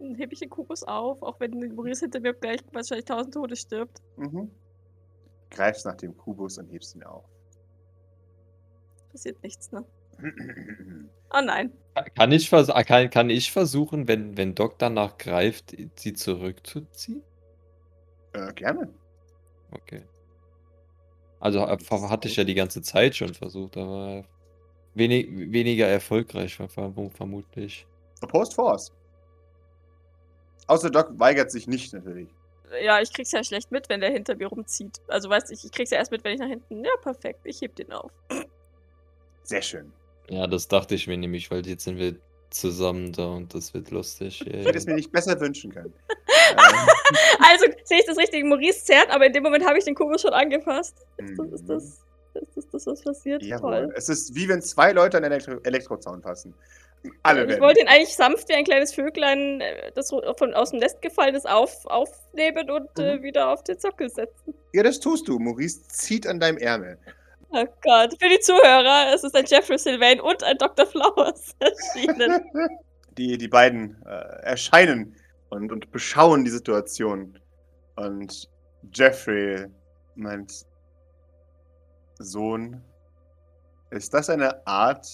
Dann 0.00 0.16
hebe 0.16 0.32
ich 0.32 0.40
den 0.40 0.50
Kubus 0.50 0.82
auf, 0.82 1.22
auch 1.22 1.38
wenn 1.38 1.74
Maurice 1.74 2.06
hinter 2.06 2.20
mir 2.20 2.34
gleich 2.34 2.60
wahrscheinlich 2.72 3.04
tausend 3.04 3.34
Tode 3.34 3.54
stirbt. 3.54 4.02
Mhm. 4.16 4.50
Greifst 5.50 5.86
nach 5.86 5.94
dem 5.94 6.16
Kubus 6.16 6.58
und 6.58 6.66
hebst 6.66 6.96
ihn 6.96 7.04
auf. 7.04 7.24
Passiert 9.12 9.40
nichts, 9.42 9.70
ne? 9.70 9.84
Oh 11.30 11.40
nein. 11.44 11.72
Kann 12.14 12.32
ich, 12.32 12.48
vers 12.48 12.70
ah, 12.70 12.82
kann, 12.84 13.10
kann 13.10 13.28
ich 13.30 13.52
versuchen, 13.52 14.08
wenn, 14.08 14.36
wenn 14.36 14.54
Doc 14.54 14.78
danach 14.78 15.18
greift, 15.18 15.74
sie 15.96 16.14
zurückzuziehen? 16.14 17.22
äh, 18.32 18.52
gerne. 18.54 18.88
Okay. 19.72 20.02
Also 21.40 21.58
äh, 21.60 21.76
hatte 22.08 22.28
ich 22.28 22.36
ja 22.36 22.44
die 22.44 22.54
ganze 22.54 22.82
Zeit 22.82 23.16
schon 23.16 23.34
versucht, 23.34 23.76
aber 23.76 24.24
wenig, 24.94 25.28
weniger 25.52 25.86
erfolgreich 25.88 26.56
ver- 26.56 26.68
ver- 26.68 26.92
vermutlich. 27.14 27.86
Opposed 28.22 28.54
Force. 28.54 28.92
Außer 30.68 30.90
Doc 30.90 31.18
weigert 31.18 31.50
sich 31.50 31.66
nicht 31.66 31.92
natürlich. 31.92 32.28
Ja, 32.82 33.00
ich 33.00 33.12
krieg's 33.12 33.32
ja 33.32 33.44
schlecht 33.44 33.70
mit, 33.70 33.88
wenn 33.88 34.00
der 34.00 34.10
hinter 34.10 34.34
mir 34.36 34.46
rumzieht. 34.46 35.00
Also 35.08 35.28
weißt 35.28 35.50
du, 35.50 35.54
ich, 35.54 35.64
ich 35.64 35.72
krieg's 35.72 35.90
ja 35.90 35.98
erst 35.98 36.10
mit, 36.10 36.24
wenn 36.24 36.34
ich 36.34 36.40
nach 36.40 36.48
hinten. 36.48 36.84
Ja, 36.84 36.90
perfekt. 37.02 37.40
Ich 37.44 37.60
heb 37.60 37.74
den 37.76 37.92
auf. 37.92 38.10
Sehr 39.44 39.62
schön. 39.62 39.92
Ja, 40.28 40.46
das 40.46 40.68
dachte 40.68 40.94
ich 40.94 41.06
mir 41.06 41.16
nämlich, 41.16 41.50
weil 41.50 41.66
jetzt 41.66 41.84
sind 41.84 41.98
wir 41.98 42.16
zusammen 42.50 43.12
da 43.12 43.26
und 43.26 43.54
das 43.54 43.72
wird 43.74 43.90
lustig. 43.90 44.44
Ich 44.46 44.66
hätte 44.66 44.76
es 44.78 44.86
mir 44.86 44.94
nicht 44.94 45.10
besser 45.12 45.38
wünschen 45.40 45.72
können. 45.72 45.92
ähm, 46.50 46.58
Also, 47.40 47.66
sehe 47.84 47.98
ich 48.00 48.06
das 48.06 48.18
richtig? 48.18 48.44
Maurice 48.44 48.84
zerrt, 48.84 49.08
aber 49.10 49.26
in 49.26 49.32
dem 49.32 49.42
Moment 49.42 49.66
habe 49.66 49.78
ich 49.78 49.84
den 49.84 49.94
Kubus 49.94 50.20
schon 50.22 50.32
angefasst. 50.32 50.96
Ist 51.16 51.38
das, 51.38 51.50
ist 51.52 51.68
das, 51.68 51.82
ist 52.34 52.56
das, 52.56 52.66
das 52.70 52.86
was 52.86 53.02
passiert? 53.02 53.42
jawohl. 53.42 53.86
Toll. 53.86 53.94
Es 53.96 54.08
ist 54.08 54.34
wie 54.34 54.48
wenn 54.48 54.60
zwei 54.62 54.92
Leute 54.92 55.16
an 55.16 55.22
den 55.22 55.32
Elektro 55.32 55.58
Elektrozaun 55.64 56.20
passen. 56.20 56.54
Alle 57.24 57.42
Ich 57.42 57.48
werden. 57.48 57.62
wollte 57.62 57.80
ihn 57.80 57.88
eigentlich 57.88 58.14
sanft 58.14 58.48
wie 58.48 58.52
ein 58.54 58.64
kleines 58.64 58.94
Vöglein, 58.94 59.60
äh, 59.60 59.90
das 59.94 60.10
von, 60.10 60.54
aus 60.54 60.70
dem 60.70 60.78
Nest 60.78 61.02
gefallen 61.02 61.34
ist, 61.34 61.48
auf, 61.48 61.84
aufnehmen 61.86 62.70
und 62.70 62.96
äh, 62.98 63.16
Mhm. 63.16 63.22
wieder 63.24 63.48
auf 63.48 63.64
den 63.64 63.78
Sockel 63.78 64.08
setzen. 64.08 64.54
Ja, 64.72 64.82
das 64.84 65.00
tust 65.00 65.26
du. 65.26 65.38
Maurice 65.40 65.82
zieht 65.88 66.26
an 66.28 66.38
deinem 66.38 66.58
Ärmel. 66.58 66.98
Oh 67.54 67.66
Gott. 67.82 68.14
Für 68.18 68.28
die 68.30 68.40
Zuhörer, 68.40 69.12
es 69.14 69.24
ist 69.24 69.36
ein 69.36 69.44
Jeffrey 69.46 69.78
Sylvain 69.78 70.20
und 70.20 70.42
ein 70.42 70.56
Dr. 70.56 70.86
Flowers 70.86 71.54
erschienen. 71.58 72.42
Die, 73.18 73.36
die 73.36 73.48
beiden 73.48 74.02
äh, 74.06 74.42
erscheinen 74.42 75.14
und, 75.50 75.70
und 75.70 75.90
beschauen 75.92 76.44
die 76.44 76.50
Situation. 76.50 77.38
Und 77.96 78.48
Jeffrey 78.94 79.66
meint, 80.14 80.64
Sohn, 82.18 82.82
ist 83.90 84.14
das 84.14 84.30
eine 84.30 84.66
Art... 84.66 85.06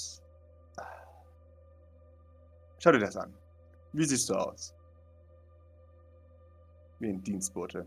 Schau 2.78 2.92
dir 2.92 3.00
das 3.00 3.16
an. 3.16 3.34
Wie 3.92 4.04
siehst 4.04 4.30
du 4.30 4.34
aus? 4.34 4.72
Wie 7.00 7.08
ein 7.08 7.20
Dienstbote. 7.20 7.84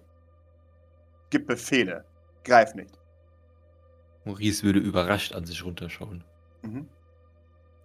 Gib 1.30 1.48
Befehle. 1.48 2.04
Greif 2.44 2.76
nicht. 2.76 3.01
Maurice 4.26 4.64
würde 4.64 4.80
überrascht 4.80 5.34
an 5.34 5.46
sich 5.46 5.64
runterschauen. 5.66 6.24
Mhm. 6.62 6.88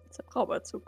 Das 0.09 0.19
ist 0.19 0.25
ein 0.35 0.81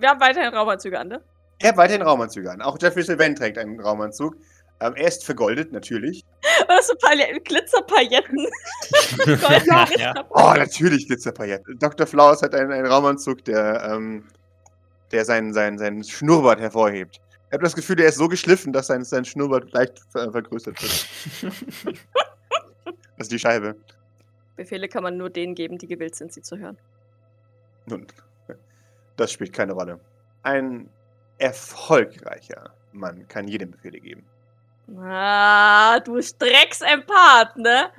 Wir 0.00 0.08
haben 0.10 0.20
weiterhin 0.20 0.54
Raumanzüge 0.54 0.98
an, 0.98 1.08
ne? 1.08 1.22
Er 1.58 1.70
hat 1.70 1.76
weiterhin 1.76 2.02
Raumanzüge 2.02 2.50
an. 2.50 2.62
Auch 2.62 2.78
Jeffrey 2.80 3.02
Sylvain 3.02 3.36
trägt 3.36 3.58
einen 3.58 3.78
Raumanzug. 3.80 4.34
Ähm, 4.80 4.94
er 4.96 5.08
ist 5.08 5.24
vergoldet, 5.24 5.72
natürlich. 5.72 6.24
Oder 6.64 6.82
so 6.82 6.94
Paille- 6.94 7.38
Glitzerpailletten. 7.40 8.46
Ja. 9.98 10.14
Oh, 10.30 10.54
natürlich 10.56 11.06
Glitzerpailletten. 11.06 11.78
Dr. 11.78 12.06
Flowers 12.06 12.40
hat 12.42 12.54
einen, 12.54 12.72
einen 12.72 12.86
Raumanzug, 12.86 13.44
der, 13.44 13.82
ähm, 13.92 14.26
der 15.12 15.24
seinen, 15.26 15.52
seinen, 15.52 15.76
seinen 15.78 16.02
Schnurrbart 16.02 16.60
hervorhebt. 16.60 17.20
Ich 17.48 17.52
habe 17.52 17.64
das 17.64 17.74
Gefühl, 17.74 18.00
er 18.00 18.08
ist 18.08 18.16
so 18.16 18.28
geschliffen, 18.28 18.72
dass 18.72 18.86
sein, 18.86 19.04
sein 19.04 19.24
Schnurrbart 19.24 19.70
leicht 19.72 20.00
ver 20.10 20.30
vergrößert 20.32 20.80
wird. 20.82 21.98
Das 23.20 23.26
ist 23.26 23.32
die 23.32 23.38
Scheibe. 23.38 23.76
Befehle 24.56 24.88
kann 24.88 25.02
man 25.02 25.18
nur 25.18 25.28
denen 25.28 25.54
geben, 25.54 25.76
die 25.76 25.86
gewillt 25.86 26.14
sind, 26.14 26.32
sie 26.32 26.40
zu 26.40 26.56
hören. 26.56 26.78
Nun, 27.84 28.06
das 29.18 29.30
spielt 29.30 29.52
keine 29.52 29.74
Rolle. 29.74 30.00
Ein 30.42 30.88
erfolgreicher 31.36 32.72
Mann 32.92 33.28
kann 33.28 33.46
jedem 33.46 33.72
Befehle 33.72 34.00
geben. 34.00 34.26
Ah, 34.98 36.00
du 36.00 36.22
Strecksempath, 36.22 37.58
ne? 37.58 37.90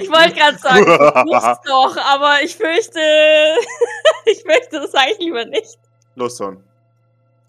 Ich 0.00 0.08
wollte 0.08 0.34
gerade 0.34 0.56
sagen, 0.56 0.86
du 0.86 1.24
musst 1.26 1.68
doch, 1.68 1.94
aber 1.98 2.42
ich 2.42 2.56
fürchte, 2.56 3.00
ich 4.24 4.42
möchte 4.46 4.80
das 4.80 4.94
eigentlich 4.94 5.18
lieber 5.18 5.44
nicht. 5.44 5.78
Los, 6.14 6.38
Sohn. 6.38 6.64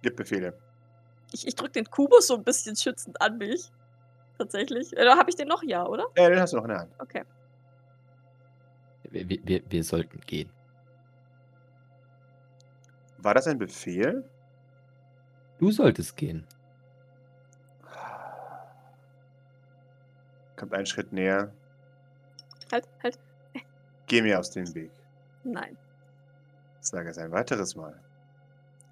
Gib 0.01 0.17
Befehle. 0.17 0.53
Ich, 1.31 1.47
ich 1.47 1.55
drücke 1.55 1.71
den 1.71 1.89
Kubus 1.89 2.27
so 2.27 2.35
ein 2.35 2.43
bisschen 2.43 2.75
schützend 2.75 3.21
an 3.21 3.37
mich. 3.37 3.71
Tatsächlich. 4.37 4.91
Oder 4.93 5.17
habe 5.17 5.29
ich 5.29 5.35
den 5.35 5.47
noch? 5.47 5.63
Ja, 5.63 5.85
oder? 5.85 6.05
Ja, 6.17 6.29
den 6.29 6.39
hast 6.39 6.53
du 6.53 6.57
noch 6.57 6.63
in 6.63 6.69
der 6.69 6.79
Hand. 6.79 6.93
Okay. 6.99 7.23
Wir, 9.03 9.29
wir- 9.29 9.63
wir, 9.69 9.83
sollten 9.83 10.19
gehen. 10.21 10.49
War 13.19 13.33
das 13.35 13.47
ein 13.47 13.57
Befehl? 13.59 14.27
Du 15.59 15.71
solltest 15.71 16.17
gehen. 16.17 16.45
Kommt 20.55 20.73
einen 20.73 20.85
Schritt 20.85 21.11
näher. 21.13 21.53
Halt, 22.71 22.87
halt. 23.01 23.19
Geh 24.07 24.21
mir 24.21 24.39
aus 24.39 24.51
dem 24.51 24.73
Weg. 24.73 24.91
Nein. 25.43 25.77
Sage 26.79 27.09
es 27.09 27.17
ein 27.17 27.31
weiteres 27.31 27.75
Mal. 27.75 27.99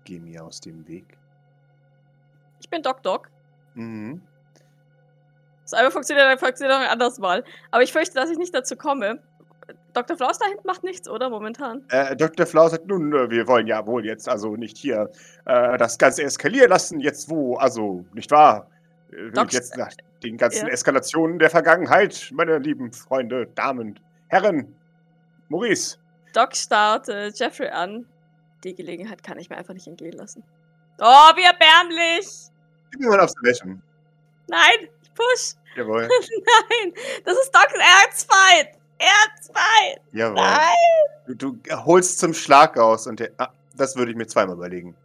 Geh 0.04 0.20
mir 0.20 0.44
aus 0.44 0.60
dem 0.62 0.88
Weg. 0.88 1.18
Ich 2.60 2.70
bin 2.70 2.82
Doc 2.82 3.02
Doc. 3.04 3.30
Mhm. 3.74 4.22
Das 5.72 5.80
einmal 5.80 5.92
funktioniert, 5.92 6.28
dann 6.28 6.38
funktioniert 6.38 6.78
auch 6.78 6.82
ein 6.82 6.90
anderes 6.90 7.18
Mal. 7.18 7.46
Aber 7.72 7.82
ich 7.82 7.94
fürchte, 7.94 8.16
dass 8.16 8.30
ich 8.30 8.38
nicht 8.38 8.54
dazu 8.54 8.76
komme. 8.76 9.20
Dr. 9.94 10.18
Flaus 10.18 10.38
da 10.38 10.46
hinten 10.48 10.68
macht 10.68 10.84
nichts, 10.84 11.08
oder? 11.08 11.30
Momentan. 11.30 11.86
Äh, 11.90 12.16
Dr. 12.16 12.46
Flau 12.46 12.68
sagt, 12.68 12.88
nun, 12.88 13.14
äh, 13.14 13.30
wir 13.30 13.48
wollen 13.48 13.68
ja 13.68 13.86
wohl 13.86 14.06
jetzt 14.06 14.28
also 14.28 14.58
nicht 14.58 14.78
hier 14.78 15.10
äh, 15.46 15.78
das 15.78 15.98
Ganze 15.98 16.24
eskalieren 16.24 16.70
lassen, 16.70 17.00
jetzt 17.00 17.30
wo, 17.30 17.56
also, 17.56 18.06
nicht 18.14 18.32
wahr? 18.32 18.68
Äh, 19.12 19.32
Doc- 19.32 19.54
jetzt 19.54 19.78
nach 19.78 19.92
den 20.24 20.38
ganzen 20.38 20.68
ja. 20.68 20.74
Eskalationen 20.74 21.40
der 21.40 21.50
Vergangenheit, 21.50 22.30
meine 22.34 22.58
lieben 22.58 22.92
Freunde, 22.92 23.48
Damen, 23.56 23.98
Herren, 24.28 24.76
Maurice. 25.48 25.98
Doc 26.34 26.56
starrt 26.56 27.08
äh, 27.08 27.30
Jeffrey 27.30 27.70
an. 27.70 28.06
Die 28.66 28.76
Gelegenheit 28.76 29.24
kann 29.24 29.40
ich 29.40 29.50
mir 29.50 29.58
einfach 29.58 29.74
nicht 29.74 29.88
entgehen 29.88 30.14
lassen. 30.14 30.44
Oh, 31.00 31.32
wie 31.36 31.44
erbärmlich! 31.44 32.28
Gib 32.92 33.00
mir 33.00 33.10
mal 33.10 33.22
Observation. 33.22 33.82
Nein, 34.48 34.90
push. 35.22 35.56
Jawohl, 35.76 36.02
Nein, 36.10 36.94
das 37.24 37.38
ist 37.38 37.54
Doc 37.54 37.68
Erzfeind. 38.04 38.78
Erzfeind. 38.98 40.02
jawohl. 40.12 40.36
Nein. 40.36 41.38
Du, 41.38 41.54
du 41.54 41.86
holst 41.86 42.20
zum 42.20 42.34
Schlag 42.34 42.78
aus 42.78 43.08
und 43.08 43.20
der, 43.20 43.32
ah, 43.38 43.50
das 43.76 43.96
würde 43.96 44.12
ich 44.12 44.18
mir 44.18 44.28
zweimal 44.28 44.56
überlegen. 44.56 44.96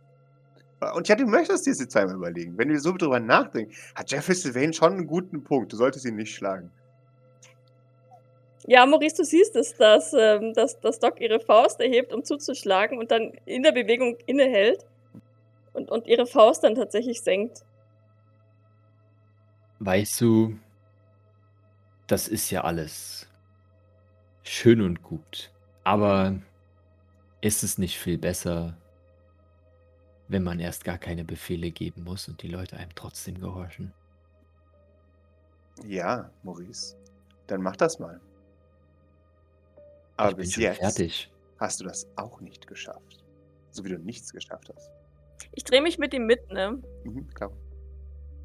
Und 0.95 1.09
ja, 1.09 1.15
du 1.15 1.25
möchtest 1.27 1.67
dir 1.67 1.75
sie 1.75 1.89
zweimal 1.89 2.17
überlegen. 2.17 2.59
Wenn 2.59 2.69
du 2.69 2.79
so 2.79 2.93
drüber 2.93 3.19
nachdenkst, 3.19 3.75
hat 3.95 4.11
Jeffrey 4.11 4.35
Sylvain 4.35 4.73
schon 4.73 4.93
einen 4.93 5.07
guten 5.07 5.43
Punkt. 5.43 5.73
Du 5.73 5.77
solltest 5.77 6.05
ihn 6.05 6.17
nicht 6.17 6.35
schlagen. 6.35 6.71
Ja, 8.67 8.85
Maurice, 8.85 9.17
du 9.17 9.25
siehst 9.25 9.57
es, 9.57 9.75
dass, 9.77 10.13
ähm, 10.13 10.53
dass, 10.53 10.79
dass 10.81 10.99
Doc 10.99 11.21
ihre 11.21 11.41
Faust 11.41 11.81
erhebt, 11.81 12.13
um 12.13 12.25
zuzuschlagen 12.25 12.99
und 12.99 13.11
dann 13.11 13.33
in 13.47 13.63
der 13.63 13.73
Bewegung 13.73 14.17
innehält 14.27 14.85
und, 15.73 15.91
und 15.91 16.07
ihre 16.07 16.27
Faust 16.27 16.65
dann 16.65 16.75
tatsächlich 16.75 17.23
senkt. 17.23 17.63
Weißt 19.79 20.21
du, 20.21 20.59
das 22.07 22.29
ist 22.29 22.51
ja 22.51 22.65
alles 22.65 23.29
schön 24.43 24.81
und 24.81 25.03
gut. 25.03 25.53
Aber 25.85 26.41
ist 27.41 27.63
es 27.63 27.79
nicht 27.79 27.99
viel 27.99 28.19
besser, 28.19 28.77
wenn 30.29 30.43
man 30.43 30.59
erst 30.61 30.85
gar 30.85 30.99
keine 30.99 31.25
Befehle 31.25 31.71
geben 31.71 32.05
muss 32.05 32.29
und 32.29 32.43
die 32.43 32.49
Leute 32.49 32.77
einem 32.77 32.95
trotzdem 32.95 33.41
gehorchen? 33.41 33.93
Ja, 35.85 36.31
Maurice. 36.43 36.97
Dann 37.47 37.63
mach 37.63 37.77
das 37.77 37.99
mal. 37.99 38.21
Aber 40.17 40.31
ich 40.31 40.37
bin 40.37 40.45
bis 40.45 40.55
schon 40.55 40.63
jetzt 40.63 40.79
fertig. 40.79 41.31
hast 41.59 41.81
du 41.81 41.85
das 41.85 42.09
auch 42.17 42.41
nicht 42.41 42.67
geschafft. 42.67 43.25
So 43.71 43.85
wie 43.85 43.91
du 43.91 43.99
nichts 43.99 44.33
geschafft 44.33 44.73
hast. 44.75 44.91
Ich 45.53 45.65
drehe 45.65 45.83
mich 45.83 45.99
mit 45.99 46.15
ihm 46.15 46.27
mit, 46.27 46.51
ne? 46.51 46.83
Mhm, 47.05 47.29
klar. 47.35 47.53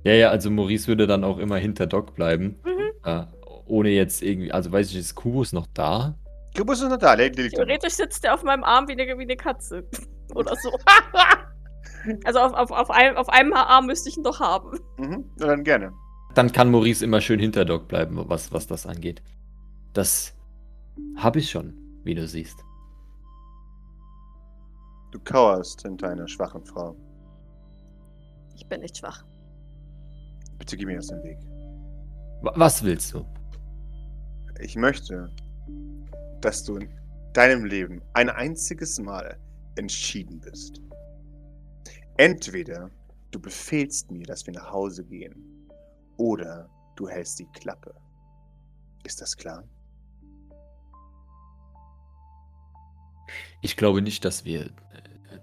Ja, 0.04 0.14
ja, 0.14 0.30
also 0.30 0.50
Maurice 0.50 0.88
würde 0.88 1.08
dann 1.08 1.24
auch 1.24 1.38
immer 1.38 1.58
hinter 1.58 1.86
Doc 1.88 2.16
bleiben. 2.16 2.60
Mhm. 2.66 2.92
Äh, 3.04 3.26
ohne 3.66 3.90
jetzt 3.90 4.22
irgendwie, 4.22 4.52
also 4.52 4.72
weiß 4.72 4.90
ich, 4.90 4.98
ist 4.98 5.16
Kubus 5.16 5.54
noch 5.54 5.68
da? 5.74 6.16
Kubus 6.58 6.82
ist 6.82 6.90
noch 6.90 6.98
da, 6.98 7.16
der 7.16 7.30
der 7.30 7.44
liegt. 7.44 7.56
Theoretisch 7.56 7.94
sitzt 7.94 8.26
er 8.26 8.34
auf 8.34 8.44
meinem 8.44 8.64
Arm 8.64 8.88
wie 8.88 8.94
eine, 8.94 9.18
wie 9.18 9.24
eine 9.24 9.38
Katze. 9.38 9.88
Oder 10.36 10.56
so. 10.56 10.72
also 12.26 12.40
auf, 12.40 12.54
auf, 12.54 12.72
auf, 12.72 12.90
einem, 12.90 13.16
auf 13.16 13.30
einem 13.30 13.54
Arm 13.54 13.86
müsste 13.86 14.10
ich 14.10 14.18
ihn 14.18 14.24
doch 14.24 14.40
haben. 14.40 14.80
Mhm, 14.98 15.26
dann 15.38 15.64
gerne. 15.64 15.94
Dann 16.34 16.52
kann 16.52 16.72
Maurice 16.72 17.04
immer 17.04 17.22
schön 17.22 17.40
hinter 17.40 17.66
Doc 17.66 17.88
bleiben, 17.88 18.18
was, 18.28 18.52
was 18.52 18.68
das 18.68 18.86
angeht. 18.86 19.22
Das 19.94 20.34
habe 21.18 21.40
ich 21.40 21.50
schon, 21.50 21.74
wie 22.04 22.16
du 22.16 22.28
siehst. 22.28 22.58
Du 25.12 25.20
kauerst 25.20 25.82
hinter 25.82 26.10
einer 26.10 26.28
schwachen 26.28 26.66
Frau. 26.66 26.96
Ich 28.56 28.68
bin 28.68 28.80
nicht 28.82 28.98
schwach. 28.98 29.26
Bitte 30.62 30.78
gib 30.78 30.88
mir 30.90 31.00
aus 31.00 31.08
dem 31.08 31.24
Weg. 31.24 31.40
Wa- 32.44 32.54
Was 32.56 32.84
willst 32.84 33.16
du? 33.16 33.26
Ich 34.60 34.76
möchte, 34.76 35.28
dass 36.40 36.64
du 36.64 36.76
in 36.76 36.88
deinem 37.34 37.66
Leben 37.66 38.00
ein 38.14 38.30
einziges 38.30 39.00
Mal 39.00 39.40
entschieden 39.76 40.40
bist. 40.40 40.80
Entweder 42.18 42.92
du 43.32 43.40
befehlst 43.40 44.12
mir, 44.12 44.24
dass 44.28 44.46
wir 44.46 44.54
nach 44.54 44.72
Hause 44.72 45.04
gehen, 45.04 45.34
oder 46.18 46.70
du 46.96 47.08
hältst 47.10 47.40
die 47.40 47.48
Klappe. 47.54 47.96
Ist 49.04 49.20
das 49.20 49.36
klar? 49.36 49.64
Ich 53.64 53.76
glaube 53.78 54.04
nicht, 54.04 54.24
dass 54.26 54.46
wir 54.46 54.66
äh, 54.68 54.72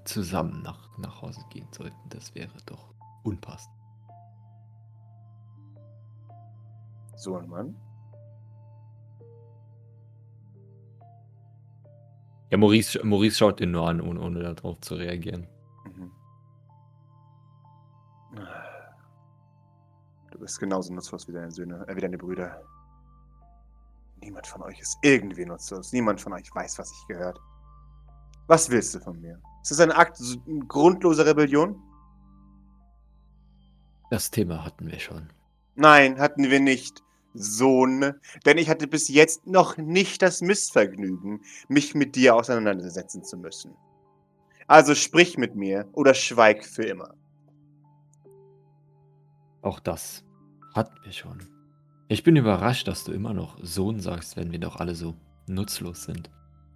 zusammen 0.04 0.62
nach, 0.62 0.96
nach 0.96 1.22
Hause 1.22 1.40
gehen 1.50 1.66
sollten. 1.72 2.08
Das 2.08 2.36
wäre 2.36 2.56
doch 2.66 2.94
unpassend. 3.24 3.74
So 7.18 7.36
ein 7.36 7.48
Mann? 7.48 7.74
Ja, 12.50 12.56
Maurice, 12.56 13.04
Maurice 13.04 13.36
schaut 13.36 13.60
ihn 13.60 13.72
nur 13.72 13.88
an, 13.88 14.00
ohne, 14.00 14.20
ohne 14.20 14.54
darauf 14.54 14.80
zu 14.80 14.94
reagieren. 14.94 15.48
Mhm. 15.84 16.12
Du 20.30 20.38
bist 20.38 20.60
genauso 20.60 20.94
nutzlos 20.94 21.26
wie 21.26 21.32
deine 21.32 21.50
Söhne, 21.50 21.84
äh, 21.88 21.96
wie 21.96 22.00
deine 22.00 22.16
Brüder. 22.16 22.62
Niemand 24.20 24.46
von 24.46 24.62
euch 24.62 24.78
ist 24.78 24.96
irgendwie 25.02 25.44
nutzlos. 25.44 25.92
Niemand 25.92 26.20
von 26.20 26.32
euch 26.32 26.54
weiß, 26.54 26.78
was 26.78 26.92
ich 26.92 27.06
gehört. 27.08 27.38
Was 28.46 28.70
willst 28.70 28.94
du 28.94 29.00
von 29.00 29.20
mir? 29.20 29.40
Ist 29.62 29.72
das 29.72 29.80
ein 29.80 29.90
Akt 29.90 30.20
grundloser 30.68 31.26
Rebellion? 31.26 31.82
Das 34.10 34.30
Thema 34.30 34.64
hatten 34.64 34.86
wir 34.86 35.00
schon. 35.00 35.28
Nein, 35.74 36.18
hatten 36.20 36.44
wir 36.44 36.60
nicht. 36.60 37.02
Sohn, 37.40 38.14
denn 38.44 38.58
ich 38.58 38.68
hatte 38.68 38.86
bis 38.86 39.08
jetzt 39.08 39.46
noch 39.46 39.76
nicht 39.76 40.22
das 40.22 40.40
Missvergnügen, 40.40 41.40
mich 41.68 41.94
mit 41.94 42.16
dir 42.16 42.34
auseinandersetzen 42.34 43.24
zu 43.24 43.36
müssen. 43.36 43.74
Also 44.66 44.94
sprich 44.94 45.38
mit 45.38 45.54
mir 45.54 45.88
oder 45.92 46.14
schweig 46.14 46.64
für 46.64 46.84
immer. 46.84 47.14
Auch 49.62 49.80
das 49.80 50.24
hatten 50.74 50.96
wir 51.04 51.12
schon. 51.12 51.38
Ich 52.08 52.22
bin 52.22 52.36
überrascht, 52.36 52.88
dass 52.88 53.04
du 53.04 53.12
immer 53.12 53.34
noch 53.34 53.58
Sohn 53.62 54.00
sagst, 54.00 54.36
wenn 54.36 54.52
wir 54.52 54.58
doch 54.58 54.76
alle 54.76 54.94
so 54.94 55.14
nutzlos 55.46 56.04
sind. 56.04 56.30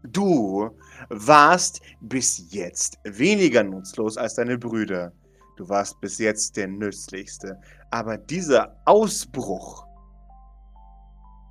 Du 0.04 0.70
warst 1.10 1.80
bis 2.00 2.52
jetzt 2.52 2.98
weniger 3.04 3.62
nutzlos 3.62 4.16
als 4.16 4.34
deine 4.34 4.58
Brüder. 4.58 5.12
Du 5.56 5.68
warst 5.68 6.00
bis 6.00 6.18
jetzt 6.18 6.56
der 6.56 6.66
nützlichste. 6.66 7.60
Aber 7.90 8.18
dieser 8.18 8.76
Ausbruch 8.84 9.86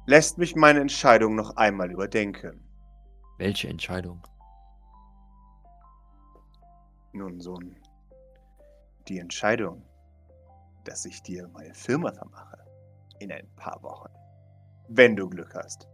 lässt 0.06 0.38
mich 0.38 0.56
meine 0.56 0.80
Entscheidung 0.80 1.36
noch 1.36 1.56
einmal 1.58 1.92
überdenken. 1.92 2.64
Welche 3.38 3.68
Entscheidung? 3.68 4.22
Nun, 7.14 7.42
Sohn, 7.42 7.76
die 9.08 9.20
Entscheidung, 9.20 9.84
dass 10.86 11.06
ich 11.06 11.22
dir 11.22 11.48
meine 11.50 11.74
Firma 11.74 12.12
vermache 12.12 12.66
in 13.20 13.32
ein 13.32 13.48
paar 13.56 13.82
Wochen. 13.84 14.10
Wenn 14.88 15.16
du 15.16 15.30
Glück 15.30 15.54
hast. 15.56 15.88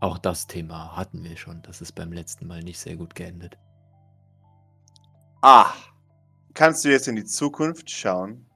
Auch 0.00 0.18
das 0.18 0.46
Thema 0.46 0.96
hatten 0.96 1.22
wir 1.24 1.36
schon. 1.36 1.62
Das 1.62 1.80
ist 1.80 1.92
beim 1.92 2.12
letzten 2.12 2.46
Mal 2.46 2.62
nicht 2.62 2.78
sehr 2.78 2.96
gut 2.96 3.14
geendet. 3.14 3.58
Ah, 5.40 5.72
kannst 6.54 6.84
du 6.84 6.90
jetzt 6.90 7.08
in 7.08 7.16
die 7.16 7.24
Zukunft 7.24 7.90
schauen? 7.90 8.46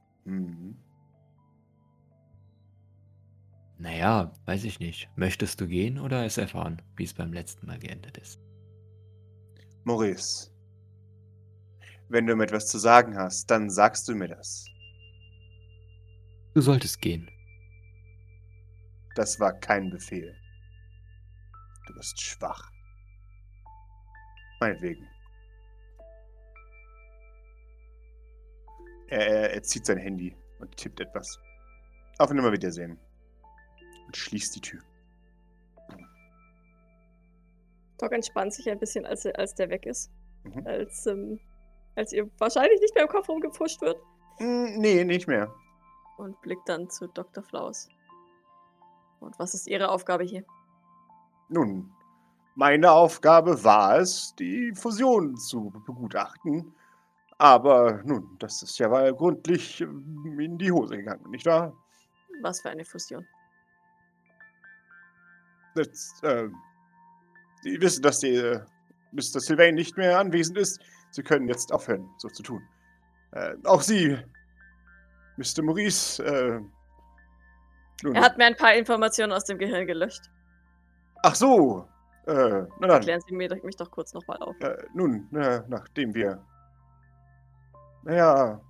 Naja, 3.80 4.30
weiß 4.44 4.64
ich 4.64 4.78
nicht. 4.78 5.08
Möchtest 5.16 5.58
du 5.58 5.66
gehen 5.66 5.98
oder 5.98 6.26
es 6.26 6.36
erfahren, 6.36 6.82
wie 6.96 7.04
es 7.04 7.14
beim 7.14 7.32
letzten 7.32 7.66
Mal 7.66 7.78
geendet 7.78 8.18
ist? 8.18 8.38
Maurice, 9.84 10.50
wenn 12.10 12.26
du 12.26 12.36
mir 12.36 12.44
etwas 12.44 12.66
zu 12.66 12.78
sagen 12.78 13.16
hast, 13.16 13.50
dann 13.50 13.70
sagst 13.70 14.06
du 14.06 14.14
mir 14.14 14.28
das. 14.28 14.66
Du 16.52 16.60
solltest 16.60 17.00
gehen. 17.00 17.30
Das 19.14 19.40
war 19.40 19.58
kein 19.58 19.88
Befehl. 19.88 20.36
Du 21.86 21.94
bist 21.94 22.20
schwach. 22.20 22.70
Meinetwegen. 24.60 25.08
Er, 29.08 29.26
er, 29.26 29.52
er 29.54 29.62
zieht 29.62 29.86
sein 29.86 29.96
Handy 29.96 30.36
und 30.58 30.76
tippt 30.76 31.00
etwas. 31.00 31.38
Auf 32.18 32.30
ein 32.30 32.52
Wiedersehen. 32.52 32.98
Und 34.10 34.16
schließt 34.16 34.56
die 34.56 34.60
Tür. 34.60 34.80
Doc 37.98 38.10
entspannt 38.10 38.52
sich 38.52 38.68
ein 38.68 38.80
bisschen, 38.80 39.06
als, 39.06 39.24
als 39.24 39.54
der 39.54 39.70
weg 39.70 39.86
ist. 39.86 40.10
Mhm. 40.42 40.66
Als, 40.66 41.06
ähm, 41.06 41.38
als 41.94 42.12
ihr 42.12 42.28
wahrscheinlich 42.38 42.80
nicht 42.80 42.92
mehr 42.96 43.04
im 43.04 43.08
Kopf 43.08 43.28
rumgepusht 43.28 43.80
wird. 43.82 44.02
Hm, 44.38 44.78
nee, 44.78 45.04
nicht 45.04 45.28
mehr. 45.28 45.54
Und 46.18 46.40
blickt 46.40 46.68
dann 46.68 46.90
zu 46.90 47.06
Dr. 47.06 47.44
Flaus. 47.44 47.88
Und 49.20 49.38
was 49.38 49.54
ist 49.54 49.68
Ihre 49.68 49.90
Aufgabe 49.90 50.24
hier? 50.24 50.44
Nun, 51.48 51.92
meine 52.56 52.90
Aufgabe 52.90 53.62
war 53.62 54.00
es, 54.00 54.34
die 54.40 54.72
Fusion 54.74 55.36
zu 55.36 55.70
begutachten. 55.86 56.74
Aber 57.38 58.02
nun, 58.02 58.36
das 58.40 58.60
ist 58.64 58.76
ja 58.80 58.88
mal 58.88 59.14
gründlich 59.14 59.80
ähm, 59.82 60.40
in 60.40 60.58
die 60.58 60.72
Hose 60.72 60.96
gegangen, 60.96 61.30
nicht 61.30 61.46
wahr? 61.46 61.72
Was 62.42 62.60
für 62.60 62.70
eine 62.70 62.84
Fusion? 62.84 63.24
Jetzt, 65.74 66.22
äh, 66.24 66.48
Sie 67.62 67.80
wissen, 67.80 68.02
dass 68.02 68.20
die, 68.20 68.34
äh, 68.34 68.60
Mr. 69.12 69.40
Sylvain 69.40 69.74
nicht 69.74 69.96
mehr 69.96 70.18
anwesend 70.18 70.56
ist. 70.56 70.80
Sie 71.10 71.22
können 71.22 71.48
jetzt 71.48 71.72
aufhören, 71.72 72.08
so 72.18 72.28
zu 72.28 72.42
tun. 72.42 72.62
Äh, 73.32 73.54
auch 73.64 73.82
Sie, 73.82 74.16
Mr. 75.36 75.62
Maurice, 75.62 76.24
äh, 76.24 76.60
nun, 78.02 78.14
Er 78.14 78.22
hat 78.22 78.38
mir 78.38 78.46
ein 78.46 78.56
paar 78.56 78.74
Informationen 78.74 79.32
aus 79.32 79.44
dem 79.44 79.58
Gehirn 79.58 79.86
gelöscht. 79.86 80.30
Ach 81.22 81.34
so, 81.34 81.86
äh, 82.26 82.64
na 82.78 82.86
dann. 82.86 83.02
Klären 83.02 83.20
Sie 83.26 83.34
mir, 83.34 83.48
mich 83.62 83.76
doch 83.76 83.90
kurz 83.90 84.14
nochmal 84.14 84.38
auf. 84.38 84.58
Äh, 84.60 84.76
nun, 84.94 85.28
äh, 85.34 85.62
nachdem 85.68 86.14
wir. 86.14 86.42
Naja. 88.04 88.60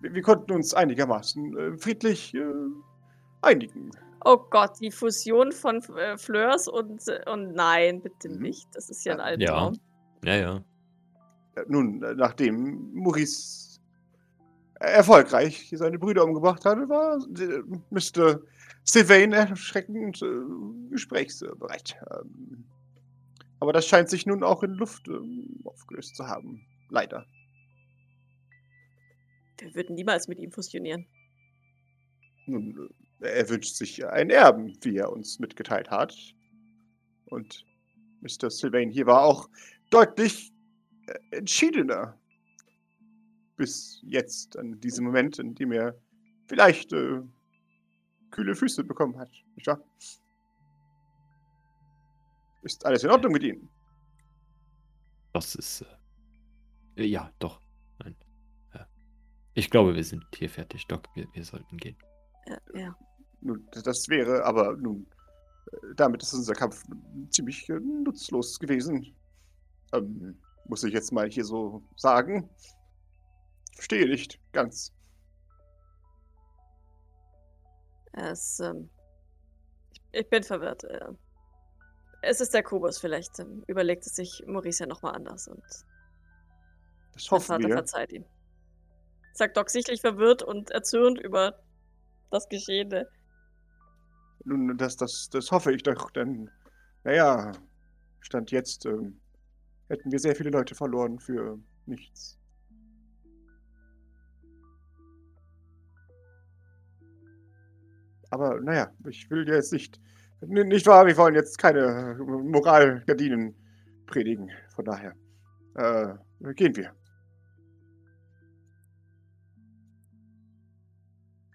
Wir, 0.00 0.14
wir 0.14 0.22
konnten 0.22 0.52
uns 0.52 0.74
einigermaßen 0.74 1.58
äh, 1.58 1.78
friedlich 1.78 2.34
äh, 2.34 2.44
einigen. 3.42 3.90
Oh 4.24 4.38
Gott, 4.50 4.78
die 4.80 4.90
Fusion 4.90 5.52
von 5.52 5.82
äh, 5.96 6.16
Fleurs 6.16 6.68
und, 6.68 7.06
äh, 7.08 7.28
und 7.30 7.54
nein, 7.54 8.02
bitte 8.02 8.28
Mhm. 8.28 8.38
nicht. 8.42 8.68
Das 8.74 8.88
ist 8.90 9.04
ja 9.04 9.14
ein 9.18 9.40
Ja. 9.40 9.52
Albtraum. 9.54 9.80
Ja, 10.24 10.36
ja. 10.36 10.64
Äh, 11.56 11.64
nun, 11.68 12.02
äh, 12.02 12.14
nachdem 12.14 12.92
Maurice 12.94 13.80
erfolgreich 14.80 15.72
seine 15.76 15.98
Brüder 15.98 16.24
umgebracht 16.24 16.64
hatte, 16.64 16.88
war 16.88 17.16
äh, 17.38 17.62
Mr. 17.90 18.40
Sylvain 18.84 19.32
erschreckend 19.32 20.22
äh, 20.22 20.90
gesprächsbereit. 20.90 21.96
Ähm, 22.10 22.64
aber 23.60 23.72
das 23.72 23.86
scheint 23.86 24.08
sich 24.10 24.26
nun 24.26 24.42
auch 24.42 24.62
in 24.64 24.72
Luft 24.72 25.06
ähm, 25.08 25.60
aufgelöst 25.64 26.16
zu 26.16 26.26
haben. 26.26 26.64
Leider. 26.90 27.26
Wir 29.58 29.74
würden 29.74 29.94
niemals 29.94 30.26
mit 30.26 30.40
ihm 30.40 30.50
fusionieren. 30.50 31.06
Nun, 32.46 32.70
äh, 32.90 33.01
er 33.22 33.48
wünscht 33.48 33.76
sich 33.76 34.04
einen 34.06 34.30
Erben, 34.30 34.76
wie 34.82 34.96
er 34.96 35.12
uns 35.12 35.38
mitgeteilt 35.38 35.90
hat. 35.90 36.14
Und 37.26 37.64
Mr. 38.20 38.50
Sylvain 38.50 38.90
hier 38.90 39.06
war 39.06 39.22
auch 39.22 39.48
deutlich 39.90 40.52
äh, 41.06 41.36
entschiedener. 41.36 42.18
Bis 43.56 44.00
jetzt, 44.04 44.56
an 44.56 44.80
diesem 44.80 45.04
Moment, 45.04 45.38
in 45.38 45.54
dem 45.54 45.72
er 45.72 45.96
vielleicht 46.46 46.92
äh, 46.92 47.20
kühle 48.30 48.54
Füße 48.54 48.82
bekommen 48.82 49.18
hat. 49.18 49.30
Nicht 49.54 49.66
wahr? 49.66 49.80
Ist 52.62 52.84
alles 52.86 53.04
in 53.04 53.10
Ordnung 53.10 53.32
mit 53.32 53.42
Ihnen? 53.42 53.68
Das 55.32 55.54
ist. 55.54 55.84
Äh, 56.96 57.04
ja, 57.04 57.30
doch. 57.38 57.60
Nein. 57.98 58.16
Ja. 58.74 58.86
Ich 59.54 59.70
glaube, 59.70 59.94
wir 59.94 60.04
sind 60.04 60.24
hier 60.34 60.48
fertig, 60.48 60.86
Doc. 60.86 61.08
Wir, 61.14 61.26
wir 61.32 61.44
sollten 61.44 61.76
gehen. 61.76 61.96
Ja, 62.46 62.58
ja. 62.74 62.96
Nun, 63.42 63.68
das 63.72 64.08
wäre 64.08 64.44
aber 64.44 64.76
nun, 64.76 65.06
äh, 65.72 65.94
damit 65.96 66.22
ist 66.22 66.32
unser 66.32 66.54
Kampf 66.54 66.84
ziemlich 67.30 67.68
äh, 67.68 67.80
nutzlos 67.80 68.58
gewesen. 68.58 69.14
Ähm, 69.92 70.38
muss 70.66 70.84
ich 70.84 70.94
jetzt 70.94 71.12
mal 71.12 71.28
hier 71.28 71.44
so 71.44 71.82
sagen. 71.96 72.48
Verstehe 73.74 74.08
nicht 74.08 74.38
ganz. 74.52 74.92
Es, 78.12 78.60
ähm, 78.60 78.88
ich, 80.12 80.28
bin 80.28 80.42
verwirrt. 80.42 80.84
Es 82.20 82.40
ist 82.40 82.54
der 82.54 82.62
Kubus, 82.62 82.98
vielleicht 82.98 83.40
ähm, 83.40 83.64
überlegt 83.66 84.06
es 84.06 84.14
sich 84.14 84.44
Maurice 84.46 84.84
ja 84.84 84.86
nochmal 84.86 85.14
anders 85.14 85.48
und 85.48 85.64
Das 87.14 87.30
hoffen 87.30 87.46
Vater 87.46 87.68
wir. 87.68 87.74
verzeiht 87.74 88.12
ihm. 88.12 88.24
Sagt 89.32 89.56
Doc 89.56 89.70
sichtlich 89.70 90.00
verwirrt 90.00 90.42
und 90.42 90.70
erzürnt 90.70 91.18
über 91.18 91.58
das 92.30 92.48
Geschehene. 92.48 93.08
Nun, 94.44 94.76
das, 94.76 94.96
das, 94.96 95.28
das 95.30 95.50
hoffe 95.50 95.72
ich 95.72 95.82
doch, 95.82 96.10
denn, 96.10 96.50
naja, 97.04 97.52
Stand 98.20 98.50
jetzt 98.50 98.86
ähm, 98.86 99.20
hätten 99.88 100.10
wir 100.10 100.18
sehr 100.18 100.34
viele 100.34 100.50
Leute 100.50 100.74
verloren 100.74 101.18
für 101.18 101.58
nichts. 101.86 102.38
Aber 108.30 108.58
naja, 108.60 108.90
ich 109.08 109.30
will 109.30 109.46
jetzt 109.46 109.72
nicht, 109.72 110.00
nicht 110.40 110.86
wahr, 110.86 111.06
wir 111.06 111.16
wollen 111.18 111.34
jetzt 111.34 111.58
keine 111.58 112.16
Moralgardinen 112.18 113.54
predigen. 114.06 114.50
Von 114.74 114.86
daher, 114.86 115.14
äh, 115.74 116.14
gehen 116.54 116.74
wir. 116.74 116.94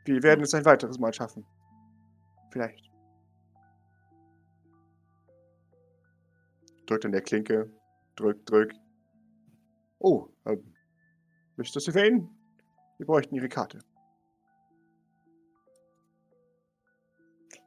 Wir 0.06 0.24
werden 0.24 0.44
es 0.44 0.54
ein 0.54 0.66
weiteres 0.66 1.00
Mal 1.00 1.14
schaffen. 1.14 1.44
Vielleicht. 2.58 2.90
Drückt 6.88 7.06
an 7.06 7.12
der 7.12 7.22
Klinke. 7.22 7.72
Drück, 8.16 8.44
drück. 8.48 8.74
Oh, 10.00 10.30
ähm, 10.44 10.74
Mr. 11.58 11.80
Sylvain, 11.80 12.28
wir 12.98 13.06
bräuchten 13.06 13.36
Ihre 13.36 13.48
Karte. 13.48 13.78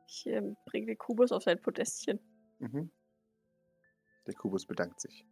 Ich 0.09 0.27
ähm, 0.27 0.57
bringe 0.67 0.87
den 0.87 0.99
Kubus 0.99 1.31
auf 1.31 1.45
sein 1.45 1.63
Podestchen. 1.63 2.19
Mhm. 2.59 2.91
Der 4.27 4.35
Kubus 4.35 4.67
bedankt 4.67 5.01
sich. 5.01 5.25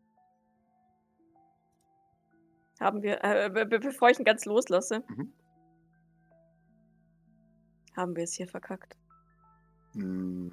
Haben 2.79 3.03
wir, 3.03 3.25
äh, 3.25 3.51
be 3.51 3.67
be 3.67 3.81
bevor 3.81 4.09
ich 4.11 4.21
ihn 4.21 4.25
ganz 4.25 4.45
loslasse, 4.45 5.03
Mhm. 5.09 5.33
haben 7.97 8.15
wir 8.15 8.23
es 8.23 8.35
hier 8.35 8.47
verkackt. 8.47 8.97
Hm. 9.99 10.53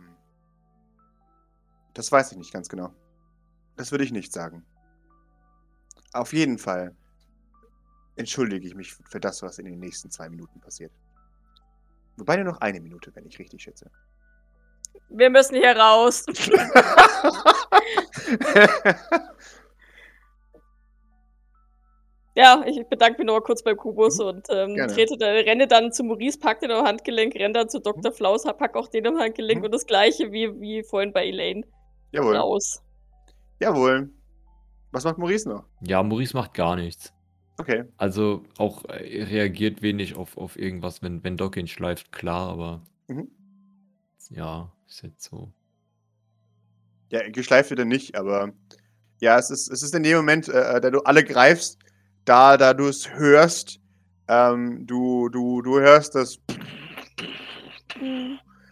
Das 1.94 2.12
weiß 2.12 2.32
ich 2.32 2.38
nicht 2.38 2.52
ganz 2.52 2.68
genau. 2.68 2.94
Das 3.78 3.92
würde 3.92 4.04
ich 4.04 4.12
nicht 4.12 4.34
sagen. 4.34 4.66
Auf 6.14 6.34
jeden 6.34 6.58
Fall 6.58 6.96
entschuldige 8.16 8.68
ich 8.68 8.76
mich 8.76 8.94
für 8.94 9.20
das, 9.20 9.44
was 9.44 9.60
in 9.60 9.66
den 9.66 9.80
nächsten 9.80 10.10
zwei 10.10 10.30
Minuten 10.30 10.60
passiert. 10.60 10.92
Wobei 12.18 12.38
nur 12.38 12.46
noch 12.46 12.62
eine 12.62 12.80
Minute, 12.80 13.14
wenn 13.16 13.26
ich 13.26 13.38
richtig 13.40 13.62
schätze. 13.64 13.92
Wir 15.10 15.30
müssen 15.30 15.56
hier 15.56 15.78
raus. 15.78 16.26
ja, 22.36 22.64
ich 22.68 22.86
bedanke 22.88 23.20
mich 23.20 23.28
noch 23.28 23.36
mal 23.36 23.42
kurz 23.42 23.64
beim 23.64 23.78
Kubus 23.78 24.20
Mhm, 24.20 24.26
und 24.26 24.48
ähm, 24.50 24.76
trete 24.90 25.18
da, 25.18 25.28
renne 25.28 25.68
dann 25.68 25.92
zu 25.92 26.04
Maurice, 26.04 26.38
pack 26.38 26.60
den 26.60 26.72
am 26.72 26.86
Handgelenk, 26.86 27.34
renne 27.36 27.54
dann 27.54 27.70
zu 27.70 27.80
Dr. 27.80 28.12
Flaus, 28.12 28.44
pack 28.44 28.76
auch 28.76 28.88
den 28.90 29.08
am 29.08 29.18
Handgelenk 29.18 29.60
Mhm. 29.60 29.66
und 29.66 29.74
das 29.74 29.86
gleiche 29.86 30.32
wie, 30.32 30.60
wie 30.60 30.84
vorhin 30.84 31.14
bei 31.14 31.26
Elaine. 31.28 31.66
Jawohl. 32.12 32.36
Raus. 32.38 32.82
Jawohl. 33.60 34.10
Was 34.92 35.04
macht 35.04 35.18
Maurice 35.18 35.48
noch? 35.50 35.66
Ja, 35.82 36.04
Maurice 36.04 36.36
macht 36.36 36.54
gar 36.54 36.76
nichts. 36.76 37.12
Okay. 37.58 37.86
Also 37.98 38.44
auch 38.58 38.84
äh, 38.86 39.24
reagiert 39.24 39.82
wenig 39.82 40.16
auf, 40.18 40.38
auf 40.38 40.58
irgendwas, 40.58 41.02
wenn, 41.02 41.24
wenn 41.24 41.38
Doc 41.38 41.56
ihn 41.58 41.68
schleift, 41.68 42.12
klar, 42.12 42.50
aber 42.50 42.82
Mhm. 43.08 43.30
ja, 44.30 44.72
ist 44.88 45.04
jetzt 45.04 45.24
so. 45.24 45.52
Ja, 47.12 47.30
geschleift 47.30 47.70
wird 47.70 47.80
er 47.80 47.86
nicht, 47.86 48.16
aber 48.16 48.52
ja, 49.22 49.38
es 49.38 49.50
ist, 49.50 49.70
es 49.70 49.84
ist 49.84 49.96
in 49.96 50.04
dem 50.04 50.18
Moment, 50.18 50.50
äh, 50.50 50.82
da 50.82 50.90
du 50.90 51.00
alle 51.02 51.24
greifst, 51.24 51.80
da, 52.26 52.58
da 52.58 52.74
du 52.74 52.88
es 52.88 53.10
hörst, 53.14 53.80
ähm, 54.28 54.86
du, 54.86 55.30
du, 55.30 55.62
du 55.62 55.80
hörst 55.80 56.16
das 56.16 56.40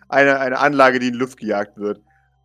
eine, 0.10 0.40
eine 0.40 0.60
Anlage, 0.60 1.00
die 1.00 1.10
in 1.10 1.14
Luft 1.16 1.40
gejagt 1.40 1.78
wird. 1.78 2.02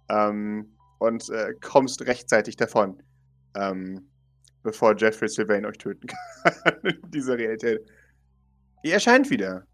Ähm, 0.09 0.75
und 0.99 1.29
äh, 1.31 1.55
kommst 1.61 2.03
rechtzeitig 2.03 2.57
davon. 2.57 3.03
Ähm, 3.55 4.09
bevor 4.63 4.97
Jeffrey 4.97 5.29
Sylvain 5.29 5.65
euch 5.65 5.79
töten 5.79 6.07
kann 6.45 6.81
in 6.83 7.11
dieser 7.11 7.39
Realität. 7.39 7.89
Ihr 8.83 8.95
erscheint 8.95 9.31
wieder. 9.31 9.67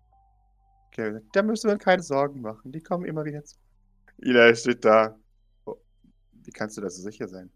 Okay, 0.89 1.21
da 1.33 1.43
müssen 1.43 1.69
wir 1.69 1.79
keine 1.79 2.03
Sorgen 2.03 2.41
machen. 2.41 2.71
Die 2.71 2.81
kommen 2.81 3.05
immer 3.05 3.25
wieder 3.25 3.45
zu. 3.45 3.57
Eli 4.19 4.55
steht 4.55 4.85
da. 4.85 5.19
Oh, 5.65 5.77
wie 6.45 6.53
kannst 6.53 6.77
du 6.77 6.81
da 6.81 6.91
so 6.91 7.03
sicher 7.03 7.27
sein? 7.27 7.51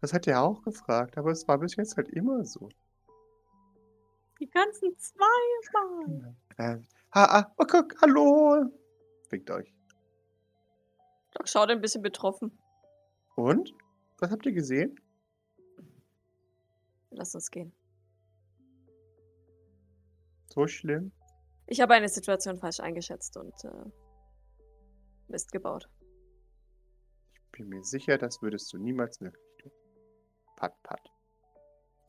Das, 0.00 0.12
hat 0.12 0.26
er 0.26 0.42
auch 0.42 0.62
gefragt, 0.62 1.18
aber 1.18 1.30
es 1.30 1.46
war 1.48 1.58
bis 1.58 1.76
jetzt 1.76 1.96
halt 1.96 2.08
immer 2.08 2.44
so. 2.44 2.68
Die 4.40 4.48
ganzen 4.48 4.96
zweimal. 4.96 6.36
Äh, 6.56 6.78
ha, 7.12 7.24
ah, 7.24 7.54
oh, 7.58 7.64
guck, 7.68 8.00
hallo. 8.00 8.70
Winkt 9.30 9.50
euch. 9.50 9.74
Doc 11.32 11.48
schaut 11.48 11.70
ein 11.70 11.80
bisschen 11.80 12.02
betroffen. 12.02 12.56
Und? 13.34 13.74
Was 14.18 14.30
habt 14.30 14.46
ihr 14.46 14.52
gesehen? 14.52 15.00
Lass 17.10 17.34
uns 17.34 17.50
gehen. 17.50 17.72
So 20.48 20.66
schlimm? 20.66 21.12
Ich 21.66 21.80
habe 21.80 21.94
eine 21.94 22.08
Situation 22.08 22.58
falsch 22.58 22.80
eingeschätzt 22.80 23.36
und 23.36 23.54
äh, 23.64 23.90
Mist 25.28 25.52
gebaut. 25.52 25.88
Bin 27.52 27.68
mir 27.68 27.84
sicher, 27.84 28.18
das 28.18 28.40
würdest 28.40 28.72
du 28.72 28.78
niemals 28.78 29.18
tun. 29.18 29.32
Pat, 30.58 30.74
pat. 30.82 31.00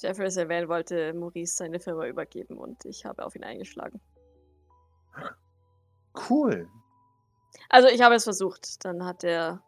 Jeffrey 0.01 0.31
Sylvain 0.31 0.67
wollte 0.67 1.13
Maurice 1.13 1.55
seine 1.55 1.79
Firma 1.79 2.07
übergeben 2.07 2.57
und 2.57 2.83
ich 2.85 3.05
habe 3.05 3.23
auf 3.23 3.35
ihn 3.35 3.43
eingeschlagen. 3.43 4.01
Cool. 6.29 6.67
Also 7.69 7.89
ich 7.89 8.01
habe 8.01 8.15
es 8.15 8.23
versucht. 8.23 8.83
Dann 8.83 9.05
hat 9.05 9.23
er, 9.23 9.61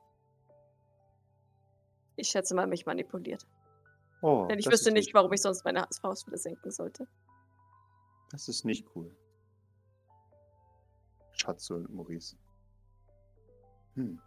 ich 2.16 2.30
schätze 2.30 2.56
mal, 2.56 2.66
mich 2.66 2.88
manipuliert. 2.88 3.46
Oh, 4.24 4.48
Denn 4.50 4.58
ich 4.58 4.66
wüsste 4.66 4.92
nicht, 4.92 5.14
warum 5.14 5.32
ich 5.32 5.44
sonst 5.44 5.64
meine 5.64 5.88
Faust 6.02 6.26
wieder 6.26 6.38
senken 6.38 6.72
sollte. 6.72 7.08
Das 8.32 8.48
ist 8.48 8.66
nicht 8.66 8.88
cool. 8.96 9.16
Schatze 11.34 11.76
und 11.76 11.94
Maurice. 11.94 12.36
Hm. 13.94 14.20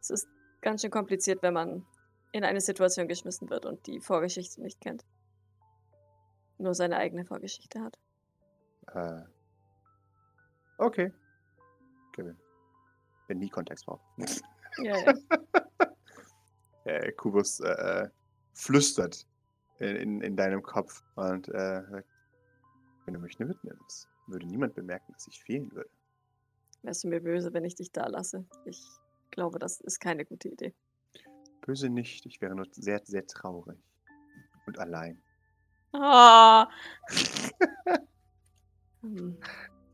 Es 0.00 0.10
ist 0.10 0.28
ganz 0.60 0.82
schön 0.82 0.90
kompliziert, 0.90 1.42
wenn 1.42 1.54
man 1.54 1.86
in 2.34 2.42
eine 2.42 2.60
Situation 2.60 3.06
geschmissen 3.06 3.48
wird 3.48 3.64
und 3.64 3.86
die 3.86 4.00
Vorgeschichte 4.00 4.60
nicht 4.60 4.80
kennt. 4.80 5.04
Nur 6.58 6.74
seine 6.74 6.96
eigene 6.96 7.24
Vorgeschichte 7.24 7.80
hat. 7.80 7.96
Äh. 8.88 9.22
Okay. 10.78 11.12
Kevin. 12.12 12.36
Wenn 13.28 13.38
nie 13.38 13.48
Kontext 13.48 13.86
braucht. 13.86 14.02
Ja, 14.78 14.96
ja. 14.98 15.14
äh, 16.84 17.12
Kubus 17.12 17.60
äh, 17.60 18.08
flüstert 18.52 19.28
in, 19.78 19.94
in, 19.94 20.20
in 20.20 20.36
deinem 20.36 20.62
Kopf 20.62 21.04
und 21.14 21.48
äh, 21.50 22.02
wenn 23.04 23.14
du 23.14 23.20
mich 23.20 23.38
nur 23.38 23.48
mitnimmst, 23.48 24.08
würde 24.26 24.46
niemand 24.46 24.74
bemerken, 24.74 25.12
dass 25.12 25.28
ich 25.28 25.40
fehlen 25.40 25.70
würde. 25.70 25.90
Wärst 26.82 27.04
du 27.04 27.08
mir 27.08 27.20
böse, 27.20 27.54
wenn 27.54 27.64
ich 27.64 27.76
dich 27.76 27.92
da 27.92 28.08
lasse? 28.08 28.44
Ich 28.64 28.84
glaube, 29.30 29.60
das 29.60 29.80
ist 29.80 30.00
keine 30.00 30.24
gute 30.24 30.48
Idee. 30.48 30.74
Böse 31.64 31.88
nicht, 31.88 32.26
ich 32.26 32.40
wäre 32.40 32.54
nur 32.54 32.66
sehr, 32.70 33.00
sehr 33.04 33.26
traurig. 33.26 33.78
Und 34.66 34.78
allein. 34.78 35.22
Ah. 35.92 36.68
hm. 39.00 39.38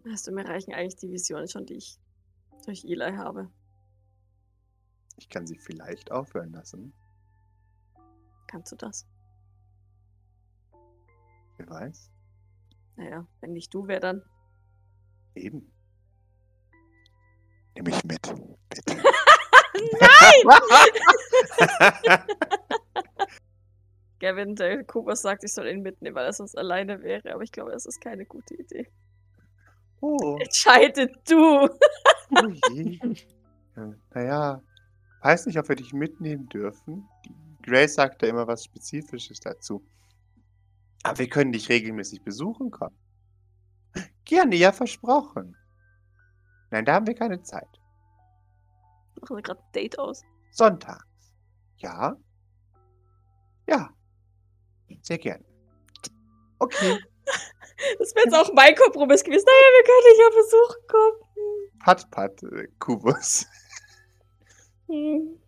Weißt 0.04 0.26
du, 0.26 0.32
mir 0.32 0.46
reichen 0.46 0.72
eigentlich 0.74 0.96
die 0.96 1.10
Visionen 1.10 1.48
schon, 1.48 1.66
die 1.66 1.76
ich 1.76 1.98
durch 2.64 2.84
Eli 2.84 3.12
habe. 3.12 3.50
Ich 5.16 5.28
kann 5.28 5.46
sie 5.46 5.58
vielleicht 5.58 6.10
aufhören 6.10 6.52
lassen. 6.52 6.92
Kannst 8.46 8.72
du 8.72 8.76
das? 8.76 9.06
Wer 11.58 11.68
weiß? 11.68 12.10
Naja, 12.96 13.26
wenn 13.40 13.52
nicht 13.52 13.72
du, 13.72 13.86
wer 13.86 14.00
dann? 14.00 14.22
Eben. 15.34 15.70
Nimm 17.74 17.84
mich 17.84 18.02
mit. 18.04 18.34
Bitte. 18.68 19.02
Gavin, 24.20 24.54
der 24.54 24.84
Kubus 24.84 25.22
sagt, 25.22 25.44
ich 25.44 25.52
soll 25.52 25.68
ihn 25.68 25.82
mitnehmen, 25.82 26.14
weil 26.14 26.26
er 26.26 26.32
sonst 26.32 26.56
alleine 26.56 27.02
wäre. 27.02 27.32
Aber 27.32 27.42
ich 27.42 27.52
glaube, 27.52 27.72
das 27.72 27.86
ist 27.86 28.00
keine 28.00 28.26
gute 28.26 28.54
Idee. 28.54 28.88
oh, 30.00 30.36
Entscheide 30.40 31.10
du! 31.26 31.68
oh 32.30 32.52
Naja, 34.14 34.62
weiß 35.22 35.46
nicht, 35.46 35.58
ob 35.58 35.68
wir 35.68 35.76
dich 35.76 35.92
mitnehmen 35.92 36.48
dürfen. 36.48 37.08
Grace 37.62 37.94
sagte 37.94 38.26
immer 38.26 38.46
was 38.46 38.64
Spezifisches 38.64 39.40
dazu. 39.40 39.82
Aber 41.02 41.18
wir 41.18 41.28
können 41.28 41.52
dich 41.52 41.68
regelmäßig 41.68 42.22
besuchen 42.22 42.70
kommen. 42.70 42.96
Gerne, 44.24 44.56
ja, 44.56 44.72
versprochen. 44.72 45.56
Nein, 46.70 46.84
da 46.84 46.94
haben 46.94 47.06
wir 47.06 47.14
keine 47.14 47.42
Zeit. 47.42 47.79
Machen 49.20 49.36
wir 49.36 49.42
gerade 49.42 49.60
ein 49.60 49.72
Date 49.72 49.98
aus. 49.98 50.22
Sonntags. 50.52 51.04
Ja? 51.76 52.16
Ja. 53.68 53.90
Sehr 55.02 55.18
gerne. 55.18 55.44
Okay. 56.58 56.98
Das 57.98 58.14
wäre 58.14 58.26
jetzt 58.26 58.34
auch 58.34 58.52
mein 58.52 58.74
Kompromiss 58.74 59.24
gewesen. 59.24 59.46
Naja, 59.46 59.68
wir 59.72 59.84
können 59.84 60.04
dich 60.10 60.18
ja 60.18 60.28
besuchen 60.36 60.86
kommen. 60.86 61.78
Pat, 61.82 62.10
pat, 62.10 62.42
äh, 62.42 62.68
Kubus. 62.78 63.46
Hm. 64.86 65.40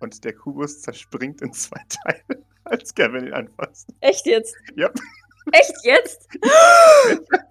Und 0.00 0.24
der 0.24 0.34
Kubus 0.34 0.82
zerspringt 0.82 1.42
in 1.42 1.52
zwei 1.52 1.80
Teile, 1.88 2.44
als 2.64 2.92
Gavin 2.92 3.26
ihn 3.26 3.32
anfasst. 3.32 3.88
Echt 4.00 4.26
jetzt? 4.26 4.56
Ja. 4.74 4.90
Echt 5.52 5.74
jetzt? 5.84 6.26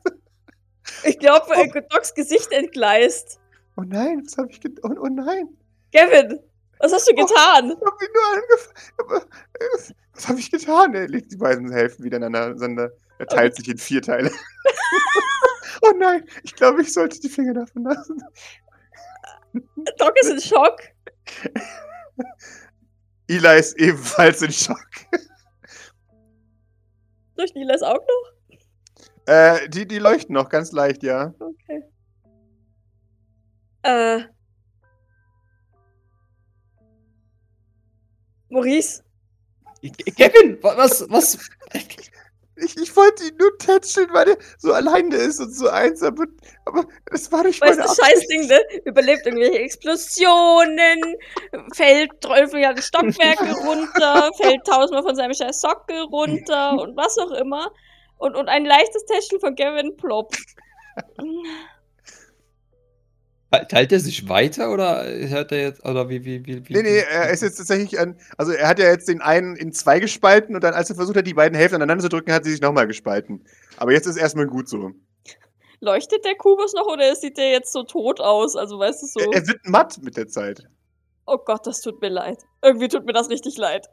Ich 1.03 1.19
glaube, 1.19 1.53
äh, 1.53 1.81
Docs 1.89 2.13
Gesicht 2.13 2.51
entgleist. 2.51 3.39
Oh 3.77 3.83
nein, 3.85 4.23
was 4.25 4.37
habe 4.37 4.49
ich 4.51 4.59
getan? 4.59 4.97
Oh, 4.97 5.03
oh 5.03 5.07
nein. 5.07 5.49
Gavin, 5.93 6.39
was 6.79 6.93
hast 6.93 7.07
du 7.07 7.13
getan? 7.13 7.71
Ich 7.71 7.85
habe 7.85 8.05
ihn 8.05 8.11
nur 8.13 8.27
angefangen. 8.33 9.31
Was 10.13 10.27
habe 10.27 10.39
ich 10.39 10.49
getan? 10.49 10.95
Er 10.95 11.07
legt 11.07 11.31
die 11.31 11.37
beiden 11.37 11.71
Hälften 11.71 12.03
wieder 12.03 12.17
ineinander. 12.17 12.91
Er 13.19 13.27
teilt 13.27 13.55
sich 13.55 13.67
in 13.67 13.77
vier 13.77 14.01
Teile. 14.01 14.31
oh 15.83 15.93
nein, 15.95 16.25
ich 16.41 16.55
glaube, 16.55 16.81
ich 16.81 16.91
sollte 16.91 17.19
die 17.19 17.29
Finger 17.29 17.53
davon 17.53 17.83
lassen. 17.83 18.23
Doc 19.99 20.19
ist 20.19 20.31
in 20.31 20.41
Schock. 20.41 20.81
Eli 23.27 23.59
ist 23.59 23.77
ebenfalls 23.77 24.41
in 24.41 24.51
Schock. 24.51 24.89
Durch 27.35 27.53
Nilas 27.53 27.83
Augen 27.83 28.05
noch? 28.07 28.37
Äh, 29.27 29.69
die, 29.69 29.87
die 29.87 29.99
leuchten 29.99 30.33
noch 30.33 30.49
ganz 30.49 30.71
leicht, 30.71 31.03
ja. 31.03 31.35
Okay. 31.37 31.66
Äh. 33.87 34.23
Maurice, 38.49 39.03
Kevin, 40.17 40.61
wa- 40.61 40.77
was, 40.77 41.05
was? 41.09 41.37
Ich, 42.59 42.75
ich 42.75 42.95
wollte 42.95 43.23
ihn 43.25 43.37
nur 43.37 43.55
tätscheln, 43.59 44.09
weil 44.13 44.29
er 44.29 44.37
so 44.57 44.73
alleine 44.73 45.15
ist 45.15 45.39
und 45.39 45.51
so 45.53 45.69
einsam. 45.69 46.17
Und, 46.17 46.41
aber 46.65 46.85
das 47.05 47.31
war 47.31 47.43
nicht 47.43 47.61
weißt 47.61 47.77
meine 47.77 47.83
du, 47.83 47.87
Absicht. 47.87 48.07
Scheißding, 48.17 48.47
ne? 48.47 48.59
Überlebt 48.85 49.27
irgendwelche 49.27 49.59
Explosionen, 49.59 50.99
fällt 51.75 52.09
12 52.23 52.53
Jahre 52.53 52.81
Stockwerke 52.81 53.51
runter, 53.63 54.31
fällt 54.41 54.65
tausendmal 54.65 55.03
von 55.03 55.15
seinem 55.15 55.35
scheiß 55.35 55.61
Sockel 55.61 56.01
runter 56.05 56.71
und 56.81 56.97
was 56.97 57.15
auch 57.19 57.29
immer. 57.29 57.71
Und, 58.17 58.35
und 58.35 58.49
ein 58.49 58.65
leichtes 58.65 59.05
Tätscheln 59.05 59.39
von 59.39 59.53
Gavin 59.53 59.95
plopp. 59.95 60.33
Teilt 63.69 63.93
er 63.93 63.99
sich 64.01 64.27
weiter 64.27 64.71
oder 64.71 65.05
hört 65.05 65.53
er 65.53 65.61
jetzt, 65.61 65.85
oder 65.85 66.09
wie, 66.09 66.25
wie, 66.25 66.45
wie, 66.45 66.67
wie? 66.67 66.73
Nee, 66.73 66.81
nee, 66.81 66.97
er 66.97 67.29
ist 67.29 67.41
jetzt 67.41 67.55
tatsächlich 67.55 67.97
an. 67.97 68.17
Also, 68.37 68.51
er 68.51 68.67
hat 68.67 68.77
ja 68.77 68.87
jetzt 68.87 69.07
den 69.07 69.21
einen 69.21 69.55
in 69.55 69.71
zwei 69.71 69.99
gespalten 69.99 70.53
und 70.53 70.63
dann, 70.63 70.73
als 70.73 70.89
er 70.89 70.97
versucht 70.97 71.15
hat, 71.15 71.25
die 71.27 71.33
beiden 71.33 71.57
Hälften 71.57 71.75
aneinander 71.75 72.03
zu 72.03 72.09
drücken, 72.09 72.33
hat 72.33 72.43
sie 72.43 72.51
sich 72.51 72.61
nochmal 72.61 72.87
gespalten. 72.87 73.45
Aber 73.77 73.93
jetzt 73.93 74.05
ist 74.05 74.17
erstmal 74.17 74.47
gut 74.47 74.67
so. 74.67 74.91
Leuchtet 75.79 76.25
der 76.25 76.35
Kubus 76.35 76.73
noch 76.73 76.87
oder 76.87 77.15
sieht 77.15 77.37
der 77.37 77.51
jetzt 77.51 77.71
so 77.71 77.83
tot 77.83 78.19
aus? 78.19 78.55
Also, 78.57 78.79
weißt 78.79 79.03
du, 79.03 79.07
so. 79.07 79.19
Er, 79.19 79.33
er 79.33 79.47
wird 79.47 79.59
matt 79.65 79.97
mit 80.01 80.17
der 80.17 80.27
Zeit. 80.27 80.67
Oh 81.25 81.37
Gott, 81.37 81.65
das 81.65 81.81
tut 81.81 82.01
mir 82.01 82.09
leid. 82.09 82.39
Irgendwie 82.61 82.87
tut 82.89 83.05
mir 83.05 83.13
das 83.13 83.29
richtig 83.29 83.57
leid. 83.57 83.87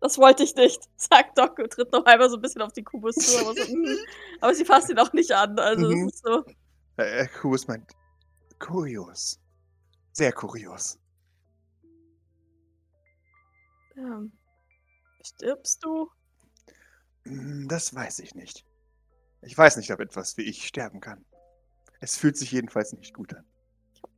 Das 0.00 0.16
wollte 0.18 0.42
ich 0.42 0.54
nicht. 0.54 0.80
Sagt 0.96 1.36
Doc 1.38 1.58
und 1.58 1.70
tritt 1.70 1.92
noch 1.92 2.04
einmal 2.04 2.30
so 2.30 2.36
ein 2.36 2.42
bisschen 2.42 2.62
auf 2.62 2.72
die 2.72 2.82
Kubus 2.84 3.14
zu. 3.16 3.38
Aber, 3.44 3.54
so, 3.54 3.62
mm. 3.76 3.96
aber 4.40 4.54
sie 4.54 4.64
fasst 4.64 4.90
ihn 4.90 4.98
auch 4.98 5.12
nicht 5.12 5.32
an. 5.32 5.58
Also, 5.58 5.88
Mhm. 5.88 6.06
es 6.08 6.14
ist 6.14 6.24
so. 6.24 6.44
Äh, 6.96 7.22
äh, 7.22 7.26
Kubus 7.40 7.66
meint, 7.68 7.84
kurios. 8.58 9.40
Sehr 10.12 10.32
kurios. 10.32 10.98
Ähm, 13.96 14.32
stirbst 15.22 15.84
du? 15.84 16.10
Hm, 17.24 17.68
Das 17.68 17.94
weiß 17.94 18.20
ich 18.20 18.34
nicht. 18.34 18.64
Ich 19.42 19.56
weiß 19.56 19.76
nicht, 19.76 19.92
ob 19.92 20.00
etwas 20.00 20.36
wie 20.36 20.42
ich 20.42 20.66
sterben 20.66 21.00
kann. 21.00 21.24
Es 22.00 22.16
fühlt 22.16 22.36
sich 22.36 22.50
jedenfalls 22.52 22.92
nicht 22.92 23.14
gut 23.14 23.34
an. 23.34 23.44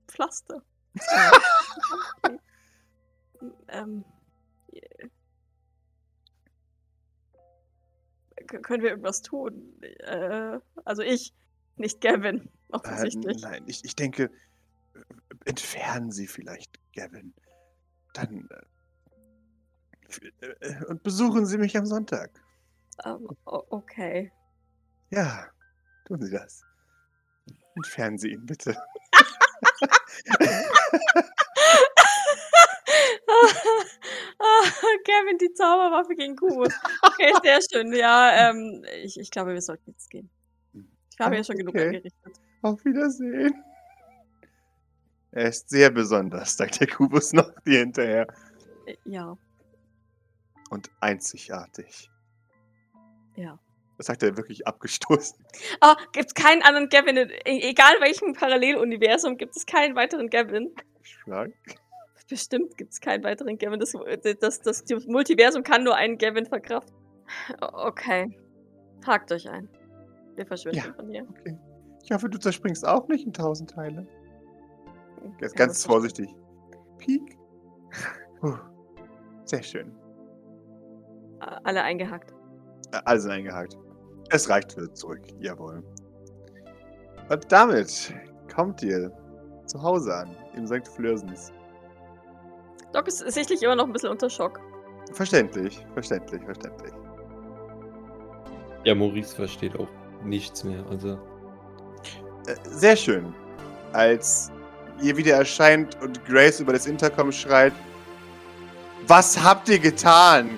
Pflaster. 0.06 0.62
ähm. 3.68 4.04
äh, 4.72 5.08
Können 8.62 8.82
wir 8.82 8.90
irgendwas 8.90 9.22
tun? 9.22 9.80
Äh, 9.82 10.58
also 10.84 11.02
ich, 11.02 11.32
nicht 11.80 12.00
Gavin, 12.00 12.40
Ähm, 12.42 12.48
offensichtlich. 12.70 13.42
nein, 13.42 13.64
ich, 13.66 13.84
ich 13.84 13.96
denke, 13.96 14.30
äh, 14.94 15.00
entfernen 15.46 16.12
Sie 16.12 16.26
vielleicht 16.26 16.78
Gavin. 16.94 17.34
Dann. 18.14 18.48
Äh, 20.40 20.46
äh, 20.46 20.84
und 20.86 21.02
besuchen 21.02 21.46
Sie 21.46 21.58
mich 21.58 21.76
am 21.76 21.86
Sonntag. 21.86 22.30
Ähm, 23.04 23.28
o- 23.46 23.64
okay. 23.70 24.32
Ja, 25.10 25.48
tun 26.06 26.20
Sie 26.22 26.30
das. 26.30 26.62
Entfernen 27.76 28.18
Sie 28.18 28.30
ihn 28.32 28.44
bitte. 28.46 28.76
Kevin, 35.04 35.38
die 35.38 35.52
Zauberwaffe 35.52 36.14
gegen 36.14 36.36
Kubus. 36.36 36.72
Okay, 37.02 37.32
sehr 37.42 37.60
schön. 37.70 37.92
Ja, 37.92 38.50
ähm, 38.50 38.84
ich, 39.02 39.18
ich 39.18 39.30
glaube, 39.30 39.52
wir 39.54 39.62
sollten 39.62 39.90
jetzt 39.90 40.10
gehen. 40.10 40.30
Ich 41.20 41.26
habe 41.26 41.36
ja 41.36 41.44
schon 41.44 41.56
genug 41.56 41.74
Okay. 41.74 41.86
angerichtet. 41.88 42.40
Auf 42.62 42.82
Wiedersehen. 42.84 43.62
Er 45.32 45.48
ist 45.48 45.68
sehr 45.68 45.90
besonders, 45.90 46.56
sagt 46.56 46.80
der 46.80 46.86
Kubus 46.88 47.32
noch 47.34 47.50
dir 47.60 47.80
hinterher. 47.80 48.26
Äh, 48.86 48.96
Ja, 49.04 49.36
Und 50.70 50.90
einzigartig. 51.00 52.10
ja. 53.36 53.58
Das 53.98 54.06
sagt 54.06 54.22
er 54.22 54.34
wirklich 54.38 54.66
abgestoßen. 54.66 55.44
Oh, 55.82 55.94
gibt 56.12 56.28
es 56.28 56.34
keinen 56.34 56.62
anderen 56.62 56.88
Gavin? 56.88 57.18
in- 57.18 57.28
e- 57.28 57.68
Egal 57.68 57.92
welchem 58.00 58.32
Paralleluniversum, 58.32 59.36
gibt 59.36 59.54
es 59.56 59.66
keinen 59.66 59.94
weiteren 59.94 60.30
Gavin? 60.30 60.74
Schlag. 61.02 61.50
Bestimmt 62.30 62.78
gibt 62.78 62.92
es 62.92 63.00
keinen 63.00 63.22
weiteren 63.24 63.58
Gavin. 63.58 63.78
Das, 63.78 63.92
das, 64.40 64.60
das, 64.62 64.84
das 64.84 65.06
Multiversum 65.06 65.62
kann 65.64 65.84
nur 65.84 65.96
einen 65.96 66.16
Gavin 66.16 66.46
verkraften. 66.46 66.94
Okay. 67.60 68.38
Hakt 69.06 69.30
euch 69.32 69.50
ein. 69.50 69.68
Wir 70.40 70.46
verschwinden 70.46 70.78
Ja. 70.78 70.94
von 70.94 71.06
hier. 71.10 71.26
Okay. 71.28 71.58
Ich 72.02 72.10
hoffe, 72.10 72.30
du 72.30 72.38
zerspringst 72.38 72.88
auch 72.88 73.06
nicht 73.08 73.26
in 73.26 73.32
tausend 73.34 73.68
Teile. 73.72 74.06
Ist 75.38 75.42
Ja, 75.42 75.48
ganz 75.66 75.84
vorsichtig. 75.84 76.34
Piek. 76.96 77.36
Puh. 78.40 78.54
Sehr 79.44 79.62
schön. 79.62 79.94
Alle 81.40 81.82
eingehakt. 81.82 82.32
Äh, 82.92 83.00
Alle 83.04 83.20
sind 83.20 83.32
eingehakt. 83.32 83.76
Es 84.30 84.48
reicht 84.48 84.72
für 84.72 84.90
zurück. 84.94 85.20
Jawohl. 85.40 85.84
Und 87.28 87.52
damit 87.52 88.14
kommt 88.54 88.82
ihr 88.82 89.12
zu 89.66 89.82
Hause 89.82 90.14
an, 90.14 90.34
im 90.54 90.66
St. 90.66 90.88
Flörsens. 90.88 91.52
Doc 92.94 93.08
ist 93.08 93.18
sichtlich 93.18 93.62
immer 93.62 93.76
noch 93.76 93.84
ein 93.84 93.92
bisschen 93.92 94.08
unter 94.08 94.30
Schock. 94.30 94.58
Verständlich, 95.12 95.86
verständlich, 95.92 96.42
verständlich. 96.44 96.92
Ja, 98.84 98.94
Maurice 98.94 99.36
versteht 99.36 99.78
auch 99.78 99.88
nichts 100.24 100.64
mehr. 100.64 100.84
Also, 100.90 101.18
Äh, 102.46 102.54
Sehr 102.64 102.96
schön. 102.96 103.34
Als 103.92 104.50
ihr 105.02 105.16
wieder 105.16 105.34
erscheint 105.36 106.00
und 106.00 106.24
Grace 106.26 106.60
über 106.60 106.72
das 106.72 106.86
Intercom 106.86 107.32
schreit: 107.32 107.72
Was 109.06 109.42
habt 109.42 109.68
ihr 109.68 109.78
getan? 109.78 110.50